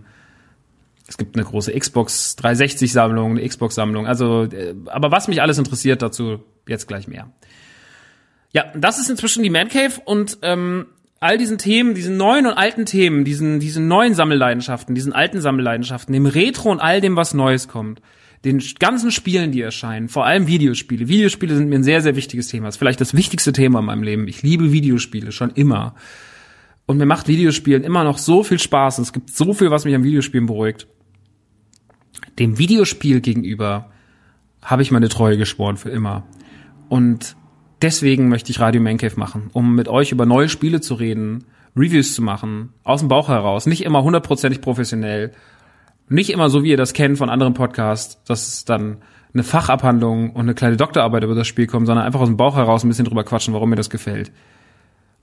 Es 1.14 1.18
gibt 1.18 1.37
eine 1.37 1.44
große 1.44 1.72
Xbox 1.79 2.35
360 2.35 2.92
Sammlung, 2.92 3.38
eine 3.38 3.48
Xbox 3.48 3.77
Sammlung. 3.77 4.05
Also, 4.05 4.48
äh, 4.50 4.74
aber 4.87 5.12
was 5.12 5.29
mich 5.29 5.40
alles 5.40 5.59
interessiert, 5.59 6.03
dazu 6.03 6.40
jetzt 6.66 6.88
gleich 6.88 7.07
mehr. 7.07 7.31
Ja, 8.50 8.64
das 8.74 8.98
ist 8.98 9.11
inzwischen 9.11 9.44
die 9.44 9.50
Man 9.50 9.68
Cave 9.68 9.92
und 10.05 10.38
ähm, 10.42 10.87
all 11.20 11.38
diesen 11.38 11.57
Themen, 11.57 11.94
diesen 11.94 12.16
neuen 12.16 12.46
und 12.46 12.55
alten 12.55 12.85
Themen, 12.85 13.24
diesen, 13.24 13.61
diesen 13.61 13.87
neuen 13.87 14.14
Sammelleidenschaften, 14.14 14.96
diesen 14.96 15.12
alten 15.12 15.40
Sammelleidenschaften, 15.40 16.12
dem 16.12 16.27
Retro 16.27 16.72
und 16.72 16.81
all 16.81 17.00
dem, 17.00 17.14
was 17.14 17.33
Neues 17.33 17.68
kommt, 17.68 18.03
den 18.44 18.61
ganzen 18.81 19.12
Spielen, 19.12 19.53
die 19.53 19.61
erscheinen, 19.61 20.09
vor 20.09 20.27
allem 20.27 20.48
Videospiele. 20.48 21.07
Videospiele 21.07 21.55
sind 21.55 21.68
mir 21.68 21.77
ein 21.77 21.85
sehr, 21.85 22.00
sehr 22.00 22.16
wichtiges 22.16 22.48
Thema. 22.48 22.66
Das 22.66 22.74
ist 22.74 22.79
vielleicht 22.81 23.00
das 23.00 23.14
wichtigste 23.14 23.53
Thema 23.53 23.79
in 23.79 23.85
meinem 23.85 24.03
Leben. 24.03 24.27
Ich 24.27 24.42
liebe 24.42 24.72
Videospiele 24.72 25.31
schon 25.31 25.50
immer. 25.50 25.94
Und 26.87 26.98
mir 26.98 27.07
macht 27.07 27.29
Videospielen 27.29 27.85
immer 27.85 28.03
noch 28.03 28.18
so 28.18 28.42
viel 28.42 28.59
Spaß. 28.59 28.98
Und 28.98 29.05
es 29.05 29.12
gibt 29.12 29.31
so 29.31 29.55
viel, 29.55 29.70
was 29.70 29.85
mich 29.85 29.94
am 29.94 30.03
Videospielen 30.03 30.46
beruhigt. 30.46 30.88
Dem 32.38 32.58
Videospiel 32.58 33.20
gegenüber 33.20 33.90
habe 34.62 34.82
ich 34.82 34.90
meine 34.90 35.08
Treue 35.08 35.36
geschworen 35.36 35.76
für 35.76 35.90
immer. 35.90 36.24
Und 36.88 37.36
deswegen 37.82 38.28
möchte 38.28 38.50
ich 38.50 38.60
Radio 38.60 38.80
Mancave 38.80 39.18
machen, 39.18 39.50
um 39.52 39.74
mit 39.74 39.88
euch 39.88 40.12
über 40.12 40.26
neue 40.26 40.48
Spiele 40.48 40.80
zu 40.80 40.94
reden, 40.94 41.44
Reviews 41.76 42.14
zu 42.14 42.22
machen, 42.22 42.72
aus 42.84 43.00
dem 43.00 43.08
Bauch 43.08 43.28
heraus, 43.28 43.66
nicht 43.66 43.84
immer 43.84 44.02
hundertprozentig 44.02 44.60
professionell, 44.60 45.32
nicht 46.08 46.30
immer 46.30 46.50
so, 46.50 46.62
wie 46.62 46.70
ihr 46.70 46.76
das 46.76 46.92
kennt 46.92 47.18
von 47.18 47.30
anderen 47.30 47.54
Podcasts, 47.54 48.22
dass 48.24 48.64
dann 48.64 48.98
eine 49.32 49.42
Fachabhandlung 49.42 50.30
und 50.30 50.42
eine 50.42 50.54
kleine 50.54 50.76
Doktorarbeit 50.76 51.24
über 51.24 51.34
das 51.34 51.48
Spiel 51.48 51.66
kommen, 51.66 51.86
sondern 51.86 52.06
einfach 52.06 52.20
aus 52.20 52.28
dem 52.28 52.36
Bauch 52.36 52.56
heraus 52.56 52.84
ein 52.84 52.88
bisschen 52.88 53.06
drüber 53.06 53.24
quatschen, 53.24 53.54
warum 53.54 53.70
mir 53.70 53.76
das 53.76 53.90
gefällt. 53.90 54.30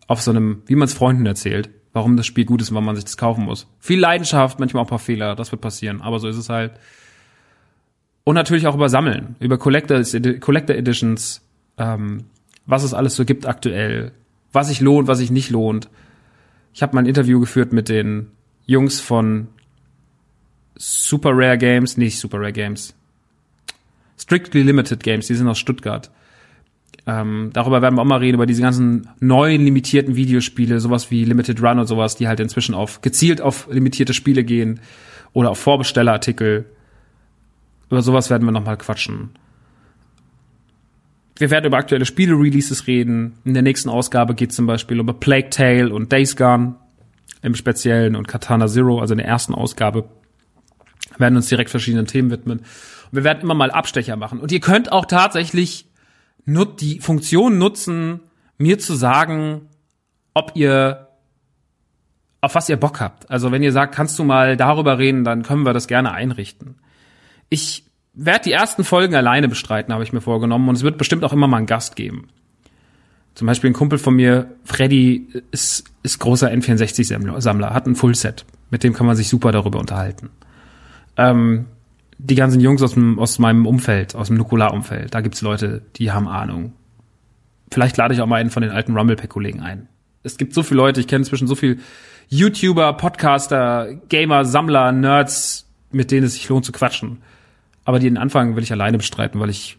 Auf 0.07 0.21
so 0.21 0.31
einem, 0.31 0.63
wie 0.65 0.75
man 0.75 0.87
es 0.87 0.93
Freunden 0.93 1.25
erzählt, 1.25 1.69
warum 1.93 2.17
das 2.17 2.25
Spiel 2.25 2.43
gut 2.43 2.61
ist 2.61 2.69
und 2.69 2.75
warum 2.75 2.85
man 2.85 2.95
sich 2.95 3.05
das 3.05 3.15
kaufen 3.15 3.45
muss. 3.45 3.67
Viel 3.79 3.99
Leidenschaft, 3.99 4.59
manchmal 4.59 4.81
auch 4.81 4.87
ein 4.87 4.89
paar 4.89 4.99
Fehler, 4.99 5.35
das 5.35 5.51
wird 5.51 5.61
passieren, 5.61 6.01
aber 6.01 6.19
so 6.19 6.27
ist 6.27 6.37
es 6.37 6.49
halt. 6.49 6.73
Und 8.23 8.35
natürlich 8.35 8.67
auch 8.67 8.75
über 8.75 8.89
Sammeln, 8.89 9.35
über 9.39 9.57
Collector, 9.57 10.01
Collector 10.39 10.75
Editions, 10.75 11.41
ähm, 11.77 12.25
was 12.65 12.83
es 12.83 12.93
alles 12.93 13.15
so 13.15 13.25
gibt 13.25 13.47
aktuell, 13.47 14.11
was 14.51 14.67
sich 14.67 14.81
lohnt, 14.81 15.07
was 15.07 15.17
sich 15.17 15.31
nicht 15.31 15.49
lohnt. 15.49 15.89
Ich 16.73 16.83
habe 16.83 16.95
mal 16.95 17.01
ein 17.01 17.07
Interview 17.07 17.39
geführt 17.39 17.73
mit 17.73 17.89
den 17.89 18.27
Jungs 18.65 18.99
von 18.99 19.47
Super 20.75 21.31
Rare 21.33 21.57
Games, 21.57 21.97
nicht 21.97 22.19
Super 22.19 22.39
Rare 22.39 22.53
Games, 22.53 22.93
Strictly 24.17 24.61
Limited 24.61 25.03
Games, 25.03 25.27
die 25.27 25.35
sind 25.35 25.47
aus 25.47 25.59
Stuttgart. 25.59 26.11
Ähm, 27.07 27.49
darüber 27.53 27.81
werden 27.81 27.95
wir 27.95 28.01
auch 28.01 28.05
mal 28.05 28.17
reden, 28.17 28.35
über 28.35 28.45
diese 28.45 28.61
ganzen 28.61 29.09
neuen 29.19 29.63
limitierten 29.65 30.15
Videospiele, 30.15 30.79
sowas 30.79 31.09
wie 31.09 31.25
Limited 31.25 31.61
Run 31.61 31.79
und 31.79 31.87
sowas, 31.87 32.15
die 32.15 32.27
halt 32.27 32.39
inzwischen 32.39 32.75
auf 32.75 33.01
gezielt 33.01 33.41
auf 33.41 33.67
limitierte 33.71 34.13
Spiele 34.13 34.43
gehen 34.43 34.79
oder 35.33 35.49
auf 35.49 35.59
Vorbestellerartikel. 35.59 36.65
Über 37.91 38.01
sowas 38.01 38.29
werden 38.29 38.45
wir 38.45 38.53
nochmal 38.53 38.77
quatschen. 38.77 39.31
Wir 41.35 41.51
werden 41.51 41.65
über 41.65 41.77
aktuelle 41.77 42.05
Spiele-Releases 42.05 42.87
reden. 42.87 43.33
In 43.43 43.53
der 43.53 43.63
nächsten 43.63 43.89
Ausgabe 43.89 44.33
geht 44.33 44.53
zum 44.53 44.65
Beispiel 44.65 44.99
über 44.99 45.13
Plague 45.13 45.49
Tale 45.49 45.93
und 45.93 46.11
Days 46.11 46.37
Gone 46.37 46.75
im 47.41 47.53
Speziellen 47.53 48.15
und 48.15 48.29
Katana 48.29 48.67
Zero, 48.67 48.99
also 48.99 49.13
in 49.13 49.17
der 49.17 49.27
ersten 49.27 49.53
Ausgabe. 49.53 50.05
Wir 51.09 51.19
werden 51.19 51.35
uns 51.35 51.49
direkt 51.49 51.69
verschiedenen 51.69 52.05
Themen 52.05 52.31
widmen. 52.31 52.59
Und 52.59 52.65
wir 53.11 53.25
werden 53.25 53.41
immer 53.41 53.55
mal 53.55 53.71
Abstecher 53.71 54.15
machen. 54.15 54.39
Und 54.39 54.53
ihr 54.53 54.61
könnt 54.61 54.91
auch 54.91 55.05
tatsächlich 55.05 55.87
nur 56.45 56.73
die 56.73 56.99
Funktion 56.99 57.57
nutzen, 57.57 58.21
mir 58.57 58.79
zu 58.79 58.95
sagen, 58.95 59.67
ob 60.33 60.53
ihr 60.55 61.09
auf 62.39 62.55
was 62.55 62.69
ihr 62.69 62.77
Bock 62.77 63.01
habt. 63.01 63.29
Also 63.29 63.51
wenn 63.51 63.63
ihr 63.63 63.73
sagt, 63.73 63.93
kannst 63.93 64.17
du 64.17 64.23
mal 64.23 64.55
darüber 64.55 64.97
reden, 64.97 65.25
dann 65.25 65.43
können 65.43 65.63
wir 65.63 65.73
das 65.73 65.87
gerne 65.87 66.13
einrichten. 66.13 66.80
Ich 67.51 67.83
werde 68.13 68.45
die 68.45 68.53
ersten 68.53 68.85
Folgen 68.85 69.13
alleine 69.13 69.49
bestreiten, 69.49 69.93
habe 69.93 70.03
ich 70.03 70.13
mir 70.13 70.21
vorgenommen. 70.21 70.69
Und 70.69 70.75
es 70.75 70.83
wird 70.83 70.97
bestimmt 70.97 71.25
auch 71.25 71.33
immer 71.33 71.47
mal 71.47 71.57
einen 71.57 71.67
Gast 71.67 71.97
geben. 71.97 72.29
Zum 73.35 73.45
Beispiel 73.45 73.69
ein 73.69 73.73
Kumpel 73.73 73.99
von 73.99 74.15
mir, 74.15 74.55
Freddy, 74.63 75.27
ist, 75.51 75.83
ist 76.01 76.19
großer 76.19 76.49
N64-Sammler, 76.49 77.73
hat 77.73 77.87
ein 77.87 77.95
Fullset. 77.95 78.45
Mit 78.69 78.83
dem 78.83 78.93
kann 78.93 79.05
man 79.05 79.17
sich 79.17 79.27
super 79.27 79.51
darüber 79.51 79.79
unterhalten. 79.79 80.29
Ähm, 81.17 81.65
die 82.17 82.35
ganzen 82.35 82.61
Jungs 82.61 82.81
aus, 82.81 82.93
dem, 82.93 83.19
aus 83.19 83.37
meinem 83.37 83.65
Umfeld, 83.65 84.15
aus 84.15 84.27
dem 84.27 84.37
Nukular-Umfeld, 84.37 85.13
da 85.13 85.19
gibt's 85.21 85.41
Leute, 85.41 85.81
die 85.97 86.11
haben 86.11 86.27
Ahnung. 86.27 86.73
Vielleicht 87.69 87.97
lade 87.97 88.13
ich 88.13 88.21
auch 88.21 88.27
mal 88.27 88.39
einen 88.39 88.49
von 88.49 88.63
den 88.63 88.71
alten 88.71 88.97
Rumble-Pack-Kollegen 88.97 89.59
ein. 89.59 89.87
Es 90.23 90.37
gibt 90.37 90.53
so 90.53 90.63
viele 90.63 90.77
Leute, 90.77 91.01
ich 91.01 91.07
kenne 91.07 91.19
inzwischen 91.19 91.47
so 91.47 91.55
viel 91.55 91.79
YouTuber, 92.29 92.93
Podcaster, 92.93 93.93
Gamer, 94.07 94.45
Sammler, 94.45 94.91
Nerds, 94.91 95.67
mit 95.91 96.11
denen 96.11 96.25
es 96.25 96.33
sich 96.33 96.47
lohnt 96.47 96.65
zu 96.65 96.71
quatschen. 96.71 97.19
Aber 97.91 97.99
den 97.99 98.17
Anfang 98.17 98.55
will 98.55 98.63
ich 98.63 98.71
alleine 98.71 98.97
bestreiten, 98.97 99.41
weil 99.41 99.49
ich 99.49 99.77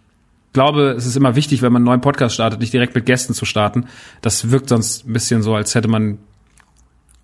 glaube, 0.52 0.90
es 0.90 1.06
ist 1.06 1.16
immer 1.16 1.34
wichtig, 1.34 1.62
wenn 1.62 1.72
man 1.72 1.80
einen 1.80 1.86
neuen 1.86 2.02
Podcast 2.02 2.34
startet, 2.34 2.60
nicht 2.60 2.74
direkt 2.74 2.94
mit 2.94 3.06
Gästen 3.06 3.32
zu 3.32 3.46
starten. 3.46 3.86
Das 4.20 4.50
wirkt 4.50 4.68
sonst 4.68 5.08
ein 5.08 5.14
bisschen 5.14 5.42
so, 5.42 5.54
als 5.54 5.74
hätte 5.74 5.88
man 5.88 6.18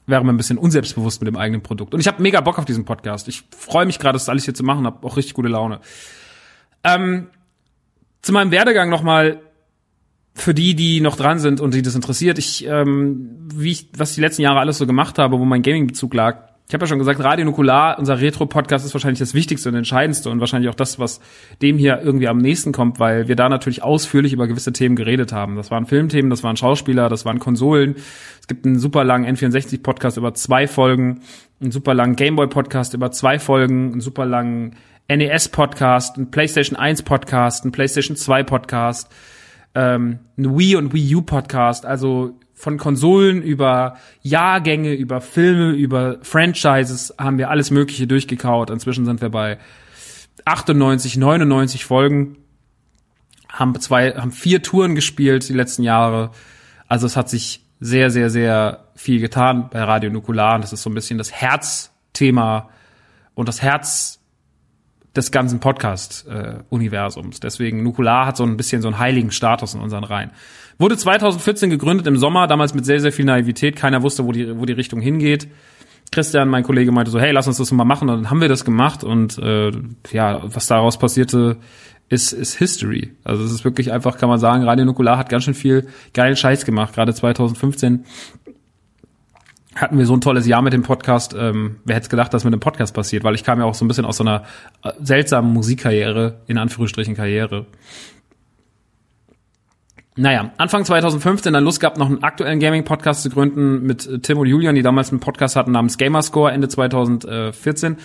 wäre 0.06 0.24
man 0.24 0.36
ein 0.36 0.38
bisschen 0.38 0.56
unselbstbewusst 0.56 1.20
mit 1.20 1.26
dem 1.26 1.36
eigenen 1.36 1.62
Produkt. 1.62 1.92
Und 1.92 2.00
ich 2.00 2.06
habe 2.06 2.22
mega 2.22 2.40
Bock 2.40 2.58
auf 2.58 2.64
diesen 2.64 2.86
Podcast. 2.86 3.28
Ich 3.28 3.44
freue 3.54 3.84
mich 3.84 3.98
gerade, 3.98 4.14
das 4.14 4.30
alles 4.30 4.46
hier 4.46 4.54
zu 4.54 4.64
machen, 4.64 4.86
habe 4.86 5.06
auch 5.06 5.18
richtig 5.18 5.34
gute 5.34 5.50
Laune. 5.50 5.80
Ähm, 6.82 7.26
zu 8.22 8.32
meinem 8.32 8.50
Werdegang 8.50 8.88
nochmal 8.88 9.42
für 10.32 10.54
die, 10.54 10.74
die 10.74 11.02
noch 11.02 11.16
dran 11.16 11.38
sind 11.38 11.60
und 11.60 11.74
die 11.74 11.82
das 11.82 11.94
interessiert. 11.94 12.38
Ich, 12.38 12.64
ähm, 12.64 13.50
wie 13.54 13.72
ich, 13.72 13.88
was 13.98 14.08
ich 14.08 14.14
die 14.14 14.22
letzten 14.22 14.40
Jahre 14.40 14.60
alles 14.60 14.78
so 14.78 14.86
gemacht 14.86 15.18
habe, 15.18 15.38
wo 15.38 15.44
mein 15.44 15.60
Gaming-Bezug 15.60 16.14
lag, 16.14 16.47
ich 16.68 16.74
habe 16.74 16.84
ja 16.84 16.86
schon 16.88 16.98
gesagt, 16.98 17.24
Radio 17.24 17.46
Nukular, 17.46 17.98
unser 17.98 18.20
Retro-Podcast 18.20 18.84
ist 18.84 18.92
wahrscheinlich 18.92 19.20
das 19.20 19.32
Wichtigste 19.32 19.70
und 19.70 19.74
Entscheidendste 19.74 20.28
und 20.28 20.38
wahrscheinlich 20.38 20.68
auch 20.68 20.74
das, 20.74 20.98
was 20.98 21.18
dem 21.62 21.78
hier 21.78 22.02
irgendwie 22.02 22.28
am 22.28 22.36
nächsten 22.36 22.72
kommt, 22.72 23.00
weil 23.00 23.26
wir 23.26 23.36
da 23.36 23.48
natürlich 23.48 23.82
ausführlich 23.82 24.34
über 24.34 24.46
gewisse 24.46 24.74
Themen 24.74 24.94
geredet 24.94 25.32
haben. 25.32 25.56
Das 25.56 25.70
waren 25.70 25.86
Filmthemen, 25.86 26.28
das 26.28 26.42
waren 26.42 26.58
Schauspieler, 26.58 27.08
das 27.08 27.24
waren 27.24 27.38
Konsolen. 27.38 27.96
Es 28.38 28.48
gibt 28.48 28.66
einen 28.66 28.78
super 28.78 29.02
langen 29.02 29.34
N64-Podcast 29.34 30.18
über 30.18 30.34
zwei 30.34 30.66
Folgen, 30.66 31.22
einen 31.58 31.70
super 31.70 31.94
langen 31.94 32.16
Gameboy-Podcast 32.16 32.92
über 32.92 33.10
zwei 33.12 33.38
Folgen, 33.38 33.92
einen 33.92 34.00
super 34.02 34.26
langen 34.26 34.76
NES-Podcast, 35.08 36.18
einen 36.18 36.30
PlayStation 36.30 36.78
1-Podcast, 36.78 37.64
einen 37.64 37.72
PlayStation 37.72 38.14
2-Podcast, 38.14 39.10
ähm, 39.74 40.20
Wii 40.36 40.76
und 40.76 40.92
Wii 40.92 41.16
U-Podcast. 41.16 41.86
Also 41.86 42.38
von 42.54 42.76
Konsolen 42.76 43.40
über 43.42 43.96
Jahrgänge, 44.20 44.94
über 44.94 45.20
Filme, 45.20 45.70
über 45.70 46.18
Franchises 46.22 47.14
haben 47.16 47.38
wir 47.38 47.50
alles 47.50 47.70
Mögliche 47.70 48.06
durchgekaut. 48.06 48.70
Inzwischen 48.70 49.04
sind 49.04 49.20
wir 49.20 49.28
bei 49.28 49.58
98, 50.44 51.16
99 51.16 51.84
Folgen, 51.84 52.36
haben 53.48 53.78
zwei, 53.80 54.12
haben 54.12 54.32
vier 54.32 54.62
Touren 54.62 54.94
gespielt 54.94 55.48
die 55.48 55.54
letzten 55.54 55.82
Jahre. 55.84 56.30
Also 56.88 57.06
es 57.06 57.16
hat 57.16 57.28
sich 57.28 57.62
sehr, 57.80 58.10
sehr, 58.10 58.28
sehr 58.28 58.84
viel 58.96 59.20
getan 59.20 59.68
bei 59.70 59.82
Radio 59.82 60.10
Nukular. 60.10 60.56
Und 60.56 60.62
das 60.62 60.72
ist 60.72 60.82
so 60.82 60.90
ein 60.90 60.94
bisschen 60.94 61.18
das 61.18 61.32
Herzthema 61.32 62.70
und 63.34 63.48
das 63.48 63.62
Herz 63.62 64.17
des 65.18 65.30
ganzen 65.30 65.60
Podcast-Universums. 65.60 67.40
Deswegen 67.40 67.82
Nukular 67.82 68.26
hat 68.26 68.36
so 68.36 68.44
ein 68.44 68.56
bisschen 68.56 68.80
so 68.80 68.88
einen 68.88 68.98
heiligen 68.98 69.30
Status 69.30 69.74
in 69.74 69.80
unseren 69.80 70.04
Reihen. 70.04 70.30
Wurde 70.78 70.96
2014 70.96 71.70
gegründet 71.70 72.06
im 72.06 72.16
Sommer, 72.16 72.46
damals 72.46 72.72
mit 72.72 72.86
sehr, 72.86 73.00
sehr 73.00 73.12
viel 73.12 73.24
Naivität. 73.24 73.76
Keiner 73.76 74.02
wusste, 74.02 74.24
wo 74.24 74.32
die, 74.32 74.58
wo 74.58 74.64
die 74.64 74.72
Richtung 74.72 75.00
hingeht. 75.00 75.48
Christian, 76.10 76.48
mein 76.48 76.62
Kollege, 76.62 76.92
meinte 76.92 77.10
so, 77.10 77.20
hey, 77.20 77.32
lass 77.32 77.46
uns 77.46 77.58
das 77.58 77.70
mal 77.72 77.84
machen. 77.84 78.08
Und 78.08 78.16
dann 78.16 78.30
haben 78.30 78.40
wir 78.40 78.48
das 78.48 78.64
gemacht. 78.64 79.04
Und 79.04 79.38
äh, 79.38 79.72
ja, 80.12 80.40
was 80.44 80.66
daraus 80.68 80.98
passierte, 80.98 81.58
ist, 82.08 82.32
ist 82.32 82.56
History. 82.56 83.12
Also 83.24 83.44
es 83.44 83.52
ist 83.52 83.64
wirklich 83.64 83.92
einfach, 83.92 84.16
kann 84.16 84.28
man 84.28 84.38
sagen, 84.38 84.64
Radio 84.64 84.84
Nukular 84.84 85.18
hat 85.18 85.28
ganz 85.28 85.44
schön 85.44 85.54
viel 85.54 85.88
geilen 86.14 86.36
Scheiß 86.36 86.64
gemacht. 86.64 86.94
Gerade 86.94 87.12
2015 87.12 88.04
hatten 89.80 89.98
wir 89.98 90.06
so 90.06 90.14
ein 90.14 90.20
tolles 90.20 90.46
Jahr 90.46 90.62
mit 90.62 90.72
dem 90.72 90.82
Podcast. 90.82 91.34
Ähm, 91.38 91.76
wer 91.84 91.96
hätte 91.96 92.08
gedacht, 92.08 92.32
dass 92.34 92.44
mit 92.44 92.52
dem 92.52 92.60
Podcast 92.60 92.94
passiert? 92.94 93.24
Weil 93.24 93.34
ich 93.34 93.44
kam 93.44 93.58
ja 93.58 93.64
auch 93.64 93.74
so 93.74 93.84
ein 93.84 93.88
bisschen 93.88 94.04
aus 94.04 94.18
so 94.18 94.24
einer 94.24 94.44
äh, 94.82 94.92
seltsamen 95.00 95.52
Musikkarriere, 95.52 96.40
in 96.46 96.58
Anführungsstrichen 96.58 97.14
Karriere. 97.14 97.66
Naja, 100.16 100.50
Anfang 100.56 100.84
2015 100.84 101.52
dann 101.52 101.62
Lust 101.62 101.80
gehabt, 101.80 101.96
noch 101.96 102.06
einen 102.06 102.24
aktuellen 102.24 102.58
Gaming-Podcast 102.58 103.22
zu 103.22 103.30
gründen 103.30 103.82
mit 103.84 104.06
äh, 104.06 104.18
Tim 104.18 104.38
und 104.38 104.46
Julian, 104.46 104.74
die 104.74 104.82
damals 104.82 105.10
einen 105.10 105.20
Podcast 105.20 105.54
hatten 105.54 105.72
namens 105.72 105.96
Gamerscore 105.96 106.52
Ende 106.52 106.68
2014 106.68 107.96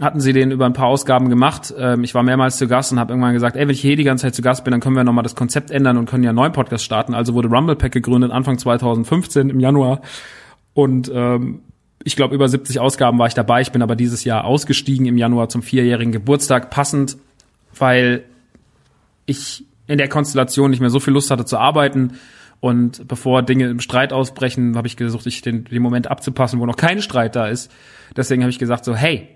hatten 0.00 0.20
sie 0.20 0.32
den 0.32 0.50
über 0.50 0.66
ein 0.66 0.72
paar 0.72 0.86
Ausgaben 0.86 1.28
gemacht. 1.28 1.74
Ähm, 1.76 2.04
ich 2.04 2.14
war 2.14 2.22
mehrmals 2.22 2.56
zu 2.56 2.66
Gast 2.66 2.92
und 2.92 2.98
habe 2.98 3.12
irgendwann 3.12 3.34
gesagt, 3.34 3.56
ey, 3.56 3.62
wenn 3.62 3.70
ich 3.70 3.80
hier 3.80 3.96
die 3.96 4.04
ganze 4.04 4.22
Zeit 4.22 4.34
zu 4.34 4.42
Gast 4.42 4.64
bin, 4.64 4.72
dann 4.72 4.80
können 4.80 4.96
wir 4.96 5.04
nochmal 5.04 5.22
das 5.22 5.34
Konzept 5.34 5.70
ändern 5.70 5.98
und 5.98 6.08
können 6.08 6.24
ja 6.24 6.30
einen 6.30 6.36
neuen 6.36 6.52
Podcast 6.52 6.84
starten. 6.84 7.14
Also 7.14 7.34
wurde 7.34 7.48
Rumble 7.48 7.76
Pack 7.76 7.92
gegründet 7.92 8.30
Anfang 8.30 8.56
2015 8.56 9.50
im 9.50 9.60
Januar 9.60 10.00
und 10.74 11.10
ähm, 11.12 11.62
ich 12.02 12.16
glaube, 12.16 12.34
über 12.34 12.48
70 12.48 12.80
Ausgaben 12.80 13.18
war 13.18 13.26
ich 13.26 13.34
dabei. 13.34 13.60
Ich 13.60 13.72
bin 13.72 13.82
aber 13.82 13.96
dieses 13.96 14.24
Jahr 14.24 14.44
ausgestiegen 14.44 15.06
im 15.06 15.18
Januar 15.18 15.48
zum 15.48 15.62
vierjährigen 15.62 16.12
Geburtstag, 16.12 16.70
passend, 16.70 17.18
weil 17.76 18.24
ich 19.26 19.64
in 19.86 19.98
der 19.98 20.08
Konstellation 20.08 20.70
nicht 20.70 20.80
mehr 20.80 20.90
so 20.90 21.00
viel 21.00 21.12
Lust 21.12 21.30
hatte 21.30 21.44
zu 21.44 21.58
arbeiten. 21.58 22.14
Und 22.60 23.08
bevor 23.08 23.42
Dinge 23.42 23.68
im 23.68 23.80
Streit 23.80 24.12
ausbrechen, 24.12 24.76
habe 24.76 24.86
ich 24.86 24.96
versucht, 24.96 25.26
ich 25.26 25.42
den, 25.42 25.64
den 25.64 25.82
Moment 25.82 26.10
abzupassen, 26.10 26.60
wo 26.60 26.66
noch 26.66 26.76
kein 26.76 27.02
Streit 27.02 27.36
da 27.36 27.48
ist. 27.48 27.70
Deswegen 28.16 28.42
habe 28.42 28.50
ich 28.50 28.58
gesagt 28.58 28.84
so, 28.84 28.94
hey, 28.94 29.28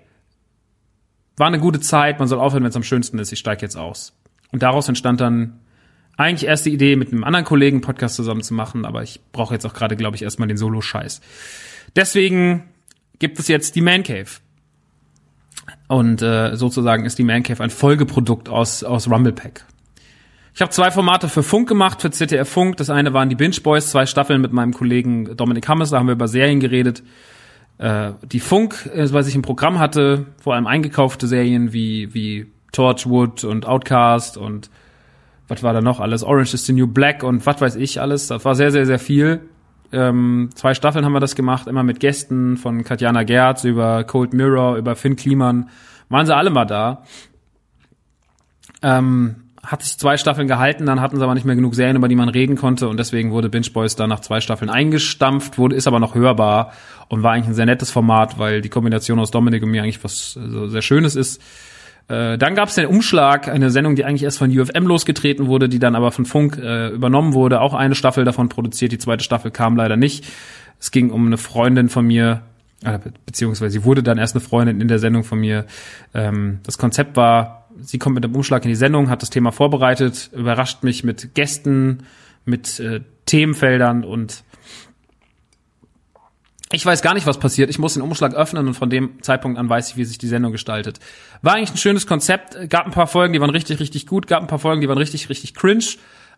war 1.37 1.47
eine 1.47 1.59
gute 1.59 1.79
Zeit, 1.79 2.19
man 2.19 2.27
soll 2.27 2.39
aufhören, 2.39 2.63
wenn 2.63 2.69
es 2.69 2.75
am 2.75 2.83
schönsten 2.83 3.19
ist, 3.19 3.31
ich 3.31 3.39
steige 3.39 3.61
jetzt 3.61 3.75
aus. 3.75 4.13
Und 4.51 4.63
daraus 4.63 4.87
entstand 4.87 5.21
dann 5.21 5.59
eigentlich 6.17 6.47
erst 6.47 6.65
die 6.65 6.73
Idee, 6.73 6.95
mit 6.95 7.11
einem 7.11 7.23
anderen 7.23 7.45
Kollegen 7.45 7.81
Podcast 7.81 8.15
zusammen 8.15 8.41
zu 8.41 8.53
machen, 8.53 8.85
aber 8.85 9.03
ich 9.03 9.19
brauche 9.31 9.53
jetzt 9.53 9.65
auch 9.65 9.73
gerade, 9.73 9.95
glaube 9.95 10.15
ich, 10.15 10.23
erstmal 10.23 10.47
den 10.47 10.57
Solo-Scheiß. 10.57 11.21
Deswegen 11.95 12.63
gibt 13.19 13.39
es 13.39 13.47
jetzt 13.47 13.75
die 13.75 13.81
Man 13.81 14.03
Cave. 14.03 14.29
Und 15.87 16.21
äh, 16.21 16.55
sozusagen 16.55 17.05
ist 17.05 17.17
die 17.19 17.23
Man 17.23 17.43
Cave 17.43 17.63
ein 17.63 17.69
Folgeprodukt 17.69 18.49
aus, 18.49 18.83
aus 18.83 19.09
Rumble 19.09 19.33
Pack. 19.33 19.65
Ich 20.53 20.61
habe 20.61 20.71
zwei 20.71 20.89
Formate 20.89 21.27
für 21.27 21.43
Funk 21.43 21.67
gemacht, 21.67 22.01
für 22.01 22.11
ZDF 22.11 22.47
Funk. 22.47 22.77
Das 22.77 22.89
eine 22.89 23.13
waren 23.13 23.27
die 23.27 23.35
Binge 23.35 23.57
Boys, 23.61 23.91
zwei 23.91 24.05
Staffeln 24.05 24.39
mit 24.39 24.53
meinem 24.53 24.73
Kollegen 24.73 25.35
Dominik 25.35 25.67
Hammes, 25.67 25.89
da 25.89 25.99
haben 25.99 26.07
wir 26.07 26.13
über 26.13 26.29
Serien 26.29 26.61
geredet. 26.61 27.03
Äh, 27.77 28.13
die 28.23 28.39
Funk, 28.39 28.89
äh, 28.93 29.11
was 29.11 29.27
ich 29.27 29.35
im 29.35 29.41
Programm 29.41 29.79
hatte, 29.79 30.27
vor 30.41 30.55
allem 30.55 30.65
eingekaufte 30.65 31.27
Serien 31.27 31.73
wie, 31.73 32.13
wie 32.13 32.47
Torchwood 32.71 33.43
und 33.43 33.65
Outcast 33.65 34.37
und 34.37 34.69
was 35.47 35.63
war 35.63 35.73
da 35.73 35.81
noch 35.81 35.99
alles? 35.99 36.23
Orange 36.23 36.53
is 36.53 36.65
the 36.65 36.73
New 36.73 36.87
Black 36.87 37.23
und 37.23 37.45
was 37.45 37.61
weiß 37.61 37.75
ich 37.75 38.01
alles. 38.01 38.27
Das 38.27 38.45
war 38.45 38.55
sehr, 38.55 38.71
sehr, 38.71 38.85
sehr 38.85 38.99
viel. 38.99 39.41
Ähm, 39.91 40.49
zwei 40.55 40.73
Staffeln 40.73 41.05
haben 41.05 41.13
wir 41.13 41.19
das 41.19 41.35
gemacht, 41.35 41.67
immer 41.67 41.83
mit 41.83 41.99
Gästen 41.99 42.57
von 42.57 42.83
Katjana 42.83 43.23
Gerz 43.23 43.63
über 43.63 44.03
Cold 44.03 44.33
Mirror, 44.33 44.77
über 44.77 44.95
Finn 44.95 45.15
Kliman. 45.15 45.69
Waren 46.09 46.25
sie 46.25 46.35
alle 46.35 46.49
mal 46.49 46.65
da. 46.65 47.03
Ähm, 48.81 49.45
hat 49.65 49.81
sich 49.81 49.97
zwei 49.97 50.17
Staffeln 50.17 50.47
gehalten, 50.47 50.85
dann 50.85 51.01
hatten 51.01 51.17
sie 51.17 51.23
aber 51.23 51.33
nicht 51.33 51.45
mehr 51.45 51.55
genug 51.55 51.75
Serien, 51.75 51.95
über 51.95 52.07
die 52.07 52.15
man 52.15 52.29
reden 52.29 52.55
konnte 52.55 52.87
und 52.87 52.97
deswegen 52.97 53.31
wurde 53.31 53.49
Binge 53.49 53.69
Boys 53.73 53.95
dann 53.95 54.09
nach 54.09 54.19
zwei 54.19 54.41
Staffeln 54.41 54.69
eingestampft, 54.69 55.57
wurde, 55.57 55.75
ist 55.75 55.87
aber 55.87 55.99
noch 55.99 56.15
hörbar 56.15 56.71
und 57.07 57.23
war 57.23 57.33
eigentlich 57.33 57.47
ein 57.47 57.55
sehr 57.55 57.65
nettes 57.65 57.91
Format, 57.91 58.37
weil 58.37 58.61
die 58.61 58.69
Kombination 58.69 59.19
aus 59.19 59.31
Dominik 59.31 59.63
und 59.63 59.69
mir 59.69 59.81
eigentlich 59.81 60.03
was 60.03 60.37
also 60.41 60.67
sehr 60.67 60.81
Schönes 60.81 61.15
ist. 61.15 61.41
Äh, 62.07 62.37
dann 62.37 62.55
gab 62.55 62.69
es 62.69 62.75
den 62.75 62.85
Umschlag, 62.87 63.47
eine 63.47 63.71
Sendung, 63.71 63.95
die 63.95 64.05
eigentlich 64.05 64.23
erst 64.23 64.37
von 64.37 64.55
UFM 64.55 64.85
losgetreten 64.85 65.47
wurde, 65.47 65.69
die 65.69 65.79
dann 65.79 65.95
aber 65.95 66.11
von 66.11 66.25
Funk 66.25 66.57
äh, 66.57 66.89
übernommen 66.89 67.33
wurde, 67.33 67.61
auch 67.61 67.73
eine 67.73 67.95
Staffel 67.95 68.25
davon 68.25 68.49
produziert, 68.49 68.91
die 68.91 68.97
zweite 68.97 69.23
Staffel 69.23 69.51
kam 69.51 69.75
leider 69.75 69.97
nicht. 69.97 70.25
Es 70.79 70.91
ging 70.91 71.09
um 71.09 71.25
eine 71.25 71.37
Freundin 71.37 71.89
von 71.89 72.05
mir, 72.05 72.41
äh, 72.83 72.99
beziehungsweise 73.25 73.71
sie 73.71 73.85
wurde 73.85 74.03
dann 74.03 74.17
erst 74.17 74.35
eine 74.35 74.41
Freundin 74.41 74.81
in 74.81 74.87
der 74.87 74.99
Sendung 74.99 75.23
von 75.23 75.39
mir. 75.39 75.65
Ähm, 76.13 76.59
das 76.63 76.77
Konzept 76.77 77.15
war, 77.17 77.69
sie 77.81 77.97
kommt 77.97 78.15
mit 78.15 78.23
dem 78.23 78.35
Umschlag 78.35 78.63
in 78.65 78.69
die 78.69 78.75
Sendung, 78.75 79.09
hat 79.09 79.23
das 79.23 79.31
Thema 79.31 79.51
vorbereitet, 79.51 80.29
überrascht 80.33 80.83
mich 80.83 81.03
mit 81.03 81.33
Gästen, 81.33 82.03
mit 82.45 82.79
äh, 82.79 83.01
Themenfeldern 83.25 84.03
und 84.03 84.43
ich 86.71 86.85
weiß 86.85 87.01
gar 87.01 87.13
nicht, 87.13 87.27
was 87.27 87.37
passiert. 87.37 87.69
Ich 87.69 87.77
muss 87.77 87.93
den 87.93 88.01
Umschlag 88.01 88.33
öffnen 88.33 88.67
und 88.67 88.73
von 88.73 88.89
dem 88.89 89.21
Zeitpunkt 89.21 89.59
an 89.59 89.69
weiß 89.69 89.91
ich, 89.91 89.97
wie 89.97 90.05
sich 90.05 90.17
die 90.17 90.27
Sendung 90.27 90.51
gestaltet. 90.51 90.99
War 91.41 91.55
eigentlich 91.55 91.71
ein 91.71 91.77
schönes 91.77 92.07
Konzept. 92.07 92.69
Gab 92.69 92.85
ein 92.85 92.91
paar 92.91 93.07
Folgen, 93.07 93.33
die 93.33 93.41
waren 93.41 93.51
richtig, 93.51 93.79
richtig 93.79 94.07
gut. 94.07 94.27
Gab 94.27 94.41
ein 94.41 94.47
paar 94.47 94.59
Folgen, 94.59 94.81
die 94.81 94.89
waren 94.89 94.97
richtig, 94.97 95.29
richtig 95.29 95.53
cringe. 95.53 95.85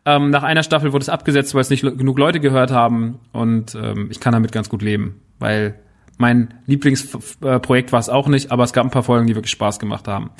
Ähm, 0.06 0.30
nach 0.30 0.44
einer 0.44 0.64
Staffel 0.64 0.92
wurde 0.92 1.04
es 1.04 1.10
abgesetzt, 1.10 1.56
weil 1.56 1.62
es 1.62 1.70
nicht 1.70 1.82
genug 1.82 2.20
Leute 2.20 2.40
gehört 2.40 2.72
haben. 2.72 3.20
Und 3.32 3.76
ähm, 3.76 4.10
ich 4.12 4.20
kann 4.20 4.34
damit 4.34 4.52
ganz 4.52 4.70
gut 4.70 4.82
leben, 4.82 5.22
weil 5.40 5.80
mein 6.18 6.54
Lieblingsprojekt 6.66 7.92
war 7.92 8.00
es 8.00 8.10
auch 8.10 8.28
nicht, 8.28 8.52
aber 8.52 8.64
es 8.64 8.74
gab 8.74 8.86
ein 8.86 8.92
paar 8.92 9.04
Folgen, 9.04 9.28
die 9.28 9.36
wirklich 9.36 9.52
Spaß 9.52 9.80
gemacht 9.80 10.08
haben. 10.08 10.32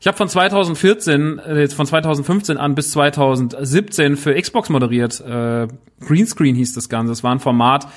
Ich 0.00 0.06
habe 0.06 0.16
von 0.16 0.28
2014, 0.28 1.38
äh, 1.38 1.68
von 1.68 1.86
2015 1.86 2.56
an 2.56 2.74
bis 2.74 2.90
2017 2.92 4.16
für 4.16 4.34
Xbox 4.34 4.68
moderiert. 4.68 5.20
Äh, 5.20 5.68
Greenscreen 6.00 6.54
hieß 6.54 6.74
das 6.74 6.88
Ganze. 6.88 7.12
Es 7.12 7.24
war 7.24 7.32
ein 7.32 7.40
Format, 7.40 7.88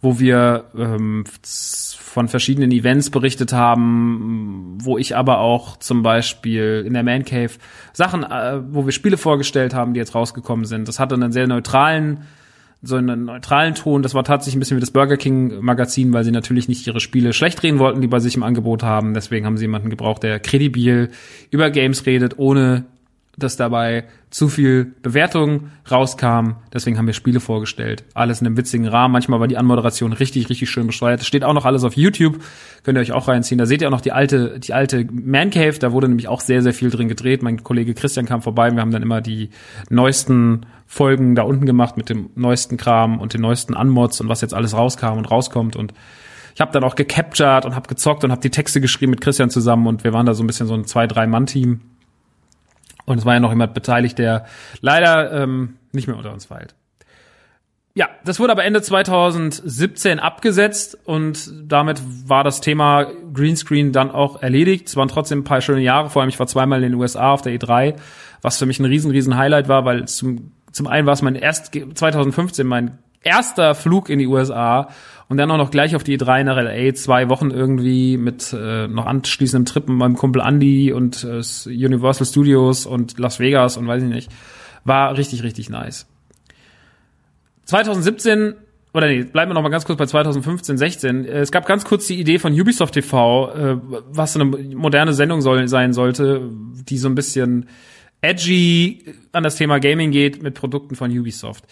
wo 0.00 0.18
wir 0.18 0.64
ähm, 0.76 1.24
von 1.44 2.28
verschiedenen 2.28 2.72
Events 2.72 3.10
berichtet 3.10 3.52
haben, 3.52 4.78
wo 4.82 4.98
ich 4.98 5.16
aber 5.16 5.38
auch 5.38 5.76
zum 5.76 6.02
Beispiel 6.02 6.82
in 6.86 6.94
der 6.94 7.02
Man 7.02 7.24
Cave 7.24 7.52
Sachen, 7.92 8.24
äh, 8.24 8.60
wo 8.70 8.86
wir 8.86 8.92
Spiele 8.92 9.16
vorgestellt 9.16 9.74
haben, 9.74 9.94
die 9.94 10.00
jetzt 10.00 10.14
rausgekommen 10.14 10.64
sind. 10.64 10.88
Das 10.88 10.98
hatte 10.98 11.14
einen 11.14 11.32
sehr 11.32 11.46
neutralen 11.46 12.24
so 12.82 12.96
einen 12.96 13.26
neutralen 13.26 13.74
Ton. 13.74 14.02
Das 14.02 14.14
war 14.14 14.24
tatsächlich 14.24 14.56
ein 14.56 14.60
bisschen 14.60 14.76
wie 14.78 14.80
das 14.80 14.90
Burger 14.90 15.16
King 15.16 15.60
Magazin, 15.60 16.12
weil 16.12 16.24
sie 16.24 16.30
natürlich 16.30 16.68
nicht 16.68 16.86
ihre 16.86 17.00
Spiele 17.00 17.32
schlecht 17.32 17.62
reden 17.62 17.78
wollten, 17.78 18.00
die 18.00 18.06
bei 18.06 18.20
sich 18.20 18.36
im 18.36 18.42
Angebot 18.42 18.82
haben. 18.82 19.12
Deswegen 19.12 19.44
haben 19.44 19.58
sie 19.58 19.64
jemanden 19.64 19.90
gebraucht, 19.90 20.22
der 20.22 20.40
kredibil 20.40 21.10
über 21.50 21.70
Games 21.70 22.06
redet, 22.06 22.38
ohne 22.38 22.86
dass 23.42 23.56
dabei 23.56 24.04
zu 24.30 24.48
viel 24.48 24.94
Bewertung 25.02 25.70
rauskam. 25.90 26.56
Deswegen 26.72 26.98
haben 26.98 27.06
wir 27.06 27.14
Spiele 27.14 27.40
vorgestellt. 27.40 28.04
Alles 28.14 28.40
in 28.40 28.46
einem 28.46 28.56
witzigen 28.56 28.86
Rahmen. 28.86 29.12
Manchmal 29.12 29.40
war 29.40 29.48
die 29.48 29.56
Anmoderation 29.56 30.12
richtig, 30.12 30.48
richtig 30.48 30.70
schön 30.70 30.86
besteuert. 30.86 31.20
Das 31.20 31.26
steht 31.26 31.44
auch 31.44 31.52
noch 31.52 31.64
alles 31.64 31.84
auf 31.84 31.96
YouTube. 31.96 32.40
Könnt 32.84 32.96
ihr 32.96 33.02
euch 33.02 33.12
auch 33.12 33.28
reinziehen. 33.28 33.58
Da 33.58 33.66
seht 33.66 33.82
ihr 33.82 33.88
auch 33.88 33.92
noch 33.92 34.00
die 34.00 34.12
alte, 34.12 34.60
die 34.60 34.72
alte 34.72 35.06
Man 35.10 35.50
Cave. 35.50 35.78
Da 35.78 35.92
wurde 35.92 36.08
nämlich 36.08 36.28
auch 36.28 36.40
sehr, 36.40 36.62
sehr 36.62 36.74
viel 36.74 36.90
drin 36.90 37.08
gedreht. 37.08 37.42
Mein 37.42 37.64
Kollege 37.64 37.94
Christian 37.94 38.26
kam 38.26 38.42
vorbei. 38.42 38.70
Wir 38.70 38.80
haben 38.80 38.92
dann 38.92 39.02
immer 39.02 39.20
die 39.20 39.50
neuesten 39.88 40.66
Folgen 40.86 41.36
da 41.36 41.42
unten 41.42 41.66
gemacht 41.66 41.96
mit 41.96 42.08
dem 42.08 42.30
neuesten 42.34 42.76
Kram 42.76 43.20
und 43.20 43.32
den 43.32 43.40
neuesten 43.40 43.74
Unmods 43.74 44.20
und 44.20 44.28
was 44.28 44.40
jetzt 44.40 44.54
alles 44.54 44.74
rauskam 44.74 45.18
und 45.18 45.30
rauskommt 45.30 45.76
und 45.76 45.94
ich 46.52 46.60
habe 46.60 46.72
dann 46.72 46.82
auch 46.82 46.96
gecaptured 46.96 47.64
und 47.64 47.76
habe 47.76 47.88
gezockt 47.88 48.24
und 48.24 48.32
habe 48.32 48.40
die 48.40 48.50
Texte 48.50 48.80
geschrieben 48.80 49.10
mit 49.10 49.20
Christian 49.20 49.50
zusammen 49.50 49.86
und 49.86 50.02
wir 50.02 50.12
waren 50.12 50.26
da 50.26 50.34
so 50.34 50.42
ein 50.42 50.48
bisschen 50.48 50.66
so 50.66 50.74
ein 50.74 50.84
zwei 50.84 51.06
drei 51.06 51.28
Mann 51.28 51.46
Team 51.46 51.80
und 53.10 53.18
es 53.18 53.24
war 53.24 53.34
ja 53.34 53.40
noch 53.40 53.50
jemand 53.50 53.74
beteiligt, 53.74 54.18
der 54.18 54.46
leider 54.80 55.32
ähm, 55.32 55.76
nicht 55.90 56.06
mehr 56.06 56.16
unter 56.16 56.32
uns 56.32 56.48
weilt. 56.48 56.76
Ja, 57.92 58.08
das 58.24 58.38
wurde 58.38 58.52
aber 58.52 58.64
Ende 58.64 58.80
2017 58.80 60.20
abgesetzt 60.20 60.96
und 61.04 61.52
damit 61.64 62.00
war 62.28 62.44
das 62.44 62.60
Thema 62.60 63.08
Greenscreen 63.34 63.90
dann 63.90 64.12
auch 64.12 64.40
erledigt. 64.40 64.86
Es 64.86 64.94
waren 64.94 65.08
trotzdem 65.08 65.40
ein 65.40 65.44
paar 65.44 65.60
schöne 65.60 65.80
Jahre, 65.80 66.08
vor 66.08 66.22
allem 66.22 66.28
ich 66.28 66.38
war 66.38 66.46
zweimal 66.46 66.84
in 66.84 66.92
den 66.92 67.00
USA 67.00 67.32
auf 67.32 67.42
der 67.42 67.52
E3, 67.52 67.96
was 68.42 68.58
für 68.58 68.66
mich 68.66 68.78
ein 68.78 68.84
riesen, 68.84 69.10
riesen 69.10 69.36
Highlight 69.36 69.66
war, 69.66 69.84
weil 69.84 70.06
zum, 70.06 70.52
zum 70.70 70.86
einen 70.86 71.06
war 71.06 71.14
es 71.14 71.22
mein 71.22 71.34
erst 71.34 71.72
2015 71.74 72.64
mein 72.64 72.98
erster 73.22 73.74
Flug 73.74 74.08
in 74.08 74.20
die 74.20 74.28
USA 74.28 74.88
und 75.30 75.36
dann 75.36 75.48
auch 75.52 75.58
noch 75.58 75.70
gleich 75.70 75.94
auf 75.94 76.02
die 76.02 76.18
E3 76.18 76.42
nach 76.42 76.56
LA, 76.56 76.92
zwei 76.94 77.28
Wochen 77.28 77.52
irgendwie 77.52 78.16
mit 78.16 78.52
äh, 78.52 78.88
noch 78.88 79.06
anschließendem 79.06 79.64
Trip 79.64 79.88
mit 79.88 79.96
meinem 79.96 80.16
Kumpel 80.16 80.42
Andy 80.44 80.92
und 80.92 81.22
äh, 81.22 81.40
Universal 81.68 82.26
Studios 82.26 82.84
und 82.84 83.16
Las 83.20 83.38
Vegas 83.38 83.76
und 83.76 83.86
weiß 83.86 84.02
ich 84.02 84.08
nicht. 84.08 84.32
War 84.84 85.16
richtig, 85.16 85.44
richtig 85.44 85.70
nice. 85.70 86.08
2017 87.66 88.54
oder 88.92 89.06
nee, 89.06 89.22
bleiben 89.22 89.50
wir 89.50 89.54
noch 89.54 89.62
mal 89.62 89.68
ganz 89.68 89.84
kurz 89.84 89.98
bei 89.98 90.06
2015, 90.06 90.76
16. 90.76 91.24
Es 91.26 91.52
gab 91.52 91.64
ganz 91.64 91.84
kurz 91.84 92.08
die 92.08 92.18
Idee 92.18 92.40
von 92.40 92.52
Ubisoft 92.52 92.94
TV, 92.94 93.52
äh, 93.52 93.76
was 94.10 94.34
eine 94.34 94.46
moderne 94.46 95.12
Sendung 95.12 95.42
soll, 95.42 95.68
sein 95.68 95.92
sollte, 95.92 96.50
die 96.88 96.98
so 96.98 97.08
ein 97.08 97.14
bisschen 97.14 97.68
edgy 98.20 99.04
an 99.30 99.44
das 99.44 99.54
Thema 99.54 99.78
Gaming 99.78 100.10
geht 100.10 100.42
mit 100.42 100.54
Produkten 100.54 100.96
von 100.96 101.16
Ubisoft. 101.16 101.66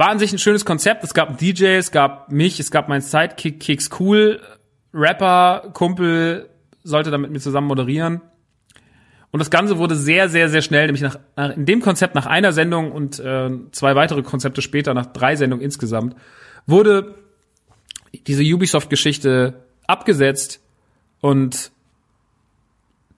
War 0.00 0.08
an 0.08 0.18
sich 0.18 0.32
ein 0.32 0.38
schönes 0.38 0.64
Konzept. 0.64 1.04
Es 1.04 1.12
gab 1.12 1.28
einen 1.28 1.36
DJ, 1.36 1.76
es 1.76 1.90
gab 1.90 2.32
mich, 2.32 2.58
es 2.58 2.70
gab 2.70 2.88
meinen 2.88 3.02
Sidekick 3.02 3.60
Kicks 3.60 3.90
Cool, 4.00 4.40
Rapper, 4.94 5.72
Kumpel, 5.74 6.48
sollte 6.82 7.10
dann 7.10 7.20
mit 7.20 7.30
mir 7.30 7.38
zusammen 7.38 7.66
moderieren. 7.66 8.22
Und 9.30 9.40
das 9.40 9.50
Ganze 9.50 9.76
wurde 9.76 9.96
sehr, 9.96 10.30
sehr, 10.30 10.48
sehr 10.48 10.62
schnell, 10.62 10.86
nämlich 10.86 11.02
nach, 11.02 11.18
nach 11.36 11.54
in 11.54 11.66
dem 11.66 11.82
Konzept 11.82 12.14
nach 12.14 12.24
einer 12.24 12.52
Sendung 12.52 12.92
und 12.92 13.18
äh, 13.18 13.50
zwei 13.72 13.94
weitere 13.94 14.22
Konzepte 14.22 14.62
später, 14.62 14.94
nach 14.94 15.04
drei 15.04 15.36
Sendungen 15.36 15.62
insgesamt, 15.62 16.16
wurde 16.66 17.16
diese 18.26 18.42
Ubisoft-Geschichte 18.42 19.66
abgesetzt 19.86 20.62
und 21.20 21.72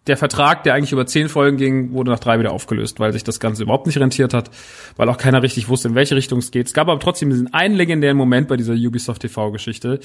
der 0.07 0.17
Vertrag, 0.17 0.65
der 0.65 0.75
eigentlich 0.75 0.93
über 0.93 1.07
zehn 1.07 1.29
Folgen 1.29 1.57
ging, 1.57 1.93
wurde 1.93 2.11
nach 2.11 2.19
drei 2.19 2.39
wieder 2.39 2.53
aufgelöst, 2.53 2.99
weil 2.99 3.13
sich 3.13 3.23
das 3.23 3.39
Ganze 3.39 3.63
überhaupt 3.63 3.87
nicht 3.87 3.99
rentiert 3.99 4.35
hat, 4.35 4.51
weil 4.97 5.09
auch 5.09 5.17
keiner 5.17 5.43
richtig 5.43 5.69
wusste, 5.69 5.89
in 5.89 5.95
welche 5.95 6.17
Richtung 6.17 6.41
es 6.41 6.51
geht. 6.51 6.67
Es 6.67 6.75
gab 6.75 6.89
aber 6.89 6.99
trotzdem 6.99 7.31
diesen 7.31 7.55
einen 7.55 7.77
legendären 7.77 8.17
Moment 8.17 8.49
bei 8.49 8.57
dieser 8.57 8.75
Ubisoft 8.75 9.23
TV-Geschichte, 9.23 10.01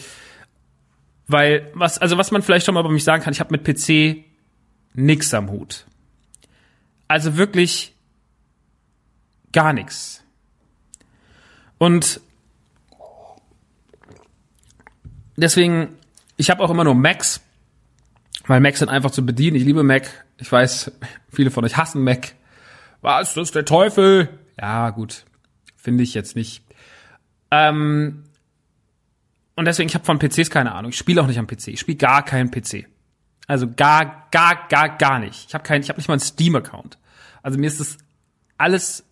weil 1.28 1.72
was, 1.74 1.98
also 1.98 2.18
was 2.18 2.32
man 2.32 2.44
vielleicht 2.44 2.66
schon 2.66 2.76
mal 2.76 2.82
über 2.82 2.92
mich 2.92 3.04
sagen 3.04 3.24
kann, 3.24 3.34
ich 3.34 3.40
habe 3.40 3.58
mit 3.58 3.64
PC 3.64 4.24
nix 4.94 5.34
am 5.34 5.50
Hut. 5.50 5.86
Also 7.08 7.38
wirklich 7.38 7.96
gar 9.52 9.74
nichts. 9.74 10.24
Und 11.80 12.22
deswegen, 15.36 15.96
ich 16.38 16.50
habe 16.50 16.64
auch 16.64 16.70
immer 16.70 16.84
nur 16.84 16.96
Macs 16.96 17.42
weil 18.48 18.60
Macs 18.60 18.80
sind 18.80 18.90
einfach 18.90 19.12
zu 19.12 19.26
bedienen. 19.26 19.58
Ich 19.58 19.64
liebe 19.64 19.84
Mac. 19.84 20.10
Ich 20.38 20.52
weiß, 20.52 20.92
viele 21.32 21.52
von 21.52 21.64
euch 21.66 21.78
hassen 21.78 22.04
Mac. 22.04 22.34
Was, 23.02 23.34
das 23.34 23.50
ist 23.50 23.56
der 23.56 23.66
Teufel? 23.66 24.30
Ja, 24.60 24.90
gut. 24.90 25.26
Finde 25.76 26.04
ich 26.04 26.14
jetzt 26.14 26.36
nicht. 26.36 26.64
Ähm, 27.52 28.24
und 29.56 29.66
deswegen, 29.66 29.90
ich 29.90 29.96
habe 29.96 30.06
von 30.06 30.20
PCs 30.20 30.50
keine 30.50 30.74
Ahnung. 30.74 30.92
Ich 30.92 30.98
spiele 30.98 31.22
auch 31.22 31.28
nicht 31.28 31.40
am 31.40 31.48
PC. 31.48 31.70
Ich 31.70 31.80
spiele 31.80 31.98
gar 31.98 32.24
keinen 32.24 32.52
PC. 32.52 32.88
Also 33.48 33.68
gar, 33.74 34.28
gar, 34.32 34.68
gar, 34.68 34.98
gar 34.98 35.20
nicht. 35.20 35.48
Ich 35.48 35.54
habe 35.54 35.64
keinen, 35.64 35.82
ich 35.82 35.90
habe 35.90 36.00
nicht 36.00 36.08
mal 36.08 36.16
einen 36.16 36.22
Steam-Account. 36.22 36.98
Also 37.42 37.58
mir 37.58 37.68
ist 37.68 37.80
das 37.80 37.98
alles 38.58 39.07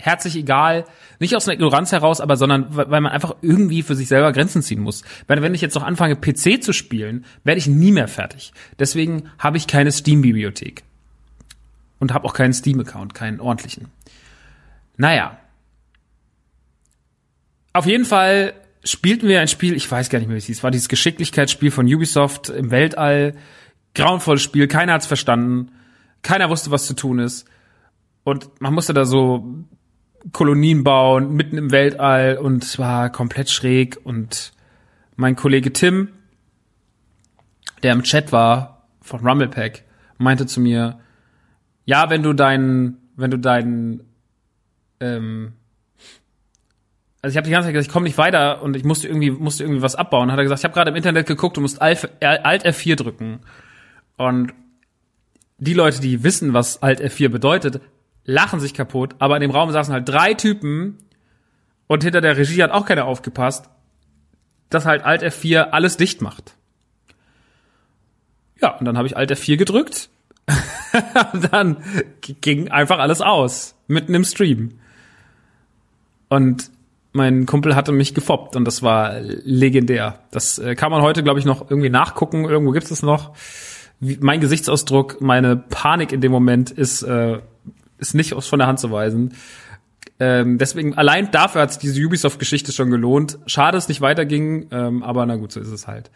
herzlich 0.00 0.36
egal. 0.36 0.84
Nicht 1.18 1.34
aus 1.36 1.46
einer 1.46 1.54
Ignoranz 1.54 1.92
heraus, 1.92 2.20
aber 2.20 2.36
sondern 2.36 2.66
weil 2.70 3.00
man 3.00 3.12
einfach 3.12 3.36
irgendwie 3.42 3.82
für 3.82 3.94
sich 3.94 4.08
selber 4.08 4.32
Grenzen 4.32 4.62
ziehen 4.62 4.80
muss. 4.80 5.02
Weil 5.26 5.42
wenn 5.42 5.54
ich 5.54 5.60
jetzt 5.60 5.74
noch 5.74 5.82
anfange, 5.82 6.16
PC 6.16 6.62
zu 6.62 6.72
spielen, 6.72 7.24
werde 7.44 7.58
ich 7.58 7.66
nie 7.66 7.92
mehr 7.92 8.08
fertig. 8.08 8.52
Deswegen 8.78 9.30
habe 9.38 9.56
ich 9.56 9.66
keine 9.66 9.92
Steam-Bibliothek. 9.92 10.84
Und 11.98 12.14
habe 12.14 12.26
auch 12.26 12.34
keinen 12.34 12.52
Steam-Account, 12.52 13.14
keinen 13.14 13.40
ordentlichen. 13.40 13.88
Naja. 14.96 15.38
Auf 17.72 17.86
jeden 17.86 18.04
Fall 18.04 18.54
spielten 18.84 19.28
wir 19.28 19.40
ein 19.40 19.48
Spiel, 19.48 19.74
ich 19.74 19.90
weiß 19.90 20.08
gar 20.08 20.18
nicht 20.20 20.28
mehr, 20.28 20.36
wie 20.36 20.38
es 20.38 20.46
hieß, 20.46 20.62
war 20.62 20.70
dieses 20.70 20.88
Geschicklichkeitsspiel 20.88 21.70
von 21.70 21.92
Ubisoft 21.92 22.48
im 22.48 22.70
Weltall. 22.70 23.34
Grauenvolles 23.94 24.42
Spiel, 24.42 24.68
keiner 24.68 24.92
hat's 24.92 25.06
verstanden. 25.06 25.72
Keiner 26.22 26.50
wusste, 26.50 26.70
was 26.70 26.86
zu 26.86 26.94
tun 26.94 27.18
ist. 27.18 27.48
Und 28.24 28.60
man 28.60 28.74
musste 28.74 28.94
da 28.94 29.04
so 29.04 29.64
Kolonien 30.32 30.84
bauen, 30.84 31.34
mitten 31.34 31.58
im 31.58 31.70
Weltall 31.70 32.38
und 32.38 32.64
es 32.64 32.78
war 32.78 33.10
komplett 33.10 33.50
schräg. 33.50 33.98
Und 34.04 34.52
mein 35.16 35.36
Kollege 35.36 35.72
Tim, 35.72 36.08
der 37.82 37.92
im 37.92 38.02
Chat 38.02 38.32
war 38.32 38.88
von 39.00 39.26
Rumblepack, 39.26 39.84
meinte 40.18 40.46
zu 40.46 40.60
mir, 40.60 40.98
ja, 41.84 42.10
wenn 42.10 42.22
du 42.22 42.32
deinen, 42.32 42.98
wenn 43.16 43.30
du 43.30 43.38
deinen, 43.38 44.00
ähm, 45.00 45.52
also 47.22 47.32
ich 47.32 47.36
habe 47.36 47.46
die 47.46 47.50
ganze 47.50 47.66
Zeit 47.66 47.74
gesagt, 47.74 47.88
ich 47.88 47.92
komme 47.92 48.04
nicht 48.04 48.18
weiter 48.18 48.62
und 48.62 48.76
ich 48.76 48.84
musste 48.84 49.08
irgendwie, 49.08 49.30
musste 49.30 49.64
irgendwie 49.64 49.82
was 49.82 49.96
abbauen. 49.96 50.30
Hat 50.30 50.38
er 50.38 50.44
gesagt, 50.44 50.60
ich 50.60 50.64
habe 50.64 50.74
gerade 50.74 50.90
im 50.90 50.96
Internet 50.96 51.26
geguckt, 51.26 51.56
du 51.56 51.60
musst 51.60 51.80
Alt 51.80 52.20
F4 52.20 52.96
drücken. 52.96 53.40
Und 54.16 54.52
die 55.58 55.74
Leute, 55.74 56.00
die 56.00 56.22
wissen, 56.22 56.52
was 56.52 56.82
Alt 56.82 57.00
F4 57.00 57.28
bedeutet, 57.28 57.80
lachen 58.28 58.60
sich 58.60 58.74
kaputt, 58.74 59.16
aber 59.20 59.36
in 59.36 59.40
dem 59.40 59.50
Raum 59.50 59.72
saßen 59.72 59.92
halt 59.92 60.06
drei 60.06 60.34
Typen 60.34 60.98
und 61.86 62.04
hinter 62.04 62.20
der 62.20 62.36
Regie 62.36 62.62
hat 62.62 62.70
auch 62.70 62.84
keiner 62.84 63.06
aufgepasst, 63.06 63.70
dass 64.68 64.84
halt 64.84 65.02
Alt 65.02 65.22
F4 65.22 65.70
alles 65.70 65.96
dicht 65.96 66.20
macht. 66.20 66.54
Ja, 68.60 68.76
und 68.76 68.84
dann 68.84 68.98
habe 68.98 69.08
ich 69.08 69.16
Alt 69.16 69.32
F4 69.32 69.56
gedrückt 69.56 70.10
und 71.32 71.52
dann 71.54 71.78
ging 72.42 72.70
einfach 72.70 72.98
alles 72.98 73.22
aus, 73.22 73.74
mitten 73.86 74.14
im 74.14 74.24
Stream. 74.24 74.78
Und 76.28 76.70
mein 77.12 77.46
Kumpel 77.46 77.74
hatte 77.74 77.92
mich 77.92 78.14
gefoppt 78.14 78.56
und 78.56 78.66
das 78.66 78.82
war 78.82 79.20
legendär. 79.20 80.18
Das 80.32 80.58
äh, 80.58 80.74
kann 80.74 80.90
man 80.90 81.00
heute, 81.00 81.22
glaube 81.22 81.40
ich, 81.40 81.46
noch 81.46 81.70
irgendwie 81.70 81.88
nachgucken. 81.88 82.44
Irgendwo 82.44 82.72
gibt 82.72 82.90
es 82.90 83.02
noch. 83.02 83.34
Mein 84.00 84.40
Gesichtsausdruck, 84.40 85.22
meine 85.22 85.56
Panik 85.56 86.12
in 86.12 86.20
dem 86.20 86.30
Moment 86.30 86.70
ist 86.70 87.02
äh, 87.02 87.40
ist 87.98 88.14
nicht 88.14 88.34
aus 88.34 88.46
von 88.46 88.58
der 88.58 88.68
Hand 88.68 88.80
zu 88.80 88.90
weisen. 88.90 89.34
Ähm, 90.20 90.58
deswegen, 90.58 90.94
allein 90.94 91.30
dafür 91.30 91.62
hat 91.62 91.82
diese 91.82 92.00
Ubisoft-Geschichte 92.04 92.72
schon 92.72 92.90
gelohnt. 92.90 93.38
Schade, 93.46 93.76
dass 93.76 93.84
es 93.84 93.88
nicht 93.88 94.00
weiterging, 94.00 94.68
ähm, 94.70 95.02
aber 95.02 95.24
na 95.26 95.36
gut, 95.36 95.52
so 95.52 95.60
ist 95.60 95.68
es 95.68 95.86
halt. 95.86 96.10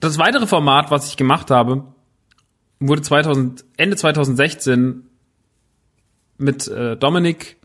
Das 0.00 0.18
weitere 0.18 0.46
Format, 0.46 0.90
was 0.90 1.08
ich 1.08 1.16
gemacht 1.16 1.50
habe, 1.50 1.84
wurde 2.80 3.02
2000, 3.02 3.64
Ende 3.76 3.96
2016 3.96 5.04
mit 6.38 6.68
äh, 6.68 6.96
Dominik 6.96 7.56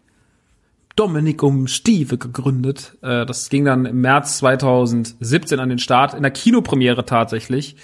Dominik 1.00 1.44
um 1.44 1.68
Stieve 1.68 2.18
gegründet. 2.18 2.98
Äh, 3.02 3.26
das 3.26 3.50
ging 3.50 3.64
dann 3.64 3.86
im 3.86 4.02
März 4.02 4.40
2017 4.40 5.60
an 5.60 5.70
den 5.70 5.80
Start, 5.80 6.14
in 6.14 6.24
der 6.24 6.32
Kinopremiere 6.32 7.06
tatsächlich, 7.06 7.78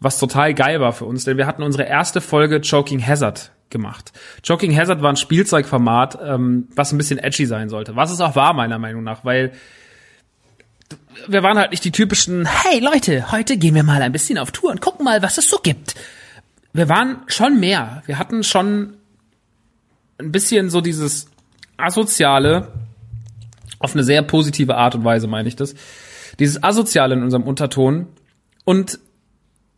was 0.00 0.18
total 0.18 0.54
geil 0.54 0.80
war 0.80 0.94
für 0.94 1.04
uns, 1.04 1.24
denn 1.24 1.36
wir 1.36 1.46
hatten 1.46 1.62
unsere 1.62 1.84
erste 1.84 2.22
Folge 2.22 2.62
Choking 2.62 3.06
Hazard 3.06 3.52
gemacht. 3.70 4.12
Joking 4.44 4.76
Hazard 4.76 5.02
war 5.02 5.10
ein 5.12 5.16
Spielzeugformat, 5.16 6.18
ähm, 6.22 6.68
was 6.74 6.92
ein 6.92 6.98
bisschen 6.98 7.18
edgy 7.18 7.46
sein 7.46 7.68
sollte. 7.68 7.96
Was 7.96 8.10
es 8.10 8.20
auch 8.20 8.36
war, 8.36 8.52
meiner 8.52 8.78
Meinung 8.78 9.02
nach, 9.02 9.24
weil 9.24 9.52
wir 11.26 11.42
waren 11.42 11.58
halt 11.58 11.70
nicht 11.70 11.84
die 11.84 11.90
typischen, 11.90 12.46
hey 12.46 12.78
Leute, 12.80 13.32
heute 13.32 13.56
gehen 13.56 13.74
wir 13.74 13.82
mal 13.82 14.02
ein 14.02 14.12
bisschen 14.12 14.38
auf 14.38 14.52
Tour 14.52 14.70
und 14.70 14.80
gucken 14.80 15.04
mal, 15.04 15.22
was 15.22 15.38
es 15.38 15.48
so 15.48 15.58
gibt. 15.58 15.94
Wir 16.72 16.88
waren 16.88 17.22
schon 17.26 17.58
mehr. 17.58 18.02
Wir 18.06 18.18
hatten 18.18 18.44
schon 18.44 18.96
ein 20.18 20.32
bisschen 20.32 20.70
so 20.70 20.80
dieses 20.80 21.28
asoziale, 21.76 22.72
auf 23.78 23.94
eine 23.94 24.04
sehr 24.04 24.22
positive 24.22 24.76
Art 24.76 24.94
und 24.94 25.04
Weise 25.04 25.26
meine 25.26 25.48
ich 25.48 25.56
das, 25.56 25.74
dieses 26.38 26.62
asoziale 26.62 27.14
in 27.14 27.22
unserem 27.22 27.44
Unterton 27.44 28.06
und 28.64 28.98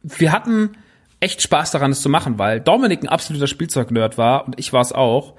wir 0.03 0.33
hatten 0.33 0.77
echt 1.21 1.43
Spaß 1.43 1.73
daran, 1.73 1.91
es 1.91 2.01
zu 2.01 2.09
machen, 2.09 2.39
weil 2.39 2.61
Dominik 2.61 3.03
ein 3.03 3.09
absoluter 3.09 3.47
Spielzeugnerd 3.47 4.19
war 4.19 4.47
und 4.47 4.59
ich 4.59 4.73
war 4.73 4.81
es 4.81 4.93
auch. 4.93 5.35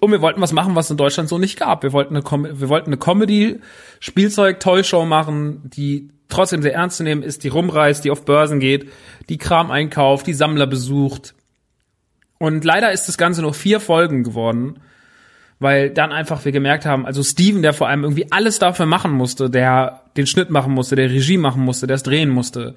Und 0.00 0.12
wir 0.12 0.20
wollten 0.20 0.40
was 0.40 0.52
machen, 0.52 0.74
was 0.76 0.86
es 0.86 0.90
in 0.92 0.96
Deutschland 0.96 1.28
so 1.28 1.38
nicht 1.38 1.58
gab. 1.58 1.82
Wir 1.82 1.92
wollten 1.92 2.14
eine, 2.14 2.22
Com 2.22 2.44
wir 2.44 2.68
wollten 2.68 2.90
eine 2.90 2.98
Comedy, 2.98 3.60
Spielzeug, 3.98 4.60
Toy-Show 4.60 5.04
machen, 5.06 5.62
die 5.64 6.10
trotzdem 6.28 6.62
sehr 6.62 6.74
ernst 6.74 6.98
zu 6.98 7.02
nehmen 7.02 7.22
ist, 7.22 7.42
die 7.42 7.48
rumreist, 7.48 8.04
die 8.04 8.10
auf 8.10 8.24
Börsen 8.24 8.60
geht, 8.60 8.90
die 9.28 9.38
Kram 9.38 9.70
einkauft, 9.70 10.26
die 10.26 10.34
Sammler 10.34 10.66
besucht. 10.66 11.34
Und 12.38 12.64
leider 12.64 12.92
ist 12.92 13.08
das 13.08 13.18
Ganze 13.18 13.42
nur 13.42 13.54
vier 13.54 13.80
Folgen 13.80 14.22
geworden, 14.22 14.78
weil 15.58 15.90
dann 15.90 16.12
einfach 16.12 16.44
wir 16.44 16.52
gemerkt 16.52 16.86
haben, 16.86 17.04
also 17.04 17.22
Steven, 17.24 17.62
der 17.62 17.72
vor 17.72 17.88
allem 17.88 18.04
irgendwie 18.04 18.30
alles 18.30 18.60
dafür 18.60 18.86
machen 18.86 19.10
musste, 19.10 19.50
der 19.50 20.02
den 20.16 20.26
Schnitt 20.26 20.50
machen 20.50 20.72
musste, 20.72 20.94
der 20.94 21.10
Regie 21.10 21.38
machen 21.38 21.62
musste, 21.62 21.88
der 21.88 21.96
es 21.96 22.04
drehen 22.04 22.28
musste, 22.28 22.76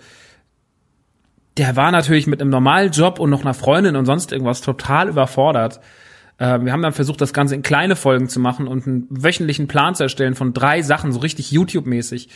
der 1.58 1.76
war 1.76 1.92
natürlich 1.92 2.28
mit 2.28 2.42
einem 2.42 2.50
normalen 2.50 2.92
Job 2.92 3.20
und 3.20 3.30
noch 3.30 3.42
einer 3.42 3.54
Freundin 3.54 3.96
und 3.96 4.06
sonst 4.06 4.32
irgendwas 4.32 4.62
total 4.62 5.10
überfordert. 5.10 5.80
Äh, 6.38 6.60
wir 6.62 6.72
haben 6.72 6.82
dann 6.82 6.94
versucht, 6.94 7.22
das 7.22 7.34
Ganze 7.34 7.56
in 7.56 7.62
kleine 7.62 7.96
Folgen 7.96 8.30
zu 8.30 8.40
machen 8.40 8.68
und 8.68 8.88
einen 8.88 9.08
wöchentlichen 9.10 9.68
Plan 9.68 9.96
zu 9.96 10.04
erstellen 10.04 10.36
von 10.36 10.54
drei 10.54 10.82
Sachen, 10.82 11.12
so 11.12 11.20
richtig 11.20 11.52
YouTube-mäßig. 11.52 12.30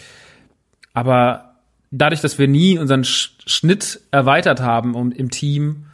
Aber 0.93 1.55
dadurch, 1.91 2.21
dass 2.21 2.37
wir 2.37 2.47
nie 2.47 2.77
unseren 2.77 3.03
Schnitt 3.03 4.01
erweitert 4.11 4.61
haben 4.61 4.95
und 4.95 5.17
im 5.17 5.29
Team 5.29 5.85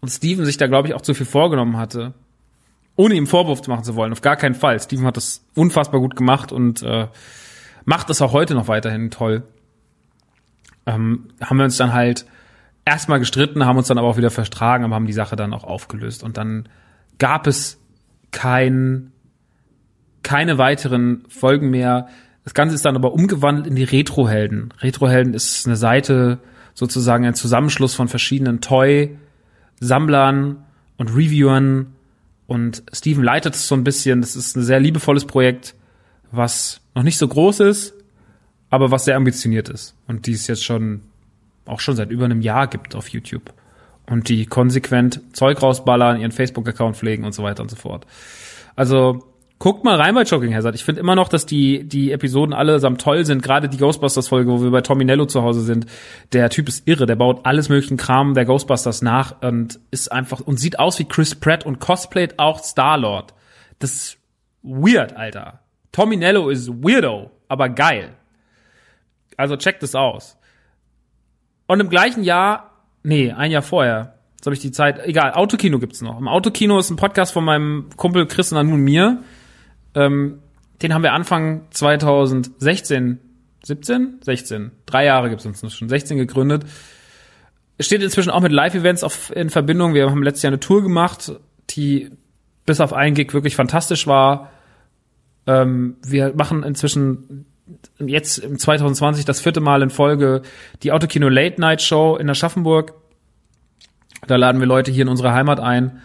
und 0.00 0.08
Steven 0.08 0.44
sich 0.44 0.56
da, 0.56 0.66
glaube 0.66 0.88
ich, 0.88 0.94
auch 0.94 1.02
zu 1.02 1.12
viel 1.12 1.26
vorgenommen 1.26 1.76
hatte, 1.76 2.14
ohne 2.96 3.14
ihm 3.14 3.26
Vorwurf 3.26 3.66
machen 3.66 3.84
zu 3.84 3.96
wollen, 3.96 4.12
auf 4.12 4.22
gar 4.22 4.36
keinen 4.36 4.54
Fall. 4.54 4.80
Steven 4.80 5.06
hat 5.06 5.16
das 5.16 5.44
unfassbar 5.54 6.00
gut 6.00 6.16
gemacht 6.16 6.52
und 6.52 6.82
äh, 6.82 7.08
macht 7.84 8.10
es 8.10 8.22
auch 8.22 8.32
heute 8.32 8.54
noch 8.54 8.68
weiterhin 8.68 9.10
toll. 9.10 9.42
Ähm, 10.86 11.28
haben 11.40 11.56
wir 11.58 11.64
uns 11.64 11.76
dann 11.76 11.92
halt 11.92 12.26
erstmal 12.90 13.20
gestritten, 13.20 13.64
haben 13.64 13.78
uns 13.78 13.86
dann 13.86 13.98
aber 13.98 14.08
auch 14.08 14.16
wieder 14.16 14.32
verstragen, 14.32 14.84
aber 14.84 14.96
haben 14.96 15.06
die 15.06 15.12
Sache 15.12 15.36
dann 15.36 15.54
auch 15.54 15.62
aufgelöst. 15.62 16.24
Und 16.24 16.36
dann 16.36 16.68
gab 17.18 17.46
es 17.46 17.78
kein, 18.32 19.12
keine 20.24 20.58
weiteren 20.58 21.24
Folgen 21.28 21.70
mehr. 21.70 22.08
Das 22.42 22.52
Ganze 22.52 22.74
ist 22.74 22.84
dann 22.84 22.96
aber 22.96 23.12
umgewandelt 23.12 23.68
in 23.68 23.76
die 23.76 23.84
Retrohelden. 23.84 24.74
Retrohelden 24.80 25.34
ist 25.34 25.66
eine 25.66 25.76
Seite, 25.76 26.40
sozusagen 26.74 27.24
ein 27.24 27.34
Zusammenschluss 27.34 27.94
von 27.94 28.08
verschiedenen 28.08 28.60
Toy-Sammlern 28.60 30.56
und 30.96 31.14
Reviewern. 31.14 31.94
Und 32.48 32.82
Steven 32.92 33.22
leitet 33.22 33.54
es 33.54 33.68
so 33.68 33.76
ein 33.76 33.84
bisschen. 33.84 34.20
Das 34.20 34.34
ist 34.34 34.56
ein 34.56 34.64
sehr 34.64 34.80
liebevolles 34.80 35.26
Projekt, 35.26 35.76
was 36.32 36.80
noch 36.96 37.04
nicht 37.04 37.18
so 37.18 37.28
groß 37.28 37.60
ist, 37.60 37.94
aber 38.68 38.90
was 38.90 39.04
sehr 39.04 39.14
ambitioniert 39.16 39.68
ist. 39.68 39.94
Und 40.08 40.26
die 40.26 40.32
ist 40.32 40.48
jetzt 40.48 40.64
schon 40.64 41.02
auch 41.70 41.80
schon 41.80 41.96
seit 41.96 42.10
über 42.10 42.24
einem 42.24 42.40
Jahr 42.40 42.66
gibt 42.66 42.94
auf 42.94 43.08
YouTube. 43.08 43.52
Und 44.08 44.28
die 44.28 44.46
konsequent 44.46 45.20
Zeug 45.36 45.62
rausballern, 45.62 46.20
ihren 46.20 46.32
Facebook-Account 46.32 46.96
pflegen 46.96 47.24
und 47.24 47.32
so 47.32 47.42
weiter 47.42 47.62
und 47.62 47.70
so 47.70 47.76
fort. 47.76 48.06
Also 48.74 49.24
guckt 49.60 49.84
mal 49.84 50.00
rein 50.00 50.14
bei 50.14 50.24
Choking 50.24 50.54
Hazard. 50.54 50.74
Ich 50.74 50.84
finde 50.84 51.00
immer 51.00 51.14
noch, 51.14 51.28
dass 51.28 51.46
die, 51.46 51.84
die 51.86 52.10
Episoden 52.10 52.52
allesamt 52.52 53.00
toll 53.00 53.24
sind. 53.24 53.42
Gerade 53.42 53.68
die 53.68 53.76
Ghostbusters-Folge, 53.76 54.50
wo 54.50 54.62
wir 54.62 54.70
bei 54.70 54.80
Tommy 54.80 55.04
Nello 55.04 55.26
zu 55.26 55.42
Hause 55.42 55.60
sind. 55.60 55.86
Der 56.32 56.50
Typ 56.50 56.66
ist 56.66 56.88
irre. 56.88 57.06
Der 57.06 57.14
baut 57.14 57.46
alles 57.46 57.68
möglichen 57.68 57.96
Kram 57.96 58.34
der 58.34 58.46
Ghostbusters 58.46 59.02
nach 59.02 59.42
und 59.42 59.78
ist 59.92 60.10
einfach 60.10 60.40
und 60.40 60.58
sieht 60.58 60.78
aus 60.78 60.98
wie 60.98 61.04
Chris 61.04 61.34
Pratt 61.34 61.64
und 61.64 61.78
cosplayt 61.78 62.38
auch 62.38 62.64
Star-Lord. 62.64 63.34
Das 63.78 63.92
ist 63.92 64.18
weird, 64.62 65.16
Alter. 65.16 65.60
Tommy 65.92 66.16
Nello 66.16 66.48
ist 66.48 66.68
weirdo, 66.68 67.30
aber 67.48 67.68
geil. 67.68 68.14
Also 69.36 69.56
checkt 69.56 69.82
es 69.82 69.94
aus. 69.94 70.36
Und 71.70 71.78
im 71.78 71.88
gleichen 71.88 72.24
Jahr, 72.24 72.72
nee, 73.04 73.30
ein 73.30 73.52
Jahr 73.52 73.62
vorher, 73.62 74.14
jetzt 74.32 74.44
habe 74.44 74.54
ich 74.54 74.60
die 74.60 74.72
Zeit, 74.72 75.06
egal, 75.06 75.34
Autokino 75.34 75.78
gibt's 75.78 76.02
noch. 76.02 76.18
Im 76.18 76.26
Autokino 76.26 76.80
ist 76.80 76.90
ein 76.90 76.96
Podcast 76.96 77.32
von 77.32 77.44
meinem 77.44 77.90
Kumpel 77.94 78.26
Chris 78.26 78.52
und 78.52 78.68
nun 78.68 78.80
mir. 78.80 79.22
Ähm, 79.94 80.40
den 80.82 80.92
haben 80.92 81.04
wir 81.04 81.12
Anfang 81.12 81.68
2016, 81.70 83.20
17? 83.62 84.18
16. 84.20 84.72
Drei 84.84 85.04
Jahre 85.04 85.30
gibt's 85.30 85.46
uns 85.46 85.60
schon. 85.72 85.88
16 85.88 86.18
gegründet. 86.18 86.64
Steht 87.78 88.02
inzwischen 88.02 88.30
auch 88.30 88.40
mit 88.40 88.50
Live-Events 88.50 89.30
in 89.30 89.48
Verbindung. 89.48 89.94
Wir 89.94 90.10
haben 90.10 90.24
letztes 90.24 90.42
Jahr 90.42 90.50
eine 90.50 90.58
Tour 90.58 90.82
gemacht, 90.82 91.34
die 91.70 92.10
bis 92.66 92.80
auf 92.80 92.92
einen 92.92 93.14
Gig 93.14 93.32
wirklich 93.32 93.54
fantastisch 93.54 94.08
war. 94.08 94.50
Ähm, 95.46 95.98
wir 96.04 96.34
machen 96.34 96.64
inzwischen 96.64 97.46
jetzt 97.98 98.38
im 98.38 98.58
2020 98.58 99.24
das 99.24 99.40
vierte 99.40 99.60
Mal 99.60 99.82
in 99.82 99.90
Folge 99.90 100.42
die 100.82 100.92
Autokino 100.92 101.28
Late 101.28 101.60
Night 101.60 101.82
Show 101.82 102.16
in 102.16 102.28
Aschaffenburg. 102.28 102.94
Da 104.26 104.36
laden 104.36 104.60
wir 104.60 104.66
Leute 104.66 104.90
hier 104.90 105.02
in 105.02 105.08
unsere 105.08 105.32
Heimat 105.32 105.60
ein. 105.60 106.00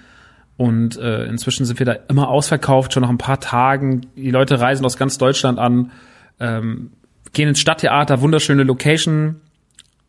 Und 0.58 0.98
äh, 0.98 1.26
inzwischen 1.26 1.66
sind 1.66 1.80
wir 1.80 1.86
da 1.86 1.94
immer 2.08 2.30
ausverkauft, 2.30 2.94
schon 2.94 3.02
nach 3.04 3.10
ein 3.10 3.18
paar 3.18 3.40
Tagen. 3.40 4.08
Die 4.16 4.32
Leute 4.32 4.60
reisen 4.60 4.86
aus 4.86 4.98
ganz 4.98 5.18
Deutschland 5.18 5.60
an, 5.60 5.92
ähm, 6.40 6.92
gehen 7.34 7.50
ins 7.50 7.60
Stadttheater, 7.60 8.22
wunderschöne 8.22 8.64
Location. 8.64 9.42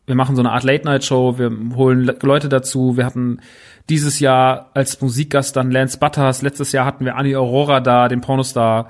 Wir 0.05 0.15
machen 0.15 0.37
so 0.37 0.41
eine 0.41 0.53
Art 0.53 0.63
Late-Night-Show, 0.63 1.37
wir 1.37 1.51
holen 1.75 2.09
Leute 2.21 2.47
dazu. 2.47 2.95
Wir 2.95 3.05
hatten 3.05 3.41
dieses 3.89 4.21
Jahr 4.21 4.71
als 4.73 5.01
Musikgast 5.01 5.57
dann 5.57 5.69
Lance 5.69 5.97
Butters, 5.97 6.41
letztes 6.41 6.71
Jahr 6.71 6.85
hatten 6.85 7.03
wir 7.03 7.17
Annie 7.17 7.37
Aurora 7.37 7.81
da, 7.81 8.07
den 8.07 8.21
Pornostar 8.21 8.89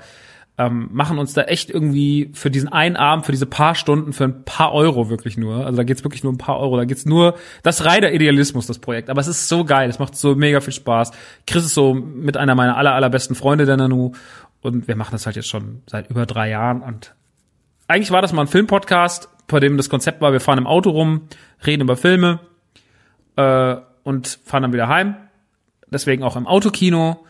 ähm, 0.58 0.88
machen 0.92 1.18
uns 1.18 1.34
da 1.34 1.42
echt 1.42 1.70
irgendwie 1.70 2.30
für 2.34 2.50
diesen 2.50 2.68
einen 2.68 2.96
Abend, 2.96 3.24
für 3.24 3.30
diese 3.30 3.46
paar 3.46 3.76
Stunden, 3.76 4.12
für 4.12 4.24
ein 4.24 4.44
paar 4.44 4.72
Euro 4.72 5.08
wirklich 5.08 5.36
nur. 5.36 5.64
Also 5.64 5.76
da 5.76 5.84
geht's 5.84 6.02
wirklich 6.02 6.24
nur 6.24 6.32
ein 6.32 6.38
paar 6.38 6.58
Euro. 6.58 6.76
Da 6.76 6.84
geht's 6.84 7.06
nur, 7.06 7.36
das 7.62 7.84
reiner 7.84 8.10
Idealismus, 8.10 8.66
das 8.66 8.80
Projekt. 8.80 9.08
Aber 9.08 9.20
es 9.20 9.28
ist 9.28 9.48
so 9.48 9.64
geil, 9.64 9.88
es 9.88 10.00
macht 10.00 10.16
so 10.16 10.34
mega 10.34 10.60
viel 10.60 10.72
Spaß. 10.72 11.12
Chris 11.46 11.64
ist 11.64 11.74
so 11.74 11.94
mit 11.94 12.36
einer 12.36 12.56
meiner 12.56 12.76
aller, 12.76 12.92
allerbesten 12.92 13.36
Freunde 13.36 13.66
der 13.66 13.76
Nanu. 13.76 14.12
Und 14.60 14.88
wir 14.88 14.96
machen 14.96 15.12
das 15.12 15.26
halt 15.26 15.36
jetzt 15.36 15.48
schon 15.48 15.82
seit 15.86 16.10
über 16.10 16.26
drei 16.26 16.50
Jahren. 16.50 16.82
Und 16.82 17.14
eigentlich 17.86 18.10
war 18.10 18.20
das 18.20 18.32
mal 18.32 18.42
ein 18.42 18.48
Filmpodcast, 18.48 19.28
bei 19.46 19.60
dem 19.60 19.76
das 19.76 19.88
Konzept 19.88 20.20
war, 20.20 20.32
wir 20.32 20.40
fahren 20.40 20.58
im 20.58 20.66
Auto 20.66 20.90
rum, 20.90 21.28
reden 21.64 21.82
über 21.82 21.96
Filme 21.96 22.40
äh, 23.36 23.76
und 24.02 24.40
fahren 24.44 24.62
dann 24.62 24.72
wieder 24.72 24.88
heim. 24.88 25.14
Deswegen 25.88 26.24
auch 26.24 26.34
im 26.34 26.48
Autokino 26.48 27.24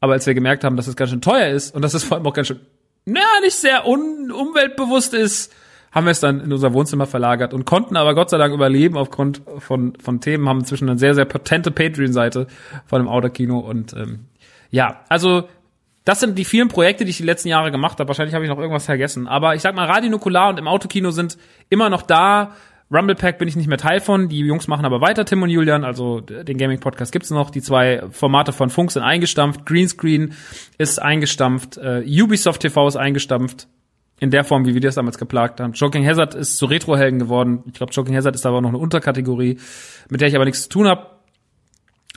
aber 0.00 0.14
als 0.14 0.26
wir 0.26 0.34
gemerkt 0.34 0.64
haben, 0.64 0.76
dass 0.76 0.86
es 0.86 0.96
ganz 0.96 1.10
schön 1.10 1.20
teuer 1.20 1.48
ist 1.48 1.74
und 1.74 1.82
dass 1.82 1.94
es 1.94 2.04
vor 2.04 2.16
allem 2.16 2.26
auch 2.26 2.32
ganz 2.32 2.48
schön, 2.48 2.60
naja, 3.04 3.26
nicht 3.42 3.56
sehr 3.56 3.86
un 3.86 4.30
umweltbewusst 4.30 5.14
ist, 5.14 5.52
haben 5.92 6.06
wir 6.06 6.12
es 6.12 6.20
dann 6.20 6.40
in 6.40 6.52
unser 6.52 6.72
Wohnzimmer 6.72 7.06
verlagert 7.06 7.52
und 7.52 7.64
konnten 7.64 7.96
aber 7.96 8.14
Gott 8.14 8.30
sei 8.30 8.38
Dank 8.38 8.54
überleben 8.54 8.96
aufgrund 8.96 9.42
von, 9.58 9.94
von 9.96 10.20
Themen, 10.20 10.48
haben 10.48 10.60
inzwischen 10.60 10.88
eine 10.88 10.98
sehr, 10.98 11.14
sehr 11.14 11.24
potente 11.24 11.70
Patreon-Seite 11.70 12.46
von 12.86 13.02
dem 13.02 13.08
Autokino 13.08 13.58
und 13.58 13.92
ähm, 13.94 14.26
ja, 14.70 15.00
also 15.08 15.48
das 16.04 16.20
sind 16.20 16.38
die 16.38 16.44
vielen 16.44 16.68
Projekte, 16.68 17.04
die 17.04 17.10
ich 17.10 17.18
die 17.18 17.24
letzten 17.24 17.48
Jahre 17.48 17.70
gemacht 17.70 17.98
habe. 17.98 18.08
Wahrscheinlich 18.08 18.34
habe 18.34 18.44
ich 18.44 18.50
noch 18.50 18.58
irgendwas 18.58 18.86
vergessen. 18.86 19.28
Aber 19.28 19.54
ich 19.54 19.60
sag 19.60 19.74
mal, 19.74 19.86
Radio 19.86 20.10
Nukular 20.10 20.48
und 20.48 20.58
im 20.58 20.66
Autokino 20.66 21.10
sind 21.10 21.36
immer 21.68 21.90
noch 21.90 22.02
da, 22.02 22.56
Rumble 22.92 23.14
Pack 23.14 23.38
bin 23.38 23.46
ich 23.46 23.54
nicht 23.54 23.68
mehr 23.68 23.78
Teil 23.78 24.00
von. 24.00 24.28
Die 24.28 24.38
Jungs 24.38 24.66
machen 24.66 24.84
aber 24.84 25.00
weiter, 25.00 25.24
Tim 25.24 25.42
und 25.42 25.50
Julian. 25.50 25.84
Also 25.84 26.20
den 26.20 26.58
Gaming 26.58 26.80
Podcast 26.80 27.12
gibt's 27.12 27.30
noch. 27.30 27.50
Die 27.50 27.62
zwei 27.62 28.02
Formate 28.10 28.52
von 28.52 28.68
Funk 28.68 28.90
sind 28.90 29.02
eingestampft. 29.02 29.64
Greenscreen 29.64 30.34
ist 30.76 31.00
eingestampft. 31.00 31.78
Uh, 31.78 32.02
Ubisoft 32.04 32.62
TV 32.62 32.88
ist 32.88 32.96
eingestampft. 32.96 33.68
In 34.18 34.30
der 34.30 34.44
Form, 34.44 34.66
wie 34.66 34.74
wir 34.74 34.80
das 34.80 34.96
damals 34.96 35.18
geplagt 35.18 35.60
haben. 35.60 35.72
Joking 35.72 36.06
Hazard 36.06 36.34
ist 36.34 36.58
zu 36.58 36.66
Retro-Helden 36.66 37.20
geworden. 37.20 37.62
Ich 37.66 37.72
glaube, 37.74 37.92
Joking 37.92 38.14
Hazard 38.16 38.34
ist 38.34 38.44
aber 38.44 38.60
noch 38.60 38.68
eine 38.68 38.78
Unterkategorie, 38.78 39.58
mit 40.10 40.20
der 40.20 40.28
ich 40.28 40.34
aber 40.34 40.44
nichts 40.44 40.64
zu 40.64 40.68
tun 40.68 40.88
habe. 40.88 41.19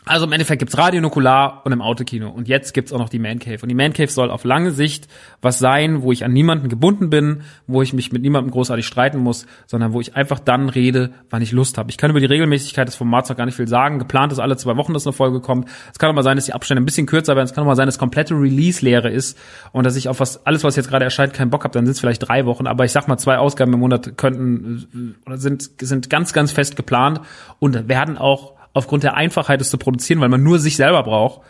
Also 0.06 0.26
im 0.26 0.34
Endeffekt 0.34 0.60
gibt's 0.60 0.78
Radio 0.78 0.99
Nukular 0.99 1.62
und 1.64 1.72
im 1.72 1.82
Autokino. 1.82 2.30
Und 2.30 2.49
jetzt 2.49 2.74
gibt's 2.74 2.91
auch 2.91 2.99
noch 2.99 3.08
die 3.08 3.20
Man 3.20 3.39
Cave. 3.39 3.60
Und 3.62 3.70
die 3.70 3.76
Man 3.76 3.93
Cave 3.93 4.10
soll 4.10 4.32
auf 4.32 4.43
lange 4.43 4.72
Sicht 4.72 5.08
was 5.41 5.60
sein, 5.60 6.01
wo 6.01 6.12
ich 6.12 6.26
an 6.26 6.34
niemanden 6.34 6.68
gebunden 6.68 7.10
bin, 7.10 7.43
wo 7.68 7.82
ich 7.82 7.93
mich 7.93 8.12
mit 8.12 8.22
niemandem 8.22 8.51
großartig 8.51 8.86
streiten 8.86 9.20
muss, 9.20 9.45
sondern 9.66 9.93
wo 9.93 10.01
ich 10.01 10.18
einfach 10.18 10.39
dann 10.39 10.68
rede, 10.68 11.12
wann 11.30 11.41
ich 11.41 11.54
Lust 11.54 11.78
habe. 11.78 11.89
Ich 11.89 11.97
kann 11.97 12.10
über 12.10 12.20
die 12.20 12.26
Regelmäßigkeit 12.26 12.86
des 12.86 12.95
Formats 12.95 13.30
noch 13.30 13.38
gar 13.38 13.45
nicht 13.45 13.56
viel 13.56 13.68
sagen. 13.70 13.97
Geplant 13.97 14.34
ist 14.34 14.39
alle 14.39 14.58
zwei 14.58 14.76
Wochen, 14.76 14.93
dass 14.93 15.08
eine 15.08 15.14
Folge 15.14 15.39
kommt. 15.39 15.70
Es 15.93 15.99
kann 15.99 16.10
auch 16.10 16.16
mal 16.16 16.24
sein, 16.24 16.36
dass 16.36 16.45
die 16.45 16.54
Abstände 16.54 16.82
ein 16.82 16.86
bisschen 16.86 17.06
kürzer 17.06 17.38
werden. 17.38 17.45
Es 17.45 17.54
kann 17.54 17.64
auch 17.64 17.68
mal 17.68 17.76
sein, 17.78 17.86
dass 17.86 17.97
komplette 17.97 18.34
Release-Lehre 18.34 19.10
ist 19.10 19.39
und 19.72 19.86
dass 19.86 19.95
ich 19.95 20.10
auf 20.10 20.20
was, 20.20 20.45
alles, 20.45 20.66
was 20.66 20.76
jetzt 20.76 20.89
gerade 20.89 21.06
erscheint, 21.06 21.34
keinen 21.34 21.49
Bock 21.49 21.64
habe. 21.64 21.74
Dann 21.74 21.86
sind 21.86 21.93
es 21.93 22.01
vielleicht 22.01 22.28
drei 22.28 22.45
Wochen. 22.45 22.68
Aber 22.68 22.84
ich 22.84 22.91
sag 22.91 23.08
mal, 23.08 23.18
zwei 23.18 23.38
Ausgaben 23.38 23.72
im 23.72 23.80
Monat 23.80 24.18
könnten 24.18 25.16
oder 25.26 25.38
sind, 25.38 25.70
sind 25.80 26.10
ganz, 26.10 26.34
ganz 26.34 26.51
fest 26.51 26.76
geplant 26.76 27.22
und 27.60 27.88
werden 27.88 28.18
auch 28.18 28.54
aufgrund 28.74 29.03
der 29.03 29.15
Einfachheit, 29.15 29.61
es 29.61 29.69
zu 29.69 29.78
produzieren, 29.78 30.19
weil 30.21 30.30
man 30.30 30.43
nur 30.43 30.59
sich 30.59 30.76
selber 30.76 31.03
braucht, 31.03 31.41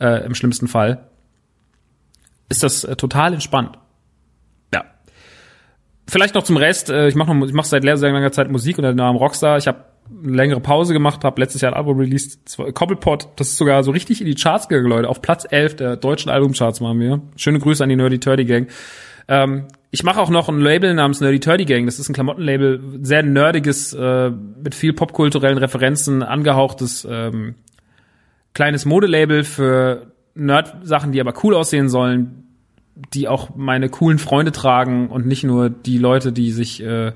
äh, 0.00 0.24
im 0.24 0.34
schlimmsten 0.34 0.68
Fall, 0.68 1.08
ist 2.48 2.62
das 2.62 2.84
äh, 2.84 2.96
total 2.96 3.32
entspannt. 3.34 3.78
Ja. 4.74 4.84
Vielleicht 6.08 6.34
noch 6.34 6.42
zum 6.42 6.56
Rest. 6.56 6.90
Äh, 6.90 7.08
ich 7.08 7.14
mache 7.14 7.32
mach 7.34 7.64
seit 7.64 7.82
sehr 7.82 8.12
langer 8.12 8.32
Zeit 8.32 8.50
Musik 8.50 8.78
unter 8.78 8.92
dem 8.92 8.96
Namen 8.96 9.18
Rockstar. 9.18 9.58
Ich 9.58 9.66
habe 9.66 9.84
eine 10.10 10.36
längere 10.36 10.60
Pause 10.60 10.92
gemacht, 10.92 11.24
habe 11.24 11.40
letztes 11.40 11.62
Jahr 11.62 11.72
ein 11.72 11.76
Album 11.76 11.98
released, 11.98 12.56
Cobblepot, 12.74 13.28
das 13.36 13.48
ist 13.48 13.56
sogar 13.56 13.82
so 13.84 13.92
richtig 13.92 14.20
in 14.20 14.26
die 14.26 14.34
Charts 14.34 14.68
gegangen, 14.68 14.88
Leute. 14.88 15.08
Auf 15.08 15.22
Platz 15.22 15.46
11 15.48 15.76
der 15.76 15.96
deutschen 15.96 16.30
Albumcharts 16.30 16.80
waren 16.80 16.98
wir. 16.98 17.22
Schöne 17.36 17.58
Grüße 17.58 17.82
an 17.82 17.88
die 17.88 17.96
Nerdy 17.96 18.18
Turdy 18.18 18.44
Gang. 18.44 18.68
Ähm, 19.28 19.68
ich 19.94 20.02
mache 20.04 20.20
auch 20.20 20.30
noch 20.30 20.48
ein 20.48 20.58
Label 20.58 20.94
namens 20.94 21.20
Nerdy 21.20 21.38
Turdy 21.38 21.66
Gang. 21.66 21.84
Das 21.84 21.98
ist 21.98 22.08
ein 22.08 22.14
Klamottenlabel, 22.14 22.80
sehr 23.02 23.22
nerdiges, 23.22 23.92
äh, 23.92 24.30
mit 24.30 24.74
viel 24.74 24.94
popkulturellen 24.94 25.58
Referenzen 25.58 26.22
angehauchtes 26.22 27.06
ähm, 27.08 27.56
kleines 28.54 28.86
Modelabel 28.86 29.44
für 29.44 30.12
Nerd-Sachen, 30.34 31.12
die 31.12 31.20
aber 31.20 31.34
cool 31.44 31.54
aussehen 31.54 31.90
sollen, 31.90 32.44
die 33.12 33.28
auch 33.28 33.54
meine 33.54 33.90
coolen 33.90 34.18
Freunde 34.18 34.50
tragen 34.50 35.08
und 35.08 35.26
nicht 35.26 35.44
nur 35.44 35.68
die 35.68 35.98
Leute, 35.98 36.32
die 36.32 36.52
sich 36.52 36.82
äh, 36.82 37.12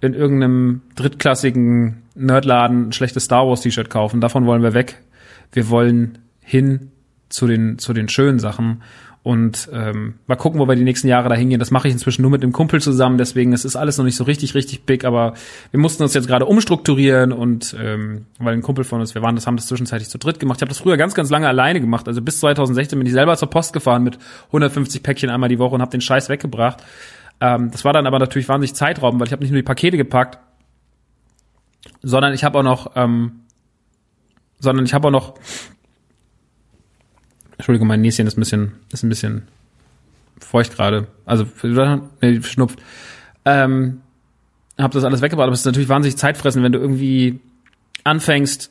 in 0.00 0.14
irgendeinem 0.14 0.82
drittklassigen 0.96 2.02
Nerdladen 2.16 2.88
ein 2.88 2.92
schlechtes 2.92 3.24
Star 3.24 3.46
Wars 3.46 3.60
T-Shirt 3.60 3.88
kaufen. 3.88 4.20
Davon 4.20 4.46
wollen 4.46 4.64
wir 4.64 4.74
weg. 4.74 5.00
Wir 5.52 5.68
wollen 5.70 6.18
hin 6.42 6.90
zu 7.28 7.46
den 7.46 7.78
zu 7.78 7.92
den 7.92 8.08
schönen 8.08 8.40
Sachen 8.40 8.82
und 9.22 9.68
ähm, 9.72 10.14
mal 10.26 10.36
gucken, 10.36 10.58
wo 10.60 10.66
wir 10.66 10.76
die 10.76 10.84
nächsten 10.84 11.06
Jahre 11.06 11.28
da 11.28 11.34
hingehen. 11.34 11.58
Das 11.58 11.70
mache 11.70 11.88
ich 11.88 11.92
inzwischen 11.92 12.22
nur 12.22 12.30
mit 12.30 12.42
dem 12.42 12.52
Kumpel 12.52 12.80
zusammen, 12.80 13.18
deswegen 13.18 13.52
es 13.52 13.66
ist 13.66 13.76
alles 13.76 13.98
noch 13.98 14.04
nicht 14.04 14.16
so 14.16 14.24
richtig, 14.24 14.54
richtig 14.54 14.84
big, 14.84 15.04
aber 15.04 15.34
wir 15.70 15.78
mussten 15.80 16.02
uns 16.02 16.14
jetzt 16.14 16.26
gerade 16.26 16.46
umstrukturieren 16.46 17.32
und 17.32 17.76
ähm, 17.78 18.26
weil 18.38 18.54
ein 18.54 18.62
Kumpel 18.62 18.84
von 18.84 19.00
uns, 19.00 19.14
wir 19.14 19.20
waren 19.20 19.34
das, 19.34 19.46
haben 19.46 19.56
das 19.56 19.66
zwischenzeitlich 19.66 20.08
zu 20.08 20.18
dritt 20.18 20.40
gemacht. 20.40 20.58
Ich 20.58 20.62
habe 20.62 20.70
das 20.70 20.78
früher 20.78 20.96
ganz, 20.96 21.14
ganz 21.14 21.28
lange 21.28 21.48
alleine 21.48 21.80
gemacht. 21.80 22.08
Also 22.08 22.22
bis 22.22 22.40
2016 22.40 22.98
bin 22.98 23.06
ich 23.06 23.12
selber 23.12 23.36
zur 23.36 23.50
Post 23.50 23.74
gefahren 23.74 24.02
mit 24.04 24.18
150 24.46 25.02
Päckchen 25.02 25.28
einmal 25.28 25.50
die 25.50 25.58
Woche 25.58 25.74
und 25.74 25.82
habe 25.82 25.90
den 25.90 26.00
Scheiß 26.00 26.30
weggebracht. 26.30 26.82
Ähm, 27.42 27.70
das 27.70 27.84
war 27.84 27.92
dann 27.92 28.06
aber 28.06 28.18
natürlich 28.18 28.48
wahnsinnig 28.48 28.74
Zeitraum, 28.74 29.20
weil 29.20 29.26
ich 29.26 29.32
habe 29.32 29.42
nicht 29.42 29.50
nur 29.50 29.58
die 29.58 29.66
Pakete 29.66 29.98
gepackt, 29.98 30.38
sondern 32.02 32.32
ich 32.32 32.42
habe 32.42 32.58
auch 32.58 32.62
noch, 32.62 32.92
ähm, 32.96 33.40
sondern 34.58 34.86
ich 34.86 34.94
habe 34.94 35.08
auch 35.08 35.12
noch 35.12 35.34
Entschuldigung, 37.60 37.88
mein 37.88 38.00
Näschen 38.00 38.26
ist 38.26 38.38
ein 38.38 38.40
bisschen, 38.40 38.72
ist 38.90 39.02
ein 39.02 39.10
bisschen 39.10 39.42
feucht 40.38 40.74
gerade. 40.74 41.08
Also, 41.26 41.44
nee, 42.22 42.40
schnupft. 42.40 42.80
Ähm, 43.44 44.00
hab 44.78 44.92
das 44.92 45.04
alles 45.04 45.20
weggebracht, 45.20 45.44
aber 45.44 45.52
es 45.52 45.60
ist 45.60 45.66
natürlich 45.66 45.90
wahnsinnig 45.90 46.16
zeitfressen, 46.16 46.62
wenn 46.62 46.72
du 46.72 46.78
irgendwie 46.78 47.38
anfängst, 48.02 48.70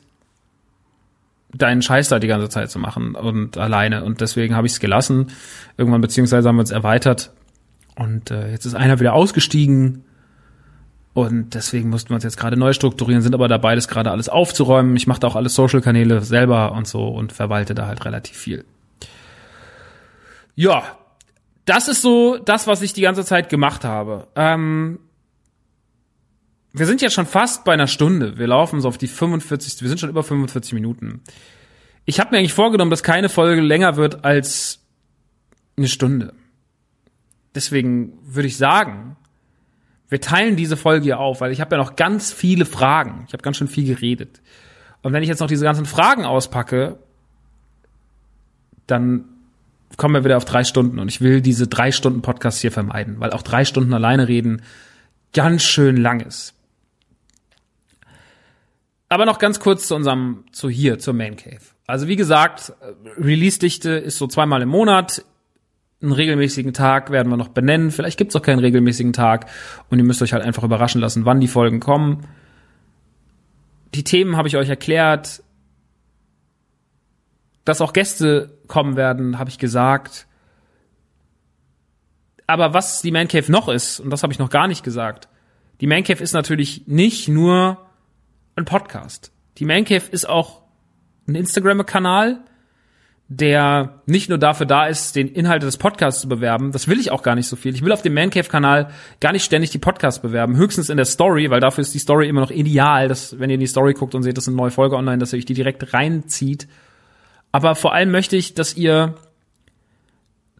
deinen 1.54 1.82
Scheiß 1.82 2.08
da 2.08 2.18
die 2.18 2.26
ganze 2.26 2.48
Zeit 2.48 2.68
zu 2.68 2.80
machen 2.80 3.14
und 3.14 3.56
alleine. 3.58 4.02
Und 4.02 4.20
deswegen 4.20 4.56
habe 4.56 4.66
ich 4.66 4.72
es 4.72 4.80
gelassen. 4.80 5.28
Irgendwann, 5.76 6.00
beziehungsweise 6.00 6.48
haben 6.48 6.56
wir 6.56 6.64
es 6.64 6.72
erweitert. 6.72 7.30
Und 7.94 8.32
äh, 8.32 8.50
jetzt 8.50 8.66
ist 8.66 8.74
einer 8.74 8.98
wieder 8.98 9.12
ausgestiegen. 9.12 10.04
Und 11.14 11.54
deswegen 11.54 11.90
mussten 11.90 12.10
wir 12.10 12.16
uns 12.16 12.24
jetzt 12.24 12.38
gerade 12.38 12.56
neu 12.56 12.72
strukturieren, 12.72 13.22
sind 13.22 13.34
aber 13.34 13.46
dabei, 13.46 13.76
das 13.76 13.86
gerade 13.86 14.10
alles 14.10 14.28
aufzuräumen. 14.28 14.96
Ich 14.96 15.06
mache 15.06 15.20
da 15.20 15.28
auch 15.28 15.36
alle 15.36 15.48
Social-Kanäle 15.48 16.22
selber 16.22 16.72
und 16.72 16.88
so 16.88 17.06
und 17.06 17.32
verwalte 17.32 17.76
da 17.76 17.86
halt 17.86 18.04
relativ 18.04 18.36
viel. 18.36 18.64
Ja, 20.54 20.98
das 21.64 21.88
ist 21.88 22.02
so 22.02 22.38
das, 22.38 22.66
was 22.66 22.82
ich 22.82 22.92
die 22.92 23.02
ganze 23.02 23.24
Zeit 23.24 23.48
gemacht 23.48 23.84
habe. 23.84 24.28
Ähm, 24.34 24.98
wir 26.72 26.86
sind 26.86 27.02
jetzt 27.02 27.14
schon 27.14 27.26
fast 27.26 27.64
bei 27.64 27.72
einer 27.72 27.86
Stunde. 27.86 28.38
Wir 28.38 28.46
laufen 28.46 28.80
so 28.80 28.88
auf 28.88 28.98
die 28.98 29.08
45. 29.08 29.80
Wir 29.82 29.88
sind 29.88 29.98
schon 29.98 30.10
über 30.10 30.22
45 30.22 30.72
Minuten. 30.72 31.22
Ich 32.04 32.20
habe 32.20 32.30
mir 32.30 32.38
eigentlich 32.38 32.52
vorgenommen, 32.52 32.90
dass 32.90 33.02
keine 33.02 33.28
Folge 33.28 33.60
länger 33.60 33.96
wird 33.96 34.24
als 34.24 34.80
eine 35.76 35.88
Stunde. 35.88 36.34
Deswegen 37.54 38.18
würde 38.22 38.48
ich 38.48 38.56
sagen, 38.56 39.16
wir 40.08 40.20
teilen 40.20 40.56
diese 40.56 40.76
Folge 40.76 41.04
hier 41.04 41.20
auf, 41.20 41.40
weil 41.40 41.52
ich 41.52 41.60
habe 41.60 41.76
ja 41.76 41.82
noch 41.82 41.96
ganz 41.96 42.32
viele 42.32 42.64
Fragen. 42.64 43.24
Ich 43.26 43.32
habe 43.32 43.42
ganz 43.42 43.56
schön 43.56 43.68
viel 43.68 43.86
geredet. 43.86 44.40
Und 45.02 45.12
wenn 45.12 45.22
ich 45.22 45.28
jetzt 45.28 45.40
noch 45.40 45.48
diese 45.48 45.64
ganzen 45.64 45.86
Fragen 45.86 46.24
auspacke, 46.24 46.98
dann 48.86 49.24
kommen 49.96 50.14
wir 50.14 50.24
wieder 50.24 50.36
auf 50.36 50.44
drei 50.44 50.64
Stunden 50.64 50.98
und 50.98 51.08
ich 51.08 51.20
will 51.20 51.40
diese 51.40 51.66
drei 51.66 51.92
Stunden 51.92 52.22
Podcast 52.22 52.60
hier 52.60 52.72
vermeiden, 52.72 53.16
weil 53.18 53.30
auch 53.30 53.42
drei 53.42 53.64
Stunden 53.64 53.92
alleine 53.92 54.28
reden 54.28 54.62
ganz 55.32 55.62
schön 55.62 55.96
lang 55.96 56.20
ist. 56.20 56.54
Aber 59.08 59.26
noch 59.26 59.38
ganz 59.38 59.58
kurz 59.58 59.88
zu 59.88 59.96
unserem, 59.96 60.44
zu 60.52 60.70
hier, 60.70 60.98
zur 60.98 61.14
Main 61.14 61.36
Cave. 61.36 61.60
Also 61.86 62.06
wie 62.06 62.16
gesagt, 62.16 62.72
Release-Dichte 63.18 63.90
ist 63.90 64.18
so 64.18 64.28
zweimal 64.28 64.62
im 64.62 64.68
Monat. 64.68 65.24
Einen 66.00 66.12
regelmäßigen 66.12 66.72
Tag 66.72 67.10
werden 67.10 67.28
wir 67.28 67.36
noch 67.36 67.48
benennen. 67.48 67.90
Vielleicht 67.90 68.18
gibt's 68.18 68.36
auch 68.36 68.42
keinen 68.42 68.60
regelmäßigen 68.60 69.12
Tag 69.12 69.50
und 69.90 69.98
ihr 69.98 70.04
müsst 70.04 70.22
euch 70.22 70.32
halt 70.32 70.44
einfach 70.44 70.62
überraschen 70.62 71.00
lassen, 71.00 71.24
wann 71.24 71.40
die 71.40 71.48
Folgen 71.48 71.80
kommen. 71.80 72.26
Die 73.94 74.04
Themen 74.04 74.36
habe 74.36 74.46
ich 74.46 74.56
euch 74.56 74.68
erklärt 74.68 75.42
dass 77.64 77.80
auch 77.80 77.92
Gäste 77.92 78.58
kommen 78.70 78.96
werden, 78.96 79.38
habe 79.38 79.50
ich 79.50 79.58
gesagt. 79.58 80.26
Aber 82.46 82.72
was 82.72 83.02
die 83.02 83.10
Man 83.10 83.28
Cave 83.28 83.52
noch 83.52 83.68
ist, 83.68 84.00
und 84.00 84.10
das 84.10 84.22
habe 84.22 84.32
ich 84.32 84.38
noch 84.38 84.50
gar 84.50 84.66
nicht 84.66 84.82
gesagt, 84.82 85.28
die 85.80 85.86
Man 85.86 86.04
Cave 86.04 86.22
ist 86.22 86.32
natürlich 86.32 86.86
nicht 86.86 87.28
nur 87.28 87.86
ein 88.56 88.64
Podcast. 88.64 89.32
Die 89.58 89.66
Man 89.66 89.84
Cave 89.84 90.06
ist 90.10 90.28
auch 90.28 90.62
ein 91.28 91.34
Instagram-Kanal 91.34 92.42
der 93.32 94.02
nicht 94.06 94.28
nur 94.28 94.38
dafür 94.38 94.66
da 94.66 94.88
ist, 94.88 95.14
den 95.14 95.28
Inhalt 95.28 95.62
des 95.62 95.76
Podcasts 95.76 96.20
zu 96.20 96.28
bewerben. 96.28 96.72
Das 96.72 96.88
will 96.88 96.98
ich 96.98 97.12
auch 97.12 97.22
gar 97.22 97.36
nicht 97.36 97.46
so 97.46 97.54
viel. 97.54 97.72
Ich 97.76 97.84
will 97.84 97.92
auf 97.92 98.02
dem 98.02 98.12
Mancave-Kanal 98.12 98.90
gar 99.20 99.30
nicht 99.30 99.44
ständig 99.44 99.70
die 99.70 99.78
Podcasts 99.78 100.20
bewerben. 100.20 100.56
Höchstens 100.56 100.88
in 100.88 100.96
der 100.96 101.06
Story, 101.06 101.48
weil 101.48 101.60
dafür 101.60 101.82
ist 101.82 101.94
die 101.94 102.00
Story 102.00 102.28
immer 102.28 102.40
noch 102.40 102.50
ideal, 102.50 103.06
dass, 103.06 103.38
wenn 103.38 103.48
ihr 103.48 103.54
in 103.54 103.60
die 103.60 103.68
Story 103.68 103.94
guckt 103.94 104.16
und 104.16 104.24
seht, 104.24 104.36
das 104.36 104.44
ist 104.44 104.48
eine 104.48 104.56
neue 104.56 104.72
Folge 104.72 104.96
online, 104.96 105.18
dass 105.18 105.32
ihr 105.32 105.38
euch 105.38 105.44
die 105.44 105.54
direkt 105.54 105.94
reinzieht. 105.94 106.66
Aber 107.52 107.74
vor 107.74 107.92
allem 107.92 108.10
möchte 108.10 108.36
ich, 108.36 108.54
dass 108.54 108.76
ihr 108.76 109.14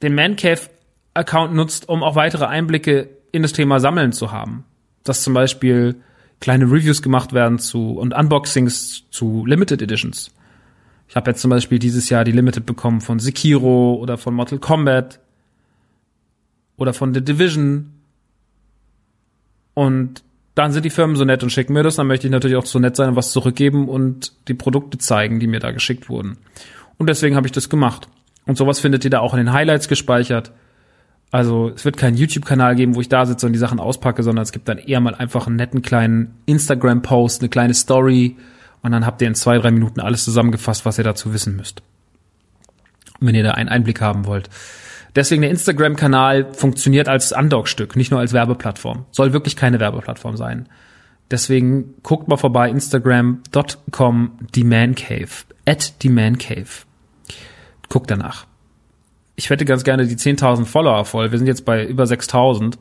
den 0.03 0.15
Mancave-Account 0.15 1.55
nutzt, 1.55 1.89
um 1.89 2.03
auch 2.03 2.17
weitere 2.17 2.47
Einblicke 2.47 3.09
in 3.33 3.43
das 3.43 3.53
Thema 3.53 3.81
Sammeln 3.81 4.13
zu 4.13 4.33
haben. 4.33 4.65
Dass 5.05 5.23
zum 5.23 5.35
Beispiel 5.35 5.97
kleine 6.41 6.65
Reviews 6.65 7.03
gemacht 7.03 7.33
werden 7.33 7.59
zu 7.59 7.93
und 7.93 8.15
Unboxings 8.15 9.05
zu 9.11 9.45
Limited 9.47 9.83
Editions 9.83 10.33
ich 11.11 11.17
habe 11.17 11.33
jetzt 11.33 11.41
zum 11.41 11.51
Beispiel 11.51 11.81
dieses 11.81 12.09
Jahr 12.09 12.23
die 12.23 12.31
Limited 12.31 12.67
bekommen 12.67 13.01
von 13.01 13.19
Sekiro 13.19 13.95
oder 13.95 14.17
von 14.17 14.33
Mortal 14.33 14.61
Kombat 14.61 15.19
oder 16.77 16.95
von 16.95 17.13
The 17.13 17.21
Division. 17.21 17.95
Und 19.75 20.23
dann 20.55 20.71
sind 20.71 20.85
die 20.85 20.91
Firmen 20.91 21.17
so 21.17 21.25
nett 21.25 21.43
und 21.43 21.51
schicken 21.51 21.73
mir 21.73 21.83
das. 21.83 21.97
Dann 21.97 22.07
möchte 22.07 22.29
ich 22.29 22.31
natürlich 22.31 22.57
auch 22.57 22.65
so 22.65 22.79
nett 22.79 22.95
sein 22.95 23.09
und 23.09 23.17
was 23.17 23.33
zurückgeben 23.33 23.89
und 23.89 24.35
die 24.47 24.55
Produkte 24.55 24.99
zeigen, 24.99 25.41
die 25.41 25.49
mir 25.49 25.59
da 25.59 25.73
geschickt 25.73 26.09
wurden. 26.09 26.39
Und 27.01 27.09
deswegen 27.09 27.35
habe 27.35 27.47
ich 27.47 27.53
das 27.53 27.71
gemacht. 27.71 28.09
Und 28.45 28.59
sowas 28.59 28.79
findet 28.79 29.05
ihr 29.05 29.11
da 29.11 29.21
auch 29.21 29.33
in 29.33 29.39
den 29.39 29.55
Highlights 29.55 29.89
gespeichert. 29.89 30.53
Also 31.31 31.71
es 31.71 31.87
wird 31.87 31.97
keinen 31.97 32.19
YouTube-Kanal 32.19 32.77
geben, 32.77 32.95
wo 32.95 33.01
ich 33.01 33.09
da 33.09 33.25
sitze 33.25 33.47
und 33.47 33.55
die 33.55 33.59
Sachen 33.59 33.81
auspacke, 33.81 34.23
sondern 34.23 34.43
es 34.43 34.53
gibt 34.53 34.69
dann 34.69 34.77
eher 34.77 35.01
mal 35.01 35.15
einfach 35.15 35.47
einen 35.47 35.57
netten 35.57 35.81
kleinen 35.81 36.35
Instagram-Post, 36.45 37.41
eine 37.41 37.49
kleine 37.49 37.73
Story, 37.73 38.37
und 38.83 38.93
dann 38.93 39.07
habt 39.07 39.23
ihr 39.23 39.29
in 39.29 39.35
zwei, 39.35 39.57
drei 39.57 39.71
Minuten 39.71 40.01
alles 40.01 40.25
zusammengefasst, 40.25 40.85
was 40.85 40.99
ihr 40.99 41.05
dazu 41.05 41.33
wissen 41.33 41.57
müsst. 41.57 41.83
Wenn 43.19 43.35
ihr 43.35 43.45
da 43.45 43.53
einen 43.53 43.71
Einblick 43.71 44.03
haben 44.03 44.27
wollt. 44.27 44.51
Deswegen 45.17 45.41
der 45.41 45.51
Instagram-Kanal 45.51 46.53
funktioniert 46.53 47.09
als 47.09 47.33
Undock-Stück, 47.33 47.97
nicht 47.97 48.11
nur 48.11 48.21
als 48.21 48.35
Werbeplattform. 48.35 49.07
Soll 49.11 49.33
wirklich 49.33 49.57
keine 49.57 49.81
Werbeplattform 49.81 50.37
sein. 50.37 50.69
Deswegen 51.31 51.95
guckt 52.03 52.29
mal 52.29 52.37
vorbei, 52.37 52.69
instagram.com 52.69 54.33
themancave, 54.53 55.45
at 55.65 55.99
themancave. 55.99 56.90
Guckt 57.91 58.11
danach. 58.11 58.47
Ich 59.37 59.51
hätte 59.51 59.67
ganz 59.67 59.85
gerne 59.85 60.07
die 60.07 60.17
10.000 60.17 60.65
Follower 60.65 61.05
voll. 61.05 61.33
Wir 61.33 61.39
sind 61.39 61.47
jetzt 61.47 61.65
bei 61.65 61.85
über 61.85 62.05
6.000, 62.05 62.79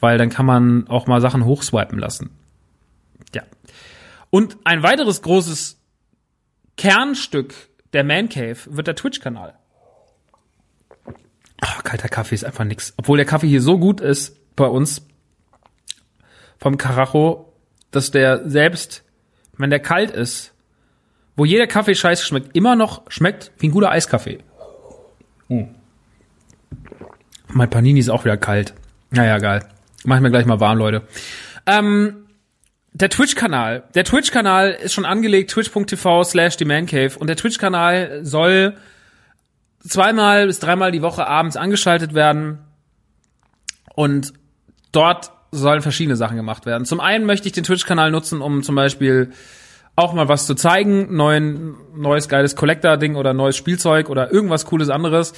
weil 0.00 0.18
dann 0.18 0.30
kann 0.30 0.46
man 0.46 0.88
auch 0.88 1.06
mal 1.06 1.20
Sachen 1.20 1.44
hochswipen 1.44 1.98
lassen. 1.98 2.30
Ja. 3.34 3.42
Und 4.30 4.56
ein 4.64 4.82
weiteres 4.82 5.22
großes 5.22 5.78
Kernstück 6.76 7.54
der 7.92 8.04
Man 8.04 8.28
Cave 8.28 8.58
wird 8.66 8.86
der 8.86 8.96
Twitch-Kanal. 8.96 9.54
Oh, 11.06 11.82
kalter 11.84 12.08
Kaffee 12.08 12.34
ist 12.34 12.44
einfach 12.44 12.64
nix. 12.64 12.94
Obwohl 12.96 13.18
der 13.18 13.26
Kaffee 13.26 13.48
hier 13.48 13.62
so 13.62 13.78
gut 13.78 14.00
ist 14.00 14.36
bei 14.56 14.66
uns 14.66 15.06
vom 16.58 16.78
Karacho, 16.78 17.52
dass 17.90 18.10
der 18.10 18.48
selbst, 18.48 19.04
wenn 19.58 19.70
der 19.70 19.80
kalt 19.80 20.10
ist, 20.10 20.54
wo 21.36 21.44
jeder 21.44 21.66
Kaffee 21.66 21.94
scheiße 21.94 22.24
schmeckt, 22.24 22.54
immer 22.56 22.76
noch 22.76 23.02
schmeckt 23.08 23.52
wie 23.58 23.68
ein 23.68 23.72
guter 23.72 23.90
Eiskaffee. 23.90 24.38
Hm. 25.48 25.74
Mein 27.48 27.70
Panini 27.70 28.00
ist 28.00 28.08
auch 28.08 28.24
wieder 28.24 28.36
kalt. 28.36 28.74
Naja, 29.10 29.38
geil. 29.38 29.64
Mach 30.04 30.16
ich 30.16 30.22
mir 30.22 30.30
gleich 30.30 30.46
mal 30.46 30.60
warm, 30.60 30.78
Leute. 30.78 31.02
Ähm, 31.66 32.26
der 32.92 33.10
Twitch-Kanal. 33.10 33.84
Der 33.94 34.04
Twitch-Kanal 34.04 34.70
ist 34.70 34.94
schon 34.94 35.04
angelegt, 35.04 35.50
twitch.tv 35.50 36.24
slash 36.24 36.56
demandcave. 36.56 37.18
Und 37.18 37.26
der 37.28 37.36
Twitch-Kanal 37.36 38.20
soll 38.24 38.76
zweimal 39.86 40.46
bis 40.46 40.58
dreimal 40.58 40.92
die 40.92 41.02
Woche 41.02 41.26
abends 41.26 41.56
angeschaltet 41.56 42.14
werden. 42.14 42.58
Und 43.94 44.32
dort 44.92 45.32
sollen 45.50 45.82
verschiedene 45.82 46.16
Sachen 46.16 46.36
gemacht 46.36 46.66
werden. 46.66 46.84
Zum 46.84 47.00
einen 47.00 47.26
möchte 47.26 47.46
ich 47.46 47.52
den 47.52 47.64
Twitch-Kanal 47.64 48.10
nutzen, 48.10 48.40
um 48.40 48.62
zum 48.62 48.74
Beispiel 48.74 49.32
auch 49.94 50.12
mal 50.14 50.28
was 50.28 50.46
zu 50.46 50.54
zeigen, 50.54 51.14
neuen, 51.14 51.76
neues 51.94 52.28
geiles 52.28 52.56
Collector-Ding 52.56 53.16
oder 53.16 53.34
neues 53.34 53.56
Spielzeug 53.56 54.08
oder 54.08 54.32
irgendwas 54.32 54.64
cooles 54.64 54.88
anderes. 54.88 55.34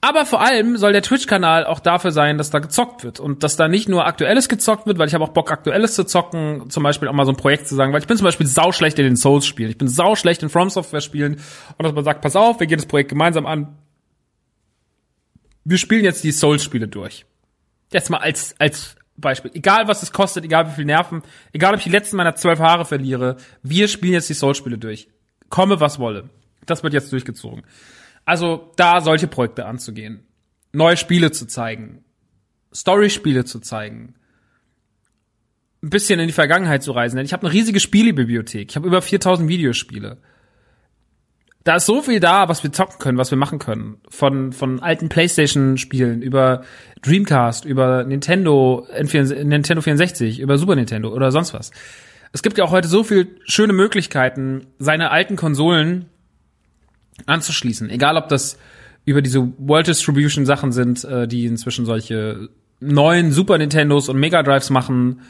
Aber 0.00 0.26
vor 0.26 0.40
allem 0.40 0.76
soll 0.76 0.92
der 0.92 1.02
Twitch-Kanal 1.02 1.64
auch 1.64 1.80
dafür 1.80 2.10
sein, 2.10 2.38
dass 2.38 2.50
da 2.50 2.58
gezockt 2.58 3.02
wird 3.02 3.18
und 3.18 3.42
dass 3.42 3.56
da 3.56 3.66
nicht 3.66 3.88
nur 3.88 4.06
aktuelles 4.06 4.48
gezockt 4.48 4.86
wird, 4.86 4.98
weil 4.98 5.08
ich 5.08 5.14
habe 5.14 5.24
auch 5.24 5.30
Bock, 5.30 5.50
aktuelles 5.50 5.94
zu 5.94 6.04
zocken, 6.04 6.68
zum 6.68 6.82
Beispiel 6.82 7.08
auch 7.08 7.12
mal 7.12 7.24
so 7.24 7.32
ein 7.32 7.36
Projekt 7.36 7.66
zu 7.66 7.74
sagen, 7.74 7.92
weil 7.92 8.00
ich 8.00 8.06
bin 8.06 8.16
zum 8.16 8.24
Beispiel 8.24 8.46
sauschlecht 8.46 8.98
in 8.98 9.04
den 9.04 9.16
Souls-Spielen, 9.16 9.70
ich 9.70 9.78
bin 9.78 9.88
sauschlecht 9.88 10.42
in 10.42 10.48
From 10.48 10.70
Software-Spielen 10.70 11.34
und 11.34 11.82
dass 11.82 11.92
man 11.92 12.04
sagt, 12.04 12.20
pass 12.20 12.36
auf, 12.36 12.60
wir 12.60 12.66
gehen 12.66 12.78
das 12.78 12.86
Projekt 12.86 13.08
gemeinsam 13.08 13.46
an, 13.46 13.78
wir 15.64 15.78
spielen 15.78 16.04
jetzt 16.04 16.22
die 16.22 16.30
Souls-Spiele 16.32 16.88
durch. 16.88 17.24
Jetzt 17.90 18.10
mal 18.10 18.18
als, 18.18 18.54
als 18.58 18.95
Beispiel. 19.16 19.50
Egal 19.54 19.88
was 19.88 20.02
es 20.02 20.12
kostet, 20.12 20.44
egal 20.44 20.68
wie 20.68 20.74
viel 20.74 20.84
Nerven, 20.84 21.22
egal 21.52 21.72
ob 21.72 21.78
ich 21.78 21.84
die 21.84 21.90
letzten 21.90 22.16
meiner 22.16 22.34
zwölf 22.34 22.58
Haare 22.58 22.84
verliere, 22.84 23.36
wir 23.62 23.88
spielen 23.88 24.14
jetzt 24.14 24.28
die 24.28 24.34
Souls-Spiele 24.34 24.78
durch. 24.78 25.08
Komme 25.48 25.80
was 25.80 25.98
wolle. 25.98 26.30
Das 26.66 26.82
wird 26.82 26.92
jetzt 26.92 27.12
durchgezogen. 27.12 27.62
Also 28.24 28.72
da 28.76 29.00
solche 29.00 29.28
Projekte 29.28 29.66
anzugehen, 29.66 30.26
neue 30.72 30.96
Spiele 30.96 31.30
zu 31.30 31.46
zeigen, 31.46 32.04
Story-Spiele 32.74 33.44
zu 33.44 33.60
zeigen, 33.60 34.14
ein 35.82 35.90
bisschen 35.90 36.18
in 36.18 36.26
die 36.26 36.32
Vergangenheit 36.32 36.82
zu 36.82 36.92
reisen. 36.92 37.16
Denn 37.16 37.24
ich 37.26 37.32
habe 37.32 37.46
eine 37.46 37.54
riesige 37.54 37.80
Spielebibliothek. 37.80 38.70
Ich 38.70 38.76
habe 38.76 38.86
über 38.86 39.00
4000 39.00 39.48
Videospiele. 39.48 40.18
Da 41.66 41.74
ist 41.74 41.86
so 41.86 42.00
viel 42.00 42.20
da, 42.20 42.48
was 42.48 42.62
wir 42.62 42.70
zocken 42.70 43.00
können, 43.00 43.18
was 43.18 43.32
wir 43.32 43.38
machen 43.38 43.58
können. 43.58 43.96
Von, 44.08 44.52
von 44.52 44.78
alten 44.78 45.08
Playstation-Spielen 45.08 46.22
über 46.22 46.62
Dreamcast, 47.02 47.64
über 47.64 48.04
Nintendo, 48.04 48.86
Nintendo 48.96 49.82
64, 49.82 50.38
über 50.38 50.58
Super 50.58 50.76
Nintendo 50.76 51.12
oder 51.12 51.32
sonst 51.32 51.54
was. 51.54 51.72
Es 52.32 52.44
gibt 52.44 52.56
ja 52.56 52.62
auch 52.62 52.70
heute 52.70 52.86
so 52.86 53.02
viel 53.02 53.40
schöne 53.46 53.72
Möglichkeiten, 53.72 54.68
seine 54.78 55.10
alten 55.10 55.34
Konsolen 55.34 56.04
anzuschließen. 57.26 57.90
Egal, 57.90 58.16
ob 58.16 58.28
das 58.28 58.58
über 59.04 59.20
diese 59.20 59.52
World 59.58 59.88
Distribution 59.88 60.46
Sachen 60.46 60.70
sind, 60.70 61.02
äh, 61.02 61.26
die 61.26 61.46
inzwischen 61.46 61.84
solche 61.84 62.48
neuen 62.78 63.32
Super 63.32 63.58
Nintendos 63.58 64.08
und 64.08 64.20
Mega 64.20 64.44
Drives 64.44 64.70
machen, 64.70 65.22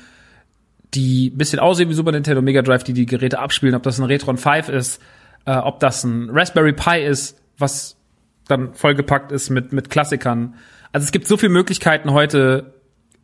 die 0.92 1.30
bisschen 1.30 1.60
aussehen 1.60 1.88
wie 1.88 1.94
Super 1.94 2.12
Nintendo 2.12 2.42
Mega 2.42 2.60
Drive, 2.60 2.84
die 2.84 2.92
die 2.92 3.06
Geräte 3.06 3.38
abspielen, 3.38 3.74
ob 3.74 3.84
das 3.84 3.98
ein 3.98 4.04
Retron 4.04 4.36
5 4.36 4.68
ist, 4.68 5.00
äh, 5.46 5.56
ob 5.56 5.80
das 5.80 6.04
ein 6.04 6.28
Raspberry 6.30 6.72
Pi 6.72 7.02
ist, 7.04 7.40
was 7.56 7.96
dann 8.48 8.74
vollgepackt 8.74 9.32
ist 9.32 9.50
mit, 9.50 9.72
mit 9.72 9.90
Klassikern. 9.90 10.54
Also 10.92 11.04
es 11.04 11.12
gibt 11.12 11.26
so 11.26 11.36
viele 11.36 11.52
Möglichkeiten 11.52 12.12
heute, 12.12 12.74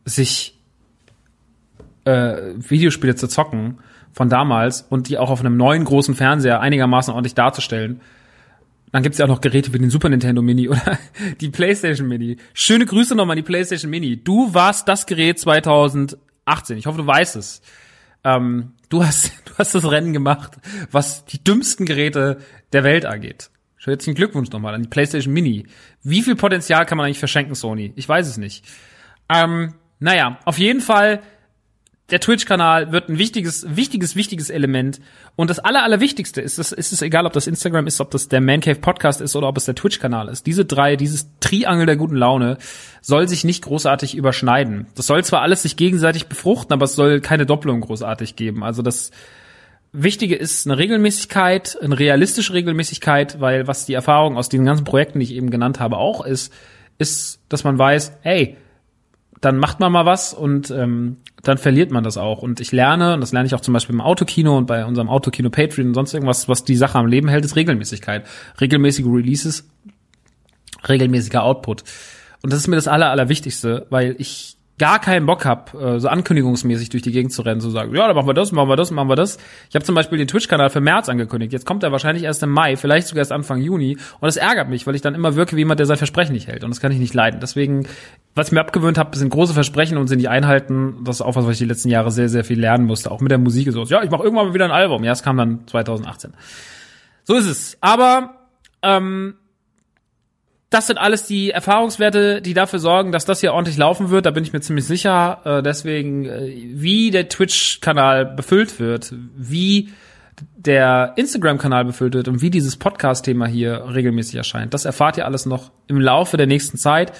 sich 0.05 0.59
äh, 2.05 2.53
Videospiele 2.57 3.15
zu 3.15 3.27
zocken 3.27 3.79
von 4.11 4.29
damals 4.29 4.81
und 4.81 5.09
die 5.09 5.17
auch 5.17 5.29
auf 5.29 5.39
einem 5.39 5.57
neuen 5.57 5.85
großen 5.85 6.15
Fernseher 6.15 6.59
einigermaßen 6.59 7.13
ordentlich 7.13 7.35
darzustellen. 7.35 8.01
Dann 8.91 9.01
gibt's 9.01 9.17
ja 9.17 9.25
auch 9.25 9.29
noch 9.29 9.41
Geräte 9.41 9.73
wie 9.73 9.79
den 9.79 9.89
Super 9.89 10.09
Nintendo 10.09 10.41
Mini 10.41 10.69
oder 10.69 10.99
die 11.41 11.49
PlayStation 11.49 12.07
Mini. 12.07 12.37
Schöne 12.53 12.85
Grüße 12.85 13.15
nochmal 13.15 13.33
an 13.33 13.43
die 13.43 13.47
PlayStation 13.47 13.89
Mini. 13.89 14.21
Du 14.23 14.53
warst 14.53 14.87
das 14.87 15.05
Gerät 15.05 15.39
2018. 15.39 16.17
Ich 16.77 16.85
hoffe, 16.85 16.99
du 16.99 17.07
weißt 17.07 17.35
es. 17.37 17.61
Ähm, 18.23 18.73
du 18.89 19.03
hast, 19.03 19.31
du 19.45 19.53
hast 19.57 19.75
das 19.75 19.89
Rennen 19.89 20.13
gemacht, 20.13 20.57
was 20.91 21.25
die 21.25 21.43
dümmsten 21.43 21.85
Geräte 21.85 22.39
der 22.71 22.83
Welt 22.83 23.05
angeht. 23.05 23.49
Herzlichen 23.85 24.15
Glückwunsch 24.15 24.49
nochmal 24.51 24.73
an 24.73 24.83
die 24.83 24.87
PlayStation 24.87 25.33
Mini. 25.33 25.67
Wie 26.03 26.21
viel 26.21 26.35
Potenzial 26.35 26.85
kann 26.85 26.97
man 26.97 27.05
eigentlich 27.05 27.19
verschenken, 27.19 27.53
Sony? 27.53 27.91
Ich 27.97 28.07
weiß 28.07 28.27
es 28.27 28.37
nicht. 28.37 28.63
Ähm, 29.27 29.73
naja, 29.99 30.39
auf 30.45 30.57
jeden 30.57 30.79
Fall 30.79 31.21
der 32.09 32.19
Twitch-Kanal 32.19 32.91
wird 32.91 33.07
ein 33.07 33.17
wichtiges, 33.17 33.65
wichtiges, 33.75 34.15
wichtiges 34.15 34.49
Element. 34.49 34.99
Und 35.35 35.49
das 35.49 35.59
aller, 35.59 35.83
allerwichtigste 35.83 36.41
ist, 36.41 36.59
es 36.59 36.71
ist 36.73 36.91
es 36.91 37.01
egal, 37.01 37.25
ob 37.25 37.33
das 37.33 37.47
Instagram 37.47 37.87
ist, 37.87 38.01
ob 38.01 38.11
das 38.11 38.27
der 38.27 38.41
Man 38.41 38.59
Cave 38.59 38.79
Podcast 38.79 39.21
ist 39.21 39.35
oder 39.35 39.47
ob 39.47 39.57
es 39.57 39.65
der 39.65 39.75
Twitch-Kanal 39.75 40.27
ist. 40.27 40.45
Diese 40.45 40.65
drei, 40.65 40.97
dieses 40.97 41.29
Triangel 41.39 41.85
der 41.85 41.95
guten 41.95 42.17
Laune 42.17 42.57
soll 43.01 43.27
sich 43.29 43.45
nicht 43.45 43.63
großartig 43.63 44.15
überschneiden. 44.15 44.87
Das 44.95 45.07
soll 45.07 45.23
zwar 45.23 45.41
alles 45.41 45.61
sich 45.61 45.77
gegenseitig 45.77 46.27
befruchten, 46.27 46.73
aber 46.73 46.85
es 46.85 46.95
soll 46.95 47.21
keine 47.21 47.45
Doppelung 47.45 47.79
großartig 47.81 48.35
geben. 48.35 48.63
Also 48.63 48.81
das 48.81 49.11
Wichtige 49.93 50.35
ist 50.35 50.67
eine 50.67 50.77
Regelmäßigkeit, 50.77 51.77
eine 51.81 51.97
realistische 51.97 52.53
Regelmäßigkeit, 52.53 53.39
weil 53.39 53.67
was 53.67 53.85
die 53.85 53.93
Erfahrung 53.93 54.37
aus 54.37 54.49
den 54.49 54.65
ganzen 54.65 54.83
Projekten, 54.83 55.19
die 55.19 55.25
ich 55.25 55.35
eben 55.35 55.51
genannt 55.51 55.79
habe, 55.79 55.97
auch 55.97 56.25
ist, 56.25 56.51
ist, 56.97 57.39
dass 57.47 57.63
man 57.63 57.77
weiß, 57.77 58.17
hey, 58.21 58.57
dann 59.43 59.57
macht 59.57 59.81
man 59.81 59.91
mal 59.91 60.05
was 60.05 60.33
und 60.33 60.71
ähm, 60.71 61.17
dann 61.43 61.57
verliert 61.57 61.91
man 61.91 62.05
das 62.05 62.17
auch. 62.17 62.41
Und 62.41 62.61
ich 62.61 62.71
lerne, 62.71 63.13
und 63.13 63.21
das 63.21 63.33
lerne 63.33 63.45
ich 63.45 63.53
auch 63.53 63.59
zum 63.59 63.73
Beispiel 63.73 63.93
im 63.93 63.99
Autokino 63.99 64.57
und 64.57 64.67
bei 64.67 64.85
unserem 64.85 65.09
Autokino 65.09 65.49
Patreon 65.49 65.87
und 65.89 65.93
sonst 65.95 66.13
irgendwas, 66.13 66.47
was 66.47 66.63
die 66.63 66.77
Sache 66.77 66.97
am 66.97 67.07
Leben 67.07 67.27
hält, 67.27 67.43
ist 67.43 67.57
Regelmäßigkeit. 67.57 68.25
Regelmäßige 68.61 69.05
Releases, 69.05 69.69
regelmäßiger 70.87 71.43
Output. 71.43 71.83
Und 72.41 72.53
das 72.53 72.59
ist 72.59 72.67
mir 72.67 72.77
das 72.77 72.87
Aller, 72.87 73.09
Allerwichtigste, 73.09 73.85
weil 73.89 74.15
ich 74.17 74.55
gar 74.83 74.99
keinen 74.99 75.25
Bock 75.25 75.45
hab, 75.45 75.73
äh, 75.75 75.97
so 75.97 76.09
ankündigungsmäßig 76.09 76.89
durch 76.89 77.01
die 77.01 77.13
Gegend 77.13 77.31
zu 77.31 77.41
rennen, 77.41 77.61
zu 77.61 77.69
sagen, 77.69 77.95
ja, 77.95 78.05
dann 78.05 78.17
machen 78.17 78.27
wir 78.27 78.33
das, 78.33 78.51
machen 78.51 78.67
wir 78.67 78.75
das, 78.75 78.91
machen 78.91 79.07
wir 79.07 79.15
das. 79.15 79.37
Ich 79.69 79.75
habe 79.75 79.85
zum 79.85 79.95
Beispiel 79.95 80.17
den 80.17 80.27
Twitch-Kanal 80.27 80.69
für 80.69 80.81
März 80.81 81.07
angekündigt. 81.07 81.53
Jetzt 81.53 81.65
kommt 81.65 81.83
er 81.83 81.93
wahrscheinlich 81.93 82.25
erst 82.25 82.43
im 82.43 82.49
Mai, 82.49 82.75
vielleicht 82.75 83.07
sogar 83.07 83.19
erst 83.19 83.31
Anfang 83.31 83.61
Juni. 83.61 83.93
Und 83.93 84.25
das 84.25 84.35
ärgert 84.35 84.67
mich, 84.67 84.85
weil 84.85 84.93
ich 84.93 85.01
dann 85.01 85.15
immer 85.15 85.37
wirke 85.37 85.55
wie 85.55 85.61
jemand, 85.61 85.79
der 85.79 85.85
sein 85.85 85.95
Versprechen 85.95 86.33
nicht 86.33 86.47
hält. 86.49 86.65
Und 86.65 86.69
das 86.69 86.81
kann 86.81 86.91
ich 86.91 86.99
nicht 86.99 87.13
leiden. 87.13 87.39
Deswegen, 87.39 87.87
was 88.35 88.47
ich 88.47 88.51
mir 88.51 88.59
abgewöhnt 88.59 88.97
habe, 88.97 89.17
sind 89.17 89.29
große 89.29 89.53
Versprechen 89.53 89.97
und 89.97 90.07
sie 90.07 90.17
nicht 90.17 90.27
einhalten. 90.27 90.97
Das 91.05 91.15
ist 91.15 91.21
auch 91.21 91.37
was, 91.37 91.45
was 91.45 91.53
ich 91.53 91.59
die 91.59 91.65
letzten 91.65 91.87
Jahre 91.87 92.11
sehr, 92.11 92.27
sehr 92.27 92.43
viel 92.43 92.59
lernen 92.59 92.85
musste. 92.85 93.09
Auch 93.09 93.21
mit 93.21 93.31
der 93.31 93.37
Musik. 93.37 93.71
So, 93.71 93.85
ja, 93.85 94.03
ich 94.03 94.11
mache 94.11 94.23
irgendwann 94.23 94.47
mal 94.47 94.53
wieder 94.53 94.65
ein 94.65 94.71
Album. 94.71 95.05
Ja, 95.05 95.13
es 95.13 95.23
kam 95.23 95.37
dann 95.37 95.65
2018. 95.65 96.33
So 97.23 97.35
ist 97.35 97.45
es. 97.45 97.77
Aber 97.79 98.35
ähm, 98.81 99.35
das 100.73 100.87
sind 100.87 100.97
alles 100.97 101.27
die 101.27 101.51
Erfahrungswerte, 101.51 102.41
die 102.41 102.55
dafür 102.55 102.79
sorgen, 102.79 103.11
dass 103.11 103.25
das 103.25 103.41
hier 103.41 103.53
ordentlich 103.53 103.77
laufen 103.77 104.09
wird. 104.09 104.25
Da 104.25 104.31
bin 104.31 104.43
ich 104.43 104.53
mir 104.53 104.61
ziemlich 104.61 104.85
sicher. 104.85 105.39
Äh, 105.45 105.61
deswegen, 105.61 106.25
äh, 106.25 106.51
wie 106.73 107.11
der 107.11 107.29
Twitch-Kanal 107.29 108.25
befüllt 108.25 108.79
wird, 108.79 109.13
wie 109.37 109.89
der 110.55 111.13
Instagram-Kanal 111.15 111.85
befüllt 111.85 112.15
wird 112.15 112.27
und 112.27 112.41
wie 112.41 112.49
dieses 112.49 112.77
Podcast-Thema 112.77 113.45
hier 113.45 113.85
regelmäßig 113.93 114.35
erscheint, 114.35 114.73
das 114.73 114.85
erfahrt 114.85 115.17
ihr 115.17 115.25
alles 115.25 115.45
noch 115.45 115.69
im 115.87 115.99
Laufe 115.99 116.37
der 116.37 116.47
nächsten 116.47 116.79
Zeit. 116.79 117.13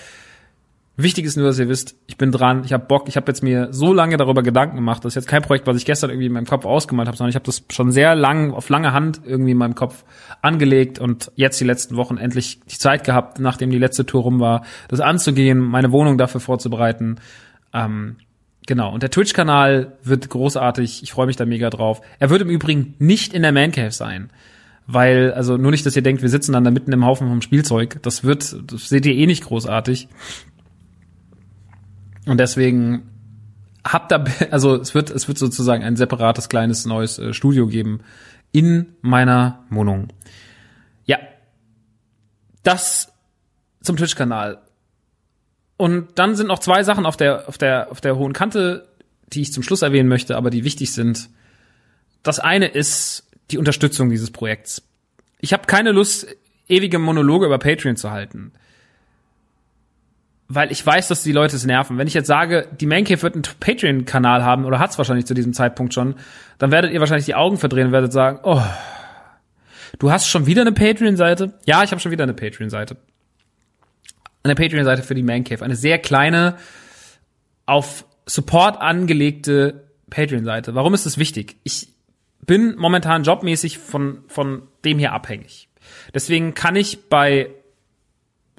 Wichtig 0.95 1.25
ist 1.25 1.37
nur, 1.37 1.47
dass 1.47 1.57
ihr 1.57 1.69
wisst, 1.69 1.95
ich 2.05 2.17
bin 2.17 2.31
dran, 2.31 2.63
ich 2.65 2.71
habe 2.71 2.85
Bock, 2.85 3.07
ich 3.07 3.17
habe 3.17 3.25
jetzt 3.27 3.41
mir 3.41 3.69
so 3.71 3.93
lange 3.93 4.15
darüber 4.15 4.43
Gedanken 4.43 4.75
gemacht. 4.75 5.03
Das 5.03 5.13
ist 5.13 5.15
jetzt 5.15 5.27
kein 5.27 5.41
Projekt, 5.41 5.65
was 5.65 5.75
ich 5.75 5.85
gestern 5.85 6.11
irgendwie 6.11 6.27
in 6.27 6.33
meinem 6.33 6.45
Kopf 6.45 6.65
ausgemalt 6.65 7.07
habe, 7.07 7.17
sondern 7.17 7.29
ich 7.29 7.35
habe 7.35 7.45
das 7.45 7.63
schon 7.71 7.91
sehr 7.91 8.13
lang, 8.13 8.53
auf 8.53 8.69
lange 8.69 8.93
Hand 8.93 9.21
irgendwie 9.25 9.51
in 9.51 9.57
meinem 9.57 9.73
Kopf 9.73 10.03
angelegt 10.43 10.99
und 10.99 11.31
jetzt 11.35 11.59
die 11.59 11.65
letzten 11.65 11.95
Wochen 11.95 12.17
endlich 12.17 12.59
die 12.59 12.77
Zeit 12.77 13.03
gehabt, 13.05 13.39
nachdem 13.39 13.71
die 13.71 13.79
letzte 13.79 14.05
Tour 14.05 14.21
rum 14.21 14.39
war, 14.39 14.65
das 14.87 14.99
anzugehen, 14.99 15.57
meine 15.57 15.91
Wohnung 15.91 16.19
dafür 16.19 16.41
vorzubereiten. 16.41 17.15
Ähm, 17.73 18.17
genau, 18.67 18.93
und 18.93 19.01
der 19.01 19.09
Twitch-Kanal 19.09 19.97
wird 20.03 20.29
großartig, 20.29 21.01
ich 21.01 21.11
freue 21.11 21.25
mich 21.25 21.37
da 21.37 21.45
mega 21.47 21.71
drauf. 21.71 22.01
Er 22.19 22.29
wird 22.29 22.43
im 22.43 22.49
Übrigen 22.49 22.93
nicht 22.99 23.33
in 23.33 23.41
der 23.41 23.51
Man 23.51 23.71
Cave 23.71 23.91
sein 23.91 24.29
weil, 24.85 25.31
also 25.31 25.55
nur 25.55 25.71
nicht, 25.71 25.85
dass 25.85 25.95
ihr 25.95 26.01
denkt, 26.01 26.21
wir 26.21 26.29
sitzen 26.29 26.51
dann 26.51 26.65
da 26.65 26.71
mitten 26.71 26.91
im 26.91 27.05
Haufen 27.05 27.29
vom 27.29 27.41
Spielzeug. 27.41 27.99
Das 28.01 28.23
wird, 28.23 28.55
das 28.69 28.89
seht 28.89 29.05
ihr 29.05 29.13
eh 29.13 29.25
nicht 29.27 29.45
großartig. 29.45 30.09
Und 32.25 32.37
deswegen 32.39 33.09
habt 33.83 34.11
da, 34.11 34.23
also 34.51 34.75
es 34.75 34.93
wird, 34.95 35.09
es 35.09 35.27
wird 35.27 35.37
sozusagen 35.37 35.83
ein 35.83 35.95
separates 35.95 36.49
kleines 36.49 36.85
neues 36.85 37.19
äh, 37.19 37.33
Studio 37.33 37.67
geben 37.67 38.01
in 38.51 38.95
meiner 39.01 39.63
Wohnung. 39.69 40.09
Ja. 41.05 41.17
Das 42.63 43.11
zum 43.81 43.97
Twitch-Kanal. 43.97 44.61
Und 45.75 46.07
dann 46.15 46.35
sind 46.35 46.47
noch 46.47 46.59
zwei 46.59 46.83
Sachen 46.83 47.05
auf 47.05 47.17
der, 47.17 47.49
auf 47.49 47.57
der, 47.57 47.91
auf 47.91 47.99
der 47.99 48.15
hohen 48.15 48.31
Kante, 48.31 48.87
die 49.27 49.41
ich 49.41 49.51
zum 49.51 49.63
Schluss 49.63 49.81
erwähnen 49.81 50.07
möchte, 50.07 50.37
aber 50.37 50.49
die 50.49 50.63
wichtig 50.63 50.93
sind. 50.93 51.29
Das 52.21 52.39
eine 52.39 52.67
ist 52.67 53.27
die 53.51 53.57
Unterstützung 53.57 54.09
dieses 54.09 54.31
Projekts. 54.31 54.83
Ich 55.39 55.51
habe 55.51 55.65
keine 55.65 55.91
Lust, 55.91 56.27
ewige 56.69 56.99
Monologe 56.99 57.47
über 57.47 57.57
Patreon 57.57 57.97
zu 57.97 58.11
halten 58.11 58.53
weil 60.53 60.71
ich 60.71 60.85
weiß, 60.85 61.07
dass 61.07 61.23
die 61.23 61.31
Leute 61.31 61.55
es 61.55 61.65
nerven. 61.65 61.97
Wenn 61.97 62.07
ich 62.07 62.13
jetzt 62.13 62.27
sage, 62.27 62.67
die 62.79 62.85
Mancave 62.85 63.21
wird 63.21 63.35
einen 63.35 63.43
Patreon-Kanal 63.59 64.43
haben 64.43 64.65
oder 64.65 64.79
hat 64.79 64.91
es 64.91 64.97
wahrscheinlich 64.97 65.25
zu 65.25 65.33
diesem 65.33 65.53
Zeitpunkt 65.53 65.93
schon, 65.93 66.15
dann 66.57 66.71
werdet 66.71 66.91
ihr 66.91 66.99
wahrscheinlich 66.99 67.25
die 67.25 67.35
Augen 67.35 67.57
verdrehen 67.57 67.87
und 67.87 67.91
werdet 67.91 68.13
sagen, 68.13 68.39
oh, 68.43 68.61
du 69.99 70.11
hast 70.11 70.27
schon 70.27 70.45
wieder 70.45 70.61
eine 70.61 70.71
Patreon-Seite? 70.71 71.53
Ja, 71.65 71.83
ich 71.83 71.91
habe 71.91 71.99
schon 71.99 72.11
wieder 72.11 72.23
eine 72.23 72.33
Patreon-Seite. 72.33 72.97
Eine 74.43 74.55
Patreon-Seite 74.55 75.03
für 75.03 75.15
die 75.15 75.23
Mancave. 75.23 75.63
Eine 75.63 75.75
sehr 75.75 75.97
kleine, 75.99 76.57
auf 77.65 78.05
Support 78.25 78.81
angelegte 78.81 79.83
Patreon-Seite. 80.09 80.75
Warum 80.75 80.93
ist 80.93 81.05
das 81.05 81.17
wichtig? 81.17 81.57
Ich 81.63 81.89
bin 82.45 82.75
momentan 82.77 83.23
jobmäßig 83.23 83.79
von, 83.79 84.23
von 84.27 84.63
dem 84.85 84.99
hier 84.99 85.13
abhängig. 85.13 85.69
Deswegen 86.13 86.53
kann 86.53 86.75
ich 86.75 87.09
bei 87.09 87.49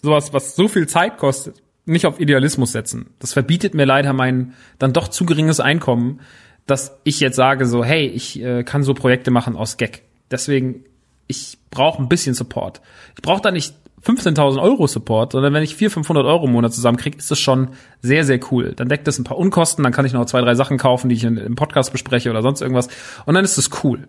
sowas, 0.03 0.32
was 0.32 0.57
so 0.57 0.68
viel 0.68 0.86
Zeit 0.86 1.18
kostet, 1.18 1.62
nicht 1.87 2.07
auf 2.07 2.20
Idealismus 2.20 2.72
setzen. 2.72 3.11
Das 3.18 3.32
verbietet 3.32 3.74
mir 3.74 3.85
leider 3.85 4.12
mein 4.12 4.55
dann 4.78 4.93
doch 4.93 5.09
zu 5.09 5.26
geringes 5.26 5.61
Einkommen, 5.61 6.20
dass 6.66 6.99
ich 7.05 7.20
jetzt 7.20 7.37
sage 7.37 7.66
so, 7.66 7.85
hey, 7.85 8.07
ich 8.07 8.43
äh, 8.43 8.64
kann 8.64 8.82
so 8.82 8.95
Projekte 8.95 9.30
machen 9.30 9.57
aus 9.57 9.76
Gag. 9.76 10.03
Deswegen, 10.30 10.85
ich 11.26 11.59
brauche 11.70 12.03
ein 12.03 12.09
bisschen 12.09 12.35
Support. 12.35 12.80
Ich 13.16 13.22
brauche 13.22 13.43
da 13.43 13.51
nicht 13.51 13.74
15.000 14.03 14.61
Euro 14.61 14.87
Support, 14.87 15.32
sondern 15.32 15.53
wenn 15.53 15.62
ich 15.62 15.76
400, 15.76 15.95
500 15.95 16.26
Euro 16.26 16.47
im 16.47 16.53
Monat 16.53 16.72
zusammenkriege, 16.72 17.18
ist 17.18 17.30
das 17.30 17.39
schon 17.39 17.70
sehr, 18.01 18.24
sehr 18.24 18.41
cool. 18.51 18.72
Dann 18.74 18.89
deckt 18.89 19.07
das 19.07 19.18
ein 19.18 19.24
paar 19.24 19.39
Unkosten, 19.39 19.82
dann 19.82 19.93
kann 19.93 20.05
ich 20.05 20.12
noch 20.12 20.26
zwei, 20.26 20.41
drei 20.41 20.55
Sachen 20.55 20.78
kaufen, 20.78 21.09
die 21.09 21.16
ich 21.16 21.24
im 21.24 21.55
Podcast 21.55 21.93
bespreche 21.93 22.30
oder 22.30 22.43
sonst 22.43 22.61
irgendwas. 22.61 22.89
Und 23.24 23.35
dann 23.35 23.45
ist 23.45 23.57
das 23.57 23.70
cool. 23.82 24.09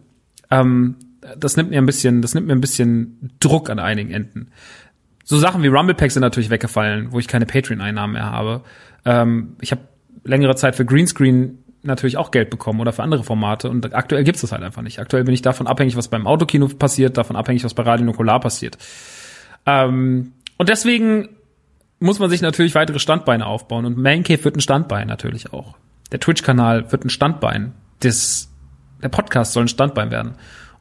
Ähm, 0.52 0.96
das 1.38 1.58
nimmt 1.58 1.72
mir 1.72 1.80
ein 1.80 1.86
bisschen, 1.86 2.22
das 2.22 2.36
nimmt 2.36 2.48
mir 2.48 2.54
ein 2.54 2.62
bisschen 2.62 3.32
Druck 3.40 3.70
an 3.70 3.80
einigen 3.80 4.12
Enden 4.12 4.52
so 5.26 5.38
Sachen 5.38 5.64
wie 5.64 5.68
Rumble 5.68 5.96
Packs 5.96 6.14
sind 6.14 6.22
natürlich 6.22 6.52
weggefallen, 6.52 7.12
wo 7.12 7.20
ich 7.20 7.28
keine 7.28 7.46
Patreon-Einnahmen 7.46 8.14
mehr 8.14 8.32
habe. 8.32 8.62
Ähm, 9.04 9.58
ich 9.60 9.72
habe 9.72 9.82
längere 10.24 10.56
Zeit 10.56 10.76
für 10.76 10.86
Greenscreen 10.86 11.58
natürlich 11.82 12.18
auch 12.18 12.32
Geld 12.32 12.50
bekommen 12.50 12.80
oder 12.80 12.94
für 12.94 13.04
andere 13.04 13.24
Formate 13.24 13.70
und 13.70 13.94
aktuell 13.94 14.24
gibt's 14.24 14.42
das 14.42 14.52
halt 14.52 14.64
einfach 14.64 14.82
nicht. 14.82 15.00
Aktuell 15.00 15.24
bin 15.24 15.34
ich 15.34 15.42
davon 15.42 15.68
abhängig, 15.68 15.98
was 15.98 16.08
beim 16.08 16.28
Autokino 16.28 16.68
passiert, 16.68 17.18
davon 17.18 17.36
abhängig, 17.36 17.64
was 17.64 17.74
bei 17.74 17.84
Radio 17.84 18.06
Nukular 18.06 18.40
passiert. 18.40 18.78
Ähm, 19.66 20.34
und 20.58 20.70
deswegen 20.70 21.30
muss 22.00 22.20
man 22.20 22.30
sich 22.30 22.42
natürlich 22.42 22.76
weitere 22.76 23.00
Standbeine 23.00 23.46
aufbauen 23.46 23.86
und 23.86 23.98
Mancave 23.98 24.44
wird 24.44 24.58
ein 24.58 24.62
Standbein 24.62 25.08
natürlich 25.08 25.54
auch. 25.54 25.76
Der 26.12 26.20
Twitch-Kanal 26.20 26.92
wird 26.92 27.04
ein 27.04 27.10
Standbein. 27.10 27.74
Das, 28.00 28.52
der 29.02 29.10
Podcast 29.10 29.54
soll 29.54 29.66
ein 29.66 29.70
Standbein 29.70 30.12
werden. 30.12 30.36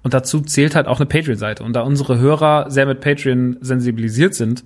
Und 0.04 0.14
dazu 0.14 0.42
zählt 0.42 0.76
halt 0.76 0.86
auch 0.86 1.00
eine 1.00 1.06
Patreon-Seite. 1.06 1.64
Und 1.64 1.72
da 1.72 1.80
unsere 1.80 2.18
Hörer 2.18 2.70
sehr 2.70 2.86
mit 2.86 3.00
Patreon 3.00 3.56
sensibilisiert 3.62 4.34
sind 4.34 4.64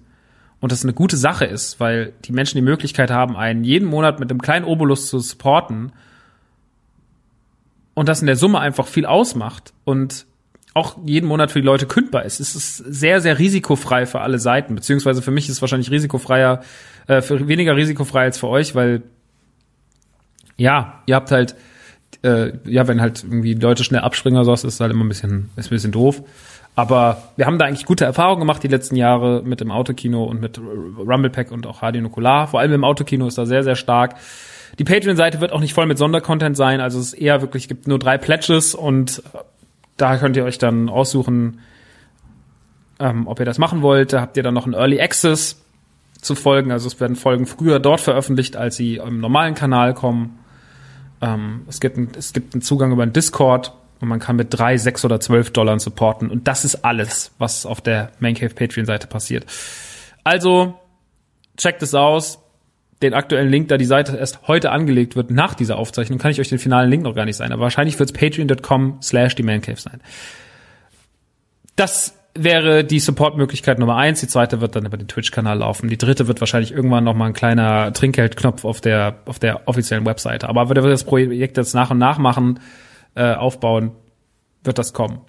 und 0.61 0.73
das 0.73 0.83
eine 0.83 0.93
gute 0.93 1.17
Sache 1.17 1.45
ist, 1.45 1.79
weil 1.79 2.13
die 2.25 2.33
Menschen 2.33 2.57
die 2.57 2.63
Möglichkeit 2.63 3.11
haben, 3.11 3.37
einen 3.37 3.63
jeden 3.63 3.89
Monat 3.89 4.19
mit 4.19 4.31
einem 4.31 4.43
kleinen 4.43 4.65
Obolus 4.65 5.07
zu 5.07 5.21
supporten 5.21 5.93
und 7.95 8.09
das 8.09 8.21
in 8.21 8.27
der 8.27 8.35
Summe 8.35 8.59
einfach 8.59 8.89
viel 8.89 9.07
ausmacht 9.07 9.73
und 9.85 10.27
auch 10.75 10.97
jeden 11.05 11.27
Monat 11.29 11.53
für 11.53 11.61
die 11.61 11.67
Leute 11.67 11.87
kündbar 11.87 12.25
ist. 12.25 12.41
Es 12.41 12.57
ist 12.57 12.77
sehr, 12.77 13.21
sehr 13.21 13.39
risikofrei 13.39 14.07
für 14.07 14.21
alle 14.21 14.41
Seiten, 14.41 14.75
beziehungsweise 14.75 15.23
für 15.23 15.31
mich 15.31 15.49
ist 15.49 15.57
es 15.57 15.61
wahrscheinlich 15.61 15.93
risikofreier, 15.93 16.63
äh, 17.07 17.23
weniger 17.29 17.77
risikofrei 17.77 18.25
als 18.25 18.39
für 18.39 18.49
euch, 18.49 18.75
weil 18.75 19.03
ja, 20.57 21.03
ihr 21.07 21.15
habt 21.15 21.31
halt 21.31 21.55
äh, 22.23 22.53
ja, 22.65 22.89
wenn 22.89 23.01
halt 23.01 23.23
irgendwie 23.23 23.55
Leute 23.55 23.85
schnell 23.85 24.01
abspringen 24.01 24.39
oder 24.39 24.45
sowas, 24.45 24.65
ist 24.65 24.81
halt 24.81 24.93
immer 24.93 25.05
ein 25.05 25.09
bisschen, 25.09 25.51
ist 25.57 25.67
ein 25.67 25.71
bisschen 25.71 25.93
doof. 25.93 26.23
Aber 26.75 27.23
wir 27.37 27.47
haben 27.47 27.59
da 27.59 27.65
eigentlich 27.65 27.87
gute 27.87 28.05
Erfahrungen 28.05 28.41
gemacht 28.41 28.63
die 28.63 28.69
letzten 28.69 28.95
Jahre 28.95 29.43
mit 29.45 29.61
dem 29.61 29.73
Autokino 29.73 30.25
und 30.25 30.41
mit 30.41 30.59
Rumble 30.59 31.31
Pack 31.31 31.51
und 31.51 31.67
auch 31.67 31.83
Radio 31.83 32.03
Nukular. 32.03 32.47
Vor 32.47 32.61
allem 32.61 32.73
im 32.73 32.85
Autokino 32.85 33.27
ist 33.27 33.37
da 33.37 33.47
sehr, 33.47 33.65
sehr 33.65 33.75
stark. 33.75 34.15
Die 34.79 34.85
Patreon-Seite 34.85 35.41
wird 35.41 35.53
auch 35.53 35.61
nicht 35.61 35.75
voll 35.75 35.87
mit 35.87 35.99
Sondercontent 35.99 36.57
sein, 36.57 36.81
also 36.81 37.01
es 37.01 37.15
ist 37.15 37.15
eher 37.15 37.41
wirklich, 37.41 37.67
gibt 37.67 37.89
nur 37.89 37.99
drei 37.99 38.17
Pledges 38.17 38.77
und 38.77 39.23
da 39.97 40.17
könnt 40.19 40.37
ihr 40.37 40.45
euch 40.45 40.59
dann 40.59 40.89
aussuchen, 40.89 41.61
ähm, 43.01 43.27
ob 43.27 43.41
ihr 43.41 43.47
das 43.47 43.59
machen 43.59 43.83
wollt. 43.83 44.13
Da 44.13 44.21
habt 44.21 44.37
ihr 44.37 44.45
dann 44.45 44.55
noch 44.55 44.65
einen 44.65 44.75
Early 44.75 45.01
Access 45.01 45.61
zu 46.21 46.37
Folgen, 46.37 46.71
also 46.71 46.87
es 46.87 47.01
werden 47.01 47.17
Folgen 47.17 47.47
früher 47.47 47.81
dort 47.81 48.01
veröffentlicht, 48.01 48.57
als 48.57 48.77
sie 48.77 48.97
im 48.97 49.19
normalen 49.21 49.55
Kanal 49.55 49.95
kommen. 49.95 50.39
Ähm, 51.21 51.63
es, 51.69 51.81
gibt 51.81 52.17
es 52.17 52.33
gibt 52.33 52.55
einen 52.55 52.63
Zugang 52.63 52.93
über 52.93 53.03
einen 53.03 53.13
Discord 53.13 53.73
und 54.01 54.09
man 54.09 54.21
kann 54.21 54.37
mit 54.37 54.49
drei, 54.51 54.77
sechs 54.77 55.05
oder 55.05 55.21
zwölf 55.21 55.51
Dollar 55.51 55.79
supporten. 55.79 56.31
Und 56.31 56.47
das 56.49 56.65
ist 56.65 56.85
alles, 56.85 57.33
was 57.39 57.67
auf 57.67 57.81
der 57.81 58.13
Maincave 58.21 58.55
Patreon-Seite 58.55 59.07
passiert. 59.07 59.47
Also, 60.25 60.75
checkt 61.57 61.83
es 61.83 61.95
aus. 61.95 62.39
Den 63.01 63.15
aktuellen 63.15 63.49
Link, 63.49 63.69
da 63.69 63.77
die 63.77 63.85
Seite 63.85 64.17
erst 64.17 64.49
heute 64.49 64.73
angelegt 64.73 65.15
wird, 65.15 65.31
nach 65.31 65.55
dieser 65.55 65.77
Aufzeichnung, 65.77 66.19
kann 66.19 66.33
ich 66.33 66.41
euch 66.41 66.49
den 66.49 66.59
finalen 66.59 66.91
Link 66.91 67.05
noch 67.05 67.15
gar 67.15 67.25
nicht 67.25 67.37
sein. 67.37 67.53
Aber 67.53 67.63
wahrscheinlich 67.63 67.99
wird 67.99 68.11
es 68.11 68.13
patreon.com 68.13 68.99
slash 69.03 69.37
die 69.37 69.45
Mancave 69.45 69.81
sein. 69.81 70.01
Das 71.77 72.18
wäre 72.43 72.85
die 72.85 73.01
Support-Möglichkeit 73.01 73.79
Nummer 73.79 73.97
eins. 73.97 74.21
Die 74.21 74.29
zweite 74.29 74.61
wird 74.61 74.77
dann 74.77 74.87
über 74.87 74.97
den 74.97 75.09
Twitch-Kanal 75.09 75.59
laufen. 75.59 75.89
Die 75.89 75.99
dritte 75.99 76.29
wird 76.29 76.41
wahrscheinlich 76.41 76.73
irgendwann 76.73 77.05
noch 77.05 77.15
mal 77.15 77.27
ein 77.27 77.33
kleiner 77.33 77.93
Trinkgeldknopf 77.93 78.65
auf 78.65 78.81
der 78.81 79.19
auf 79.27 79.39
der 79.39 79.69
offiziellen 79.69 80.07
Webseite. 80.07 80.49
Aber 80.49 80.69
wenn 80.69 80.83
wir 80.83 80.91
das 80.91 81.05
Projekt 81.05 81.57
jetzt 81.57 81.75
nach 81.75 81.91
und 81.91 81.99
nach 81.99 82.19
machen, 82.19 82.61
äh, 83.15 83.35
aufbauen, 83.35 83.93
wird 84.65 84.79
das 84.79 84.93
kommen. 84.93 85.21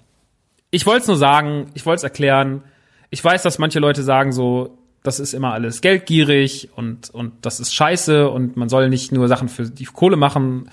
Ich 0.70 0.86
wollte 0.86 1.02
es 1.02 1.08
nur 1.08 1.16
sagen, 1.16 1.66
ich 1.74 1.86
wollte 1.86 1.98
es 1.98 2.04
erklären. 2.04 2.62
Ich 3.10 3.24
weiß, 3.24 3.42
dass 3.42 3.58
manche 3.58 3.80
Leute 3.80 4.02
sagen 4.02 4.32
so, 4.32 4.78
das 5.02 5.18
ist 5.18 5.32
immer 5.32 5.52
alles 5.52 5.80
geldgierig 5.80 6.68
und 6.76 7.10
und 7.10 7.32
das 7.42 7.60
ist 7.60 7.74
scheiße 7.74 8.28
und 8.28 8.56
man 8.56 8.68
soll 8.68 8.88
nicht 8.88 9.12
nur 9.12 9.28
Sachen 9.28 9.48
für 9.48 9.64
die 9.64 9.84
Kohle 9.84 10.16
machen. 10.16 10.70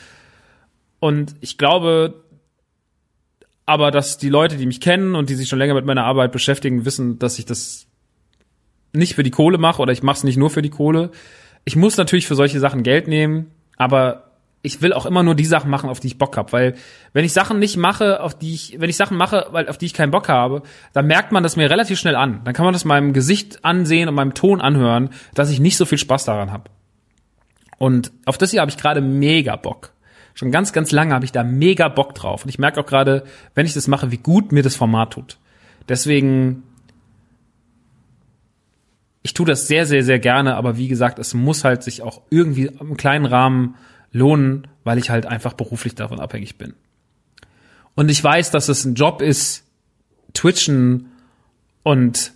Und 0.99 1.35
ich 1.41 1.57
glaube, 1.57 2.23
aber 3.67 3.91
dass 3.91 4.17
die 4.17 4.29
Leute, 4.29 4.55
die 4.55 4.65
mich 4.65 4.81
kennen 4.81 5.13
und 5.13 5.29
die 5.29 5.35
sich 5.35 5.49
schon 5.49 5.59
länger 5.59 5.75
mit 5.75 5.85
meiner 5.85 6.05
Arbeit 6.05 6.31
beschäftigen, 6.31 6.85
wissen, 6.85 7.19
dass 7.19 7.37
ich 7.37 7.45
das 7.45 7.85
nicht 8.93 9.13
für 9.13 9.23
die 9.23 9.29
Kohle 9.29 9.57
mache 9.59 9.81
oder 9.81 9.91
ich 9.91 10.01
mache 10.01 10.17
es 10.17 10.23
nicht 10.23 10.37
nur 10.37 10.49
für 10.49 10.63
die 10.63 10.71
Kohle. 10.71 11.11
ich 11.65 11.75
muss 11.75 11.97
natürlich 11.97 12.27
für 12.27 12.35
solche 12.35 12.61
Sachen 12.61 12.81
Geld 12.81 13.09
nehmen, 13.09 13.51
aber 13.75 14.31
ich 14.61 14.81
will 14.81 14.93
auch 14.93 15.05
immer 15.05 15.21
nur 15.21 15.35
die 15.35 15.45
Sachen 15.45 15.69
machen, 15.69 15.89
auf 15.89 15.99
die 15.99 16.07
ich 16.07 16.17
Bock 16.17 16.37
habe, 16.37 16.51
weil 16.53 16.75
wenn 17.11 17.25
ich 17.25 17.33
Sachen 17.33 17.59
nicht 17.59 17.75
mache, 17.75 18.23
auf 18.23 18.37
die 18.37 18.53
ich, 18.53 18.77
wenn 18.79 18.89
ich 18.89 18.95
Sachen 18.95 19.17
mache, 19.17 19.47
weil 19.51 19.67
auf 19.67 19.77
die 19.77 19.85
ich 19.85 19.93
keinen 19.93 20.11
Bock 20.11 20.29
habe, 20.29 20.63
dann 20.93 21.05
merkt 21.05 21.33
man 21.33 21.43
das 21.43 21.57
mir 21.57 21.69
relativ 21.69 21.99
schnell 21.99 22.15
an. 22.15 22.41
Dann 22.45 22.53
kann 22.53 22.65
man 22.65 22.73
das 22.73 22.85
meinem 22.85 23.11
Gesicht 23.11 23.65
ansehen 23.65 24.07
und 24.07 24.15
meinem 24.15 24.33
Ton 24.33 24.61
anhören, 24.61 25.09
dass 25.35 25.51
ich 25.51 25.59
nicht 25.59 25.75
so 25.75 25.85
viel 25.85 25.97
Spaß 25.97 26.23
daran 26.23 26.53
habe. 26.53 26.71
Und 27.77 28.13
auf 28.25 28.37
das 28.37 28.51
hier 28.51 28.61
habe 28.61 28.71
ich 28.71 28.77
gerade 28.77 29.01
mega 29.01 29.57
Bock. 29.57 29.91
Schon 30.37 30.51
ganz, 30.51 30.71
ganz 30.71 30.91
lange 30.91 31.15
habe 31.15 31.25
ich 31.25 31.31
da 31.31 31.43
mega 31.43 31.87
Bock 31.87 32.13
drauf. 32.13 32.43
Und 32.43 32.49
ich 32.49 32.59
merke 32.59 32.79
auch 32.79 32.85
gerade, 32.85 33.23
wenn 33.55 33.65
ich 33.65 33.73
das 33.73 33.87
mache, 33.87 34.11
wie 34.11 34.19
gut 34.19 34.51
mir 34.51 34.61
das 34.61 34.75
Format 34.75 35.13
tut. 35.13 35.39
Deswegen, 35.89 36.61
ich 39.23 39.33
tue 39.33 39.47
das 39.47 39.67
sehr, 39.67 39.87
sehr, 39.87 40.03
sehr 40.03 40.19
gerne, 40.19 40.53
aber 40.55 40.77
wie 40.77 40.89
gesagt, 40.89 41.17
es 41.17 41.33
muss 41.33 41.63
halt 41.63 41.81
sich 41.81 42.03
auch 42.03 42.21
irgendwie 42.29 42.67
im 42.67 42.97
kleinen 42.97 43.25
Rahmen 43.25 43.77
lohnen, 44.11 44.67
weil 44.83 44.99
ich 44.99 45.09
halt 45.09 45.25
einfach 45.25 45.53
beruflich 45.53 45.95
davon 45.95 46.19
abhängig 46.19 46.59
bin. 46.59 46.75
Und 47.95 48.11
ich 48.11 48.23
weiß, 48.23 48.51
dass 48.51 48.69
es 48.69 48.85
ein 48.85 48.93
Job 48.93 49.23
ist, 49.23 49.63
Twitchen 50.35 51.07
und, 51.81 52.31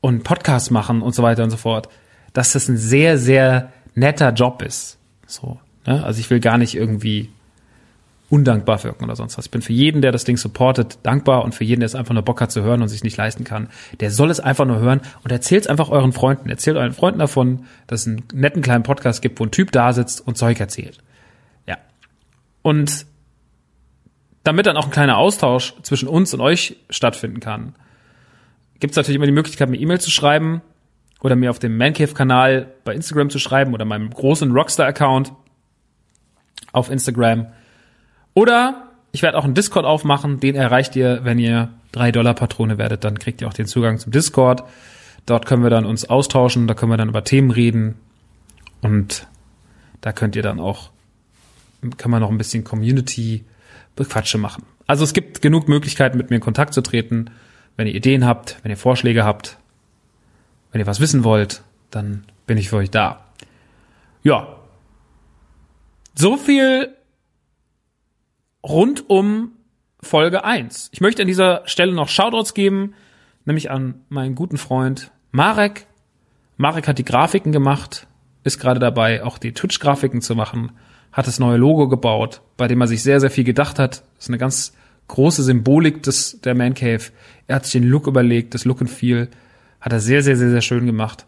und 0.00 0.24
Podcast 0.24 0.70
machen 0.70 1.02
und 1.02 1.14
so 1.14 1.22
weiter 1.22 1.44
und 1.44 1.50
so 1.50 1.58
fort, 1.58 1.90
dass 2.32 2.52
das 2.54 2.68
ein 2.68 2.78
sehr, 2.78 3.18
sehr 3.18 3.70
netter 3.94 4.32
Job 4.32 4.62
ist. 4.62 4.98
So, 5.26 5.60
ne? 5.88 6.04
Also 6.04 6.20
ich 6.20 6.30
will 6.30 6.40
gar 6.40 6.58
nicht 6.58 6.74
irgendwie 6.74 7.30
undankbar 8.30 8.84
wirken 8.84 9.04
oder 9.04 9.16
sonst 9.16 9.38
was. 9.38 9.46
Ich 9.46 9.50
bin 9.50 9.62
für 9.62 9.72
jeden, 9.72 10.02
der 10.02 10.12
das 10.12 10.24
Ding 10.24 10.36
supportet, 10.36 10.98
dankbar 11.02 11.44
und 11.44 11.54
für 11.54 11.64
jeden, 11.64 11.80
der 11.80 11.86
es 11.86 11.94
einfach 11.94 12.12
nur 12.12 12.22
Bock 12.22 12.40
hat 12.42 12.52
zu 12.52 12.62
hören 12.62 12.82
und 12.82 12.88
sich 12.88 13.02
nicht 13.02 13.16
leisten 13.16 13.44
kann, 13.44 13.68
der 14.00 14.10
soll 14.10 14.30
es 14.30 14.38
einfach 14.38 14.66
nur 14.66 14.80
hören 14.80 15.00
und 15.24 15.32
erzählt 15.32 15.62
es 15.62 15.66
einfach 15.66 15.88
euren 15.88 16.12
Freunden. 16.12 16.50
Erzählt 16.50 16.76
euren 16.76 16.92
Freunden 16.92 17.20
davon, 17.20 17.64
dass 17.86 18.02
es 18.02 18.08
einen 18.08 18.24
netten 18.34 18.60
kleinen 18.60 18.82
Podcast 18.82 19.22
gibt, 19.22 19.40
wo 19.40 19.44
ein 19.44 19.50
Typ 19.50 19.72
da 19.72 19.94
sitzt 19.94 20.26
und 20.26 20.36
Zeug 20.36 20.60
erzählt. 20.60 20.98
Ja. 21.66 21.78
Und 22.60 23.06
damit 24.44 24.66
dann 24.66 24.76
auch 24.76 24.84
ein 24.84 24.90
kleiner 24.90 25.16
Austausch 25.16 25.74
zwischen 25.82 26.08
uns 26.08 26.34
und 26.34 26.40
euch 26.40 26.76
stattfinden 26.90 27.40
kann, 27.40 27.74
gibt 28.78 28.92
es 28.92 28.96
natürlich 28.96 29.16
immer 29.16 29.26
die 29.26 29.32
Möglichkeit, 29.32 29.70
mir 29.70 29.78
E-Mail 29.78 30.00
zu 30.00 30.10
schreiben 30.10 30.60
oder 31.20 31.34
mir 31.34 31.50
auf 31.50 31.58
dem 31.58 31.78
Mancave-Kanal 31.78 32.72
bei 32.84 32.94
Instagram 32.94 33.30
zu 33.30 33.38
schreiben 33.38 33.72
oder 33.72 33.86
meinem 33.86 34.10
großen 34.10 34.52
Rockstar-Account 34.52 35.32
auf 36.72 36.90
Instagram 36.90 37.46
oder 38.34 38.88
ich 39.12 39.22
werde 39.22 39.38
auch 39.38 39.44
einen 39.44 39.54
Discord 39.54 39.86
aufmachen, 39.86 40.40
den 40.40 40.54
erreicht 40.54 40.94
ihr, 40.96 41.20
wenn 41.24 41.38
ihr 41.38 41.70
drei 41.92 42.12
Dollar 42.12 42.34
Patrone 42.34 42.78
werdet, 42.78 43.04
dann 43.04 43.18
kriegt 43.18 43.40
ihr 43.40 43.48
auch 43.48 43.54
den 43.54 43.66
Zugang 43.66 43.98
zum 43.98 44.12
Discord. 44.12 44.64
Dort 45.26 45.46
können 45.46 45.62
wir 45.62 45.70
dann 45.70 45.86
uns 45.86 46.08
austauschen, 46.08 46.66
da 46.66 46.74
können 46.74 46.92
wir 46.92 46.96
dann 46.96 47.08
über 47.08 47.24
Themen 47.24 47.50
reden 47.50 47.96
und 48.80 49.26
da 50.00 50.12
könnt 50.12 50.36
ihr 50.36 50.42
dann 50.42 50.60
auch, 50.60 50.90
kann 51.96 52.10
man 52.10 52.20
noch 52.20 52.30
ein 52.30 52.38
bisschen 52.38 52.64
Community 52.64 53.44
Bequatsche 53.96 54.38
machen. 54.38 54.64
Also 54.86 55.04
es 55.04 55.12
gibt 55.12 55.42
genug 55.42 55.68
Möglichkeiten, 55.68 56.16
mit 56.16 56.30
mir 56.30 56.36
in 56.36 56.42
Kontakt 56.42 56.72
zu 56.72 56.80
treten. 56.80 57.30
Wenn 57.76 57.86
ihr 57.86 57.94
Ideen 57.94 58.24
habt, 58.24 58.58
wenn 58.62 58.70
ihr 58.70 58.76
Vorschläge 58.76 59.24
habt, 59.24 59.58
wenn 60.72 60.80
ihr 60.80 60.86
was 60.86 61.00
wissen 61.00 61.24
wollt, 61.24 61.62
dann 61.90 62.24
bin 62.46 62.58
ich 62.58 62.68
für 62.68 62.76
euch 62.76 62.90
da. 62.90 63.24
Ja. 64.22 64.57
So 66.20 66.36
viel 66.36 66.96
rund 68.64 69.08
um 69.08 69.52
Folge 70.00 70.42
1. 70.42 70.88
Ich 70.90 71.00
möchte 71.00 71.22
an 71.22 71.28
dieser 71.28 71.62
Stelle 71.66 71.92
noch 71.92 72.08
Shoutouts 72.08 72.54
geben, 72.54 72.94
nämlich 73.44 73.70
an 73.70 74.00
meinen 74.08 74.34
guten 74.34 74.56
Freund 74.56 75.12
Marek. 75.30 75.86
Marek 76.56 76.88
hat 76.88 76.98
die 76.98 77.04
Grafiken 77.04 77.52
gemacht, 77.52 78.08
ist 78.42 78.58
gerade 78.58 78.80
dabei, 78.80 79.22
auch 79.22 79.38
die 79.38 79.52
Twitch-Grafiken 79.52 80.20
zu 80.20 80.34
machen, 80.34 80.72
hat 81.12 81.28
das 81.28 81.38
neue 81.38 81.56
Logo 81.56 81.86
gebaut, 81.86 82.40
bei 82.56 82.66
dem 82.66 82.80
er 82.80 82.88
sich 82.88 83.04
sehr, 83.04 83.20
sehr 83.20 83.30
viel 83.30 83.44
gedacht 83.44 83.78
hat. 83.78 84.02
Das 84.16 84.24
ist 84.24 84.28
eine 84.30 84.38
ganz 84.38 84.72
große 85.06 85.44
Symbolik 85.44 86.02
des, 86.02 86.40
der 86.40 86.56
Man 86.56 86.74
Cave. 86.74 87.12
Er 87.46 87.54
hat 87.54 87.64
sich 87.64 87.80
den 87.80 87.88
Look 87.88 88.08
überlegt, 88.08 88.54
das 88.54 88.64
Look 88.64 88.80
and 88.80 88.90
Feel 88.90 89.28
hat 89.80 89.92
er 89.92 90.00
sehr, 90.00 90.24
sehr, 90.24 90.36
sehr, 90.36 90.50
sehr 90.50 90.62
schön 90.62 90.84
gemacht. 90.84 91.26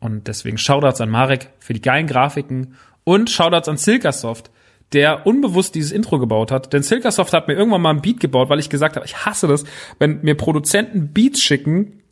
Und 0.00 0.28
deswegen 0.28 0.58
Shoutouts 0.58 1.00
an 1.00 1.08
Marek 1.08 1.48
für 1.60 1.72
die 1.72 1.80
geilen 1.80 2.06
Grafiken 2.06 2.74
und 3.08 3.30
Shoutouts 3.30 3.70
an 3.70 3.78
Silkasoft, 3.78 4.50
der 4.92 5.26
unbewusst 5.26 5.74
dieses 5.74 5.92
Intro 5.92 6.18
gebaut 6.18 6.50
hat. 6.50 6.74
Denn 6.74 6.82
Silkasoft 6.82 7.32
hat 7.32 7.48
mir 7.48 7.54
irgendwann 7.54 7.80
mal 7.80 7.88
ein 7.88 8.02
Beat 8.02 8.20
gebaut, 8.20 8.50
weil 8.50 8.58
ich 8.58 8.68
gesagt 8.68 8.96
habe, 8.96 9.06
ich 9.06 9.24
hasse 9.24 9.46
das, 9.48 9.64
wenn 9.98 10.20
mir 10.20 10.34
Produzenten 10.34 11.14
Beats 11.14 11.40
schicken 11.40 12.02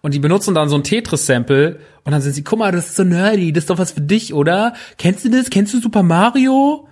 und 0.00 0.14
die 0.14 0.20
benutzen 0.20 0.54
dann 0.54 0.70
so 0.70 0.76
ein 0.76 0.84
Tetris-Sample 0.84 1.80
und 2.04 2.12
dann 2.12 2.22
sind 2.22 2.32
sie, 2.32 2.44
guck 2.44 2.58
mal, 2.58 2.72
das 2.72 2.86
ist 2.86 2.96
so 2.96 3.04
nerdy, 3.04 3.52
das 3.52 3.64
ist 3.64 3.70
doch 3.70 3.76
was 3.76 3.92
für 3.92 4.00
dich, 4.00 4.32
oder? 4.32 4.72
Kennst 4.96 5.26
du 5.26 5.28
das? 5.28 5.50
Kennst 5.50 5.74
du 5.74 5.80
Super 5.80 6.02
Mario? 6.02 6.88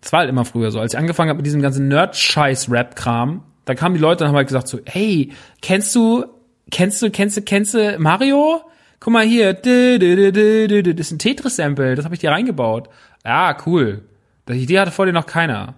Das 0.00 0.12
war 0.12 0.20
halt 0.20 0.30
immer 0.30 0.44
früher 0.44 0.72
so. 0.72 0.80
Als 0.80 0.92
ich 0.92 0.98
angefangen 0.98 1.28
habe 1.28 1.36
mit 1.36 1.46
diesem 1.46 1.62
ganzen 1.62 1.86
Nerd-Scheiß-Rap-Kram, 1.86 3.44
da 3.64 3.74
kamen 3.76 3.94
die 3.94 4.00
Leute 4.00 4.24
und 4.24 4.28
haben 4.28 4.36
halt 4.36 4.48
gesagt 4.48 4.66
so, 4.66 4.80
hey, 4.86 5.30
kennst 5.62 5.94
du, 5.94 6.24
kennst 6.72 7.00
du, 7.00 7.10
kennst 7.12 7.36
du, 7.36 7.42
kennst 7.42 7.74
du 7.74 7.96
Mario? 8.00 8.62
Guck 9.00 9.12
mal 9.12 9.24
hier, 9.24 9.52
das 9.52 11.00
ist 11.00 11.12
ein 11.12 11.18
Tetris-Sample, 11.18 11.94
das 11.94 12.04
habe 12.04 12.14
ich 12.14 12.20
dir 12.20 12.30
reingebaut. 12.30 12.88
Ja, 13.24 13.56
cool. 13.66 14.02
Die 14.48 14.54
Idee 14.54 14.78
hatte 14.78 14.92
vor 14.92 15.06
dir 15.06 15.12
noch 15.12 15.26
keiner. 15.26 15.74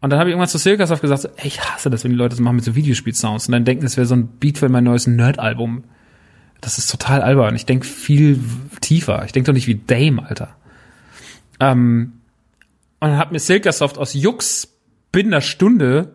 Und 0.00 0.10
dann 0.10 0.18
habe 0.18 0.28
ich 0.28 0.32
irgendwann 0.32 0.48
zu 0.48 0.58
Silkasoft 0.58 1.00
gesagt, 1.00 1.22
so, 1.22 1.28
ey, 1.36 1.46
ich 1.46 1.60
hasse 1.60 1.88
das, 1.90 2.04
wenn 2.04 2.10
die 2.10 2.16
Leute 2.16 2.30
das 2.30 2.40
machen 2.40 2.56
mit 2.56 2.64
so 2.64 2.74
Videospiel-Sounds 2.74 3.46
und 3.46 3.52
dann 3.52 3.64
denken, 3.64 3.84
das 3.84 3.96
wäre 3.96 4.06
so 4.06 4.14
ein 4.14 4.26
Beat 4.26 4.58
für 4.58 4.68
mein 4.68 4.84
neues 4.84 5.06
Nerd-Album. 5.06 5.84
Das 6.60 6.78
ist 6.78 6.90
total 6.90 7.22
albern. 7.22 7.54
Ich 7.54 7.66
denke 7.66 7.86
viel 7.86 8.40
tiefer. 8.80 9.24
Ich 9.24 9.32
denke 9.32 9.46
doch 9.46 9.54
nicht 9.54 9.66
wie 9.66 9.80
Dame, 9.86 10.26
Alter. 10.26 10.56
Ähm, 11.60 12.20
und 13.00 13.08
dann 13.08 13.18
hat 13.18 13.32
mir 13.32 13.38
Silkasoft 13.38 13.98
aus 13.98 14.14
Jux 14.14 14.74
binnen 15.12 15.32
einer 15.32 15.40
Stunde 15.40 16.14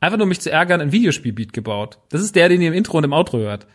einfach 0.00 0.18
nur 0.18 0.26
mich 0.26 0.40
zu 0.40 0.50
ärgern 0.50 0.80
ein 0.80 0.92
Videospielbeat 0.92 1.52
gebaut. 1.52 1.98
Das 2.10 2.20
ist 2.20 2.36
der, 2.36 2.48
den 2.48 2.60
ihr 2.60 2.68
im 2.68 2.74
Intro 2.74 2.98
und 2.98 3.04
im 3.04 3.12
Outro 3.12 3.38
hört. 3.38 3.66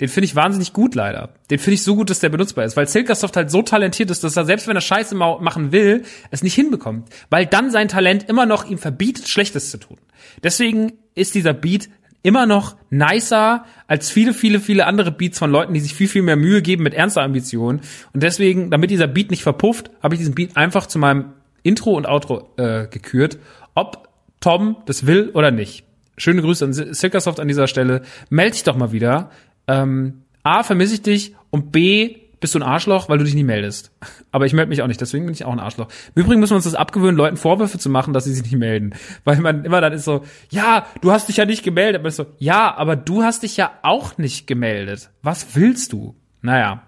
Den 0.00 0.08
finde 0.08 0.26
ich 0.26 0.36
wahnsinnig 0.36 0.72
gut 0.72 0.94
leider. 0.94 1.30
Den 1.50 1.58
finde 1.58 1.74
ich 1.74 1.82
so 1.82 1.96
gut, 1.96 2.10
dass 2.10 2.20
der 2.20 2.28
benutzbar 2.28 2.64
ist, 2.64 2.76
weil 2.76 2.86
Silkasoft 2.86 3.36
halt 3.36 3.50
so 3.50 3.62
talentiert 3.62 4.10
ist, 4.10 4.22
dass 4.24 4.36
er 4.36 4.44
selbst 4.44 4.68
wenn 4.68 4.76
er 4.76 4.82
Scheiße 4.82 5.14
machen 5.14 5.72
will, 5.72 6.04
es 6.30 6.42
nicht 6.42 6.54
hinbekommt, 6.54 7.08
weil 7.30 7.46
dann 7.46 7.70
sein 7.70 7.88
Talent 7.88 8.28
immer 8.28 8.44
noch 8.44 8.68
ihm 8.68 8.78
verbietet, 8.78 9.28
Schlechtes 9.28 9.70
zu 9.70 9.78
tun. 9.78 9.96
Deswegen 10.42 10.92
ist 11.14 11.34
dieser 11.34 11.54
Beat 11.54 11.88
immer 12.22 12.44
noch 12.44 12.76
nicer 12.90 13.64
als 13.86 14.10
viele, 14.10 14.34
viele, 14.34 14.60
viele 14.60 14.86
andere 14.86 15.12
Beats 15.12 15.38
von 15.38 15.50
Leuten, 15.50 15.74
die 15.74 15.80
sich 15.80 15.94
viel, 15.94 16.08
viel 16.08 16.22
mehr 16.22 16.36
Mühe 16.36 16.60
geben 16.60 16.82
mit 16.82 16.92
ernster 16.92 17.22
Ambition. 17.22 17.80
Und 18.12 18.22
deswegen, 18.22 18.70
damit 18.70 18.90
dieser 18.90 19.06
Beat 19.06 19.30
nicht 19.30 19.44
verpufft, 19.44 19.90
habe 20.02 20.14
ich 20.14 20.18
diesen 20.18 20.34
Beat 20.34 20.56
einfach 20.56 20.86
zu 20.86 20.98
meinem 20.98 21.32
Intro 21.62 21.92
und 21.92 22.06
Outro 22.06 22.52
äh, 22.56 22.88
gekürt, 22.88 23.38
ob 23.74 24.08
Tom 24.40 24.76
das 24.86 25.06
will 25.06 25.30
oder 25.34 25.50
nicht. 25.50 25.84
Schöne 26.18 26.42
Grüße 26.42 26.64
an 26.64 26.72
Silkasoft 26.72 27.40
an 27.40 27.48
dieser 27.48 27.68
Stelle. 27.68 28.02
Meld 28.30 28.54
dich 28.54 28.64
doch 28.64 28.76
mal 28.76 28.90
wieder 28.90 29.30
ähm, 29.68 30.22
A, 30.42 30.62
vermisse 30.62 30.94
ich 30.94 31.02
dich 31.02 31.34
und 31.50 31.72
B, 31.72 32.16
bist 32.40 32.54
du 32.54 32.58
ein 32.58 32.62
Arschloch, 32.62 33.08
weil 33.08 33.18
du 33.18 33.24
dich 33.24 33.34
nie 33.34 33.44
meldest. 33.44 33.90
Aber 34.30 34.46
ich 34.46 34.52
melde 34.52 34.68
mich 34.68 34.82
auch 34.82 34.86
nicht, 34.86 35.00
deswegen 35.00 35.24
bin 35.24 35.34
ich 35.34 35.44
auch 35.44 35.52
ein 35.52 35.60
Arschloch. 35.60 35.88
Im 36.14 36.22
Übrigen 36.22 36.40
müssen 36.40 36.52
wir 36.52 36.56
uns 36.56 36.64
das 36.64 36.74
abgewöhnen, 36.74 37.16
Leuten 37.16 37.36
Vorwürfe 37.36 37.78
zu 37.78 37.88
machen, 37.88 38.12
dass 38.12 38.24
sie 38.24 38.34
sich 38.34 38.42
nicht 38.42 38.56
melden. 38.56 38.94
Weil 39.24 39.38
man 39.38 39.64
immer 39.64 39.80
dann 39.80 39.92
ist 39.92 40.04
so, 40.04 40.24
ja, 40.50 40.86
du 41.00 41.10
hast 41.12 41.28
dich 41.28 41.38
ja 41.38 41.44
nicht 41.44 41.64
gemeldet. 41.64 42.00
Aber 42.00 42.08
ist 42.08 42.16
so, 42.16 42.26
ja, 42.38 42.74
aber 42.76 42.96
du 42.96 43.22
hast 43.22 43.42
dich 43.42 43.56
ja 43.56 43.72
auch 43.82 44.18
nicht 44.18 44.46
gemeldet. 44.46 45.10
Was 45.22 45.54
willst 45.54 45.92
du? 45.92 46.14
Naja. 46.42 46.82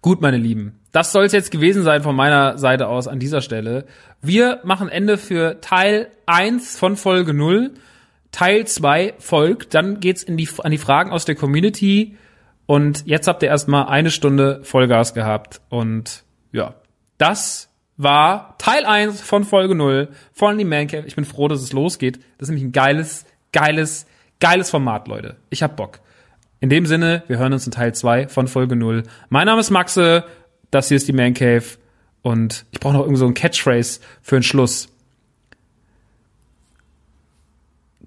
Gut, 0.00 0.20
meine 0.20 0.38
Lieben. 0.38 0.78
Das 0.92 1.12
soll 1.12 1.24
es 1.24 1.32
jetzt 1.32 1.50
gewesen 1.50 1.82
sein 1.82 2.02
von 2.02 2.16
meiner 2.16 2.56
Seite 2.56 2.88
aus 2.88 3.08
an 3.08 3.18
dieser 3.18 3.40
Stelle. 3.42 3.84
Wir 4.22 4.60
machen 4.64 4.88
Ende 4.88 5.18
für 5.18 5.60
Teil 5.60 6.08
1 6.26 6.78
von 6.78 6.96
Folge 6.96 7.34
0. 7.34 7.72
Teil 8.32 8.66
2 8.66 9.14
folgt, 9.18 9.74
dann 9.74 10.00
geht's 10.00 10.22
in 10.22 10.36
die, 10.36 10.48
an 10.62 10.70
die 10.70 10.78
Fragen 10.78 11.10
aus 11.10 11.24
der 11.24 11.34
Community 11.34 12.16
und 12.66 13.06
jetzt 13.06 13.26
habt 13.28 13.42
ihr 13.42 13.48
erstmal 13.48 13.86
eine 13.86 14.10
Stunde 14.10 14.60
Vollgas 14.62 15.14
gehabt 15.14 15.60
und 15.68 16.24
ja, 16.52 16.74
das 17.16 17.68
war 17.96 18.56
Teil 18.58 18.86
1 18.86 19.20
von 19.20 19.44
Folge 19.44 19.74
0 19.74 20.08
von 20.32 20.56
die 20.56 20.64
Mancave. 20.64 21.06
Ich 21.06 21.16
bin 21.16 21.24
froh, 21.24 21.48
dass 21.48 21.60
es 21.60 21.72
losgeht. 21.72 22.18
Das 22.38 22.48
ist 22.48 22.50
nämlich 22.50 22.64
ein 22.64 22.72
geiles, 22.72 23.26
geiles, 23.52 24.06
geiles 24.40 24.70
Format, 24.70 25.08
Leute. 25.08 25.36
Ich 25.50 25.62
hab 25.62 25.76
Bock. 25.76 26.00
In 26.60 26.70
dem 26.70 26.86
Sinne, 26.86 27.22
wir 27.26 27.38
hören 27.38 27.52
uns 27.52 27.66
in 27.66 27.72
Teil 27.72 27.94
2 27.94 28.28
von 28.28 28.48
Folge 28.48 28.76
0. 28.76 29.02
Mein 29.28 29.46
Name 29.46 29.60
ist 29.60 29.70
Maxe, 29.70 30.24
das 30.70 30.88
hier 30.88 30.96
ist 30.96 31.08
die 31.08 31.12
Man 31.12 31.34
Cave 31.34 31.64
und 32.22 32.66
ich 32.70 32.80
brauche 32.80 32.94
noch 32.94 33.02
irgend 33.02 33.18
so 33.18 33.26
ein 33.26 33.34
Catchphrase 33.34 34.00
für 34.22 34.36
einen 34.36 34.42
Schluss. 34.42 34.88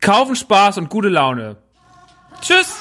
Kaufen 0.01 0.35
Spaß 0.35 0.79
und 0.79 0.89
gute 0.89 1.09
Laune. 1.09 1.57
Tschüss! 2.41 2.80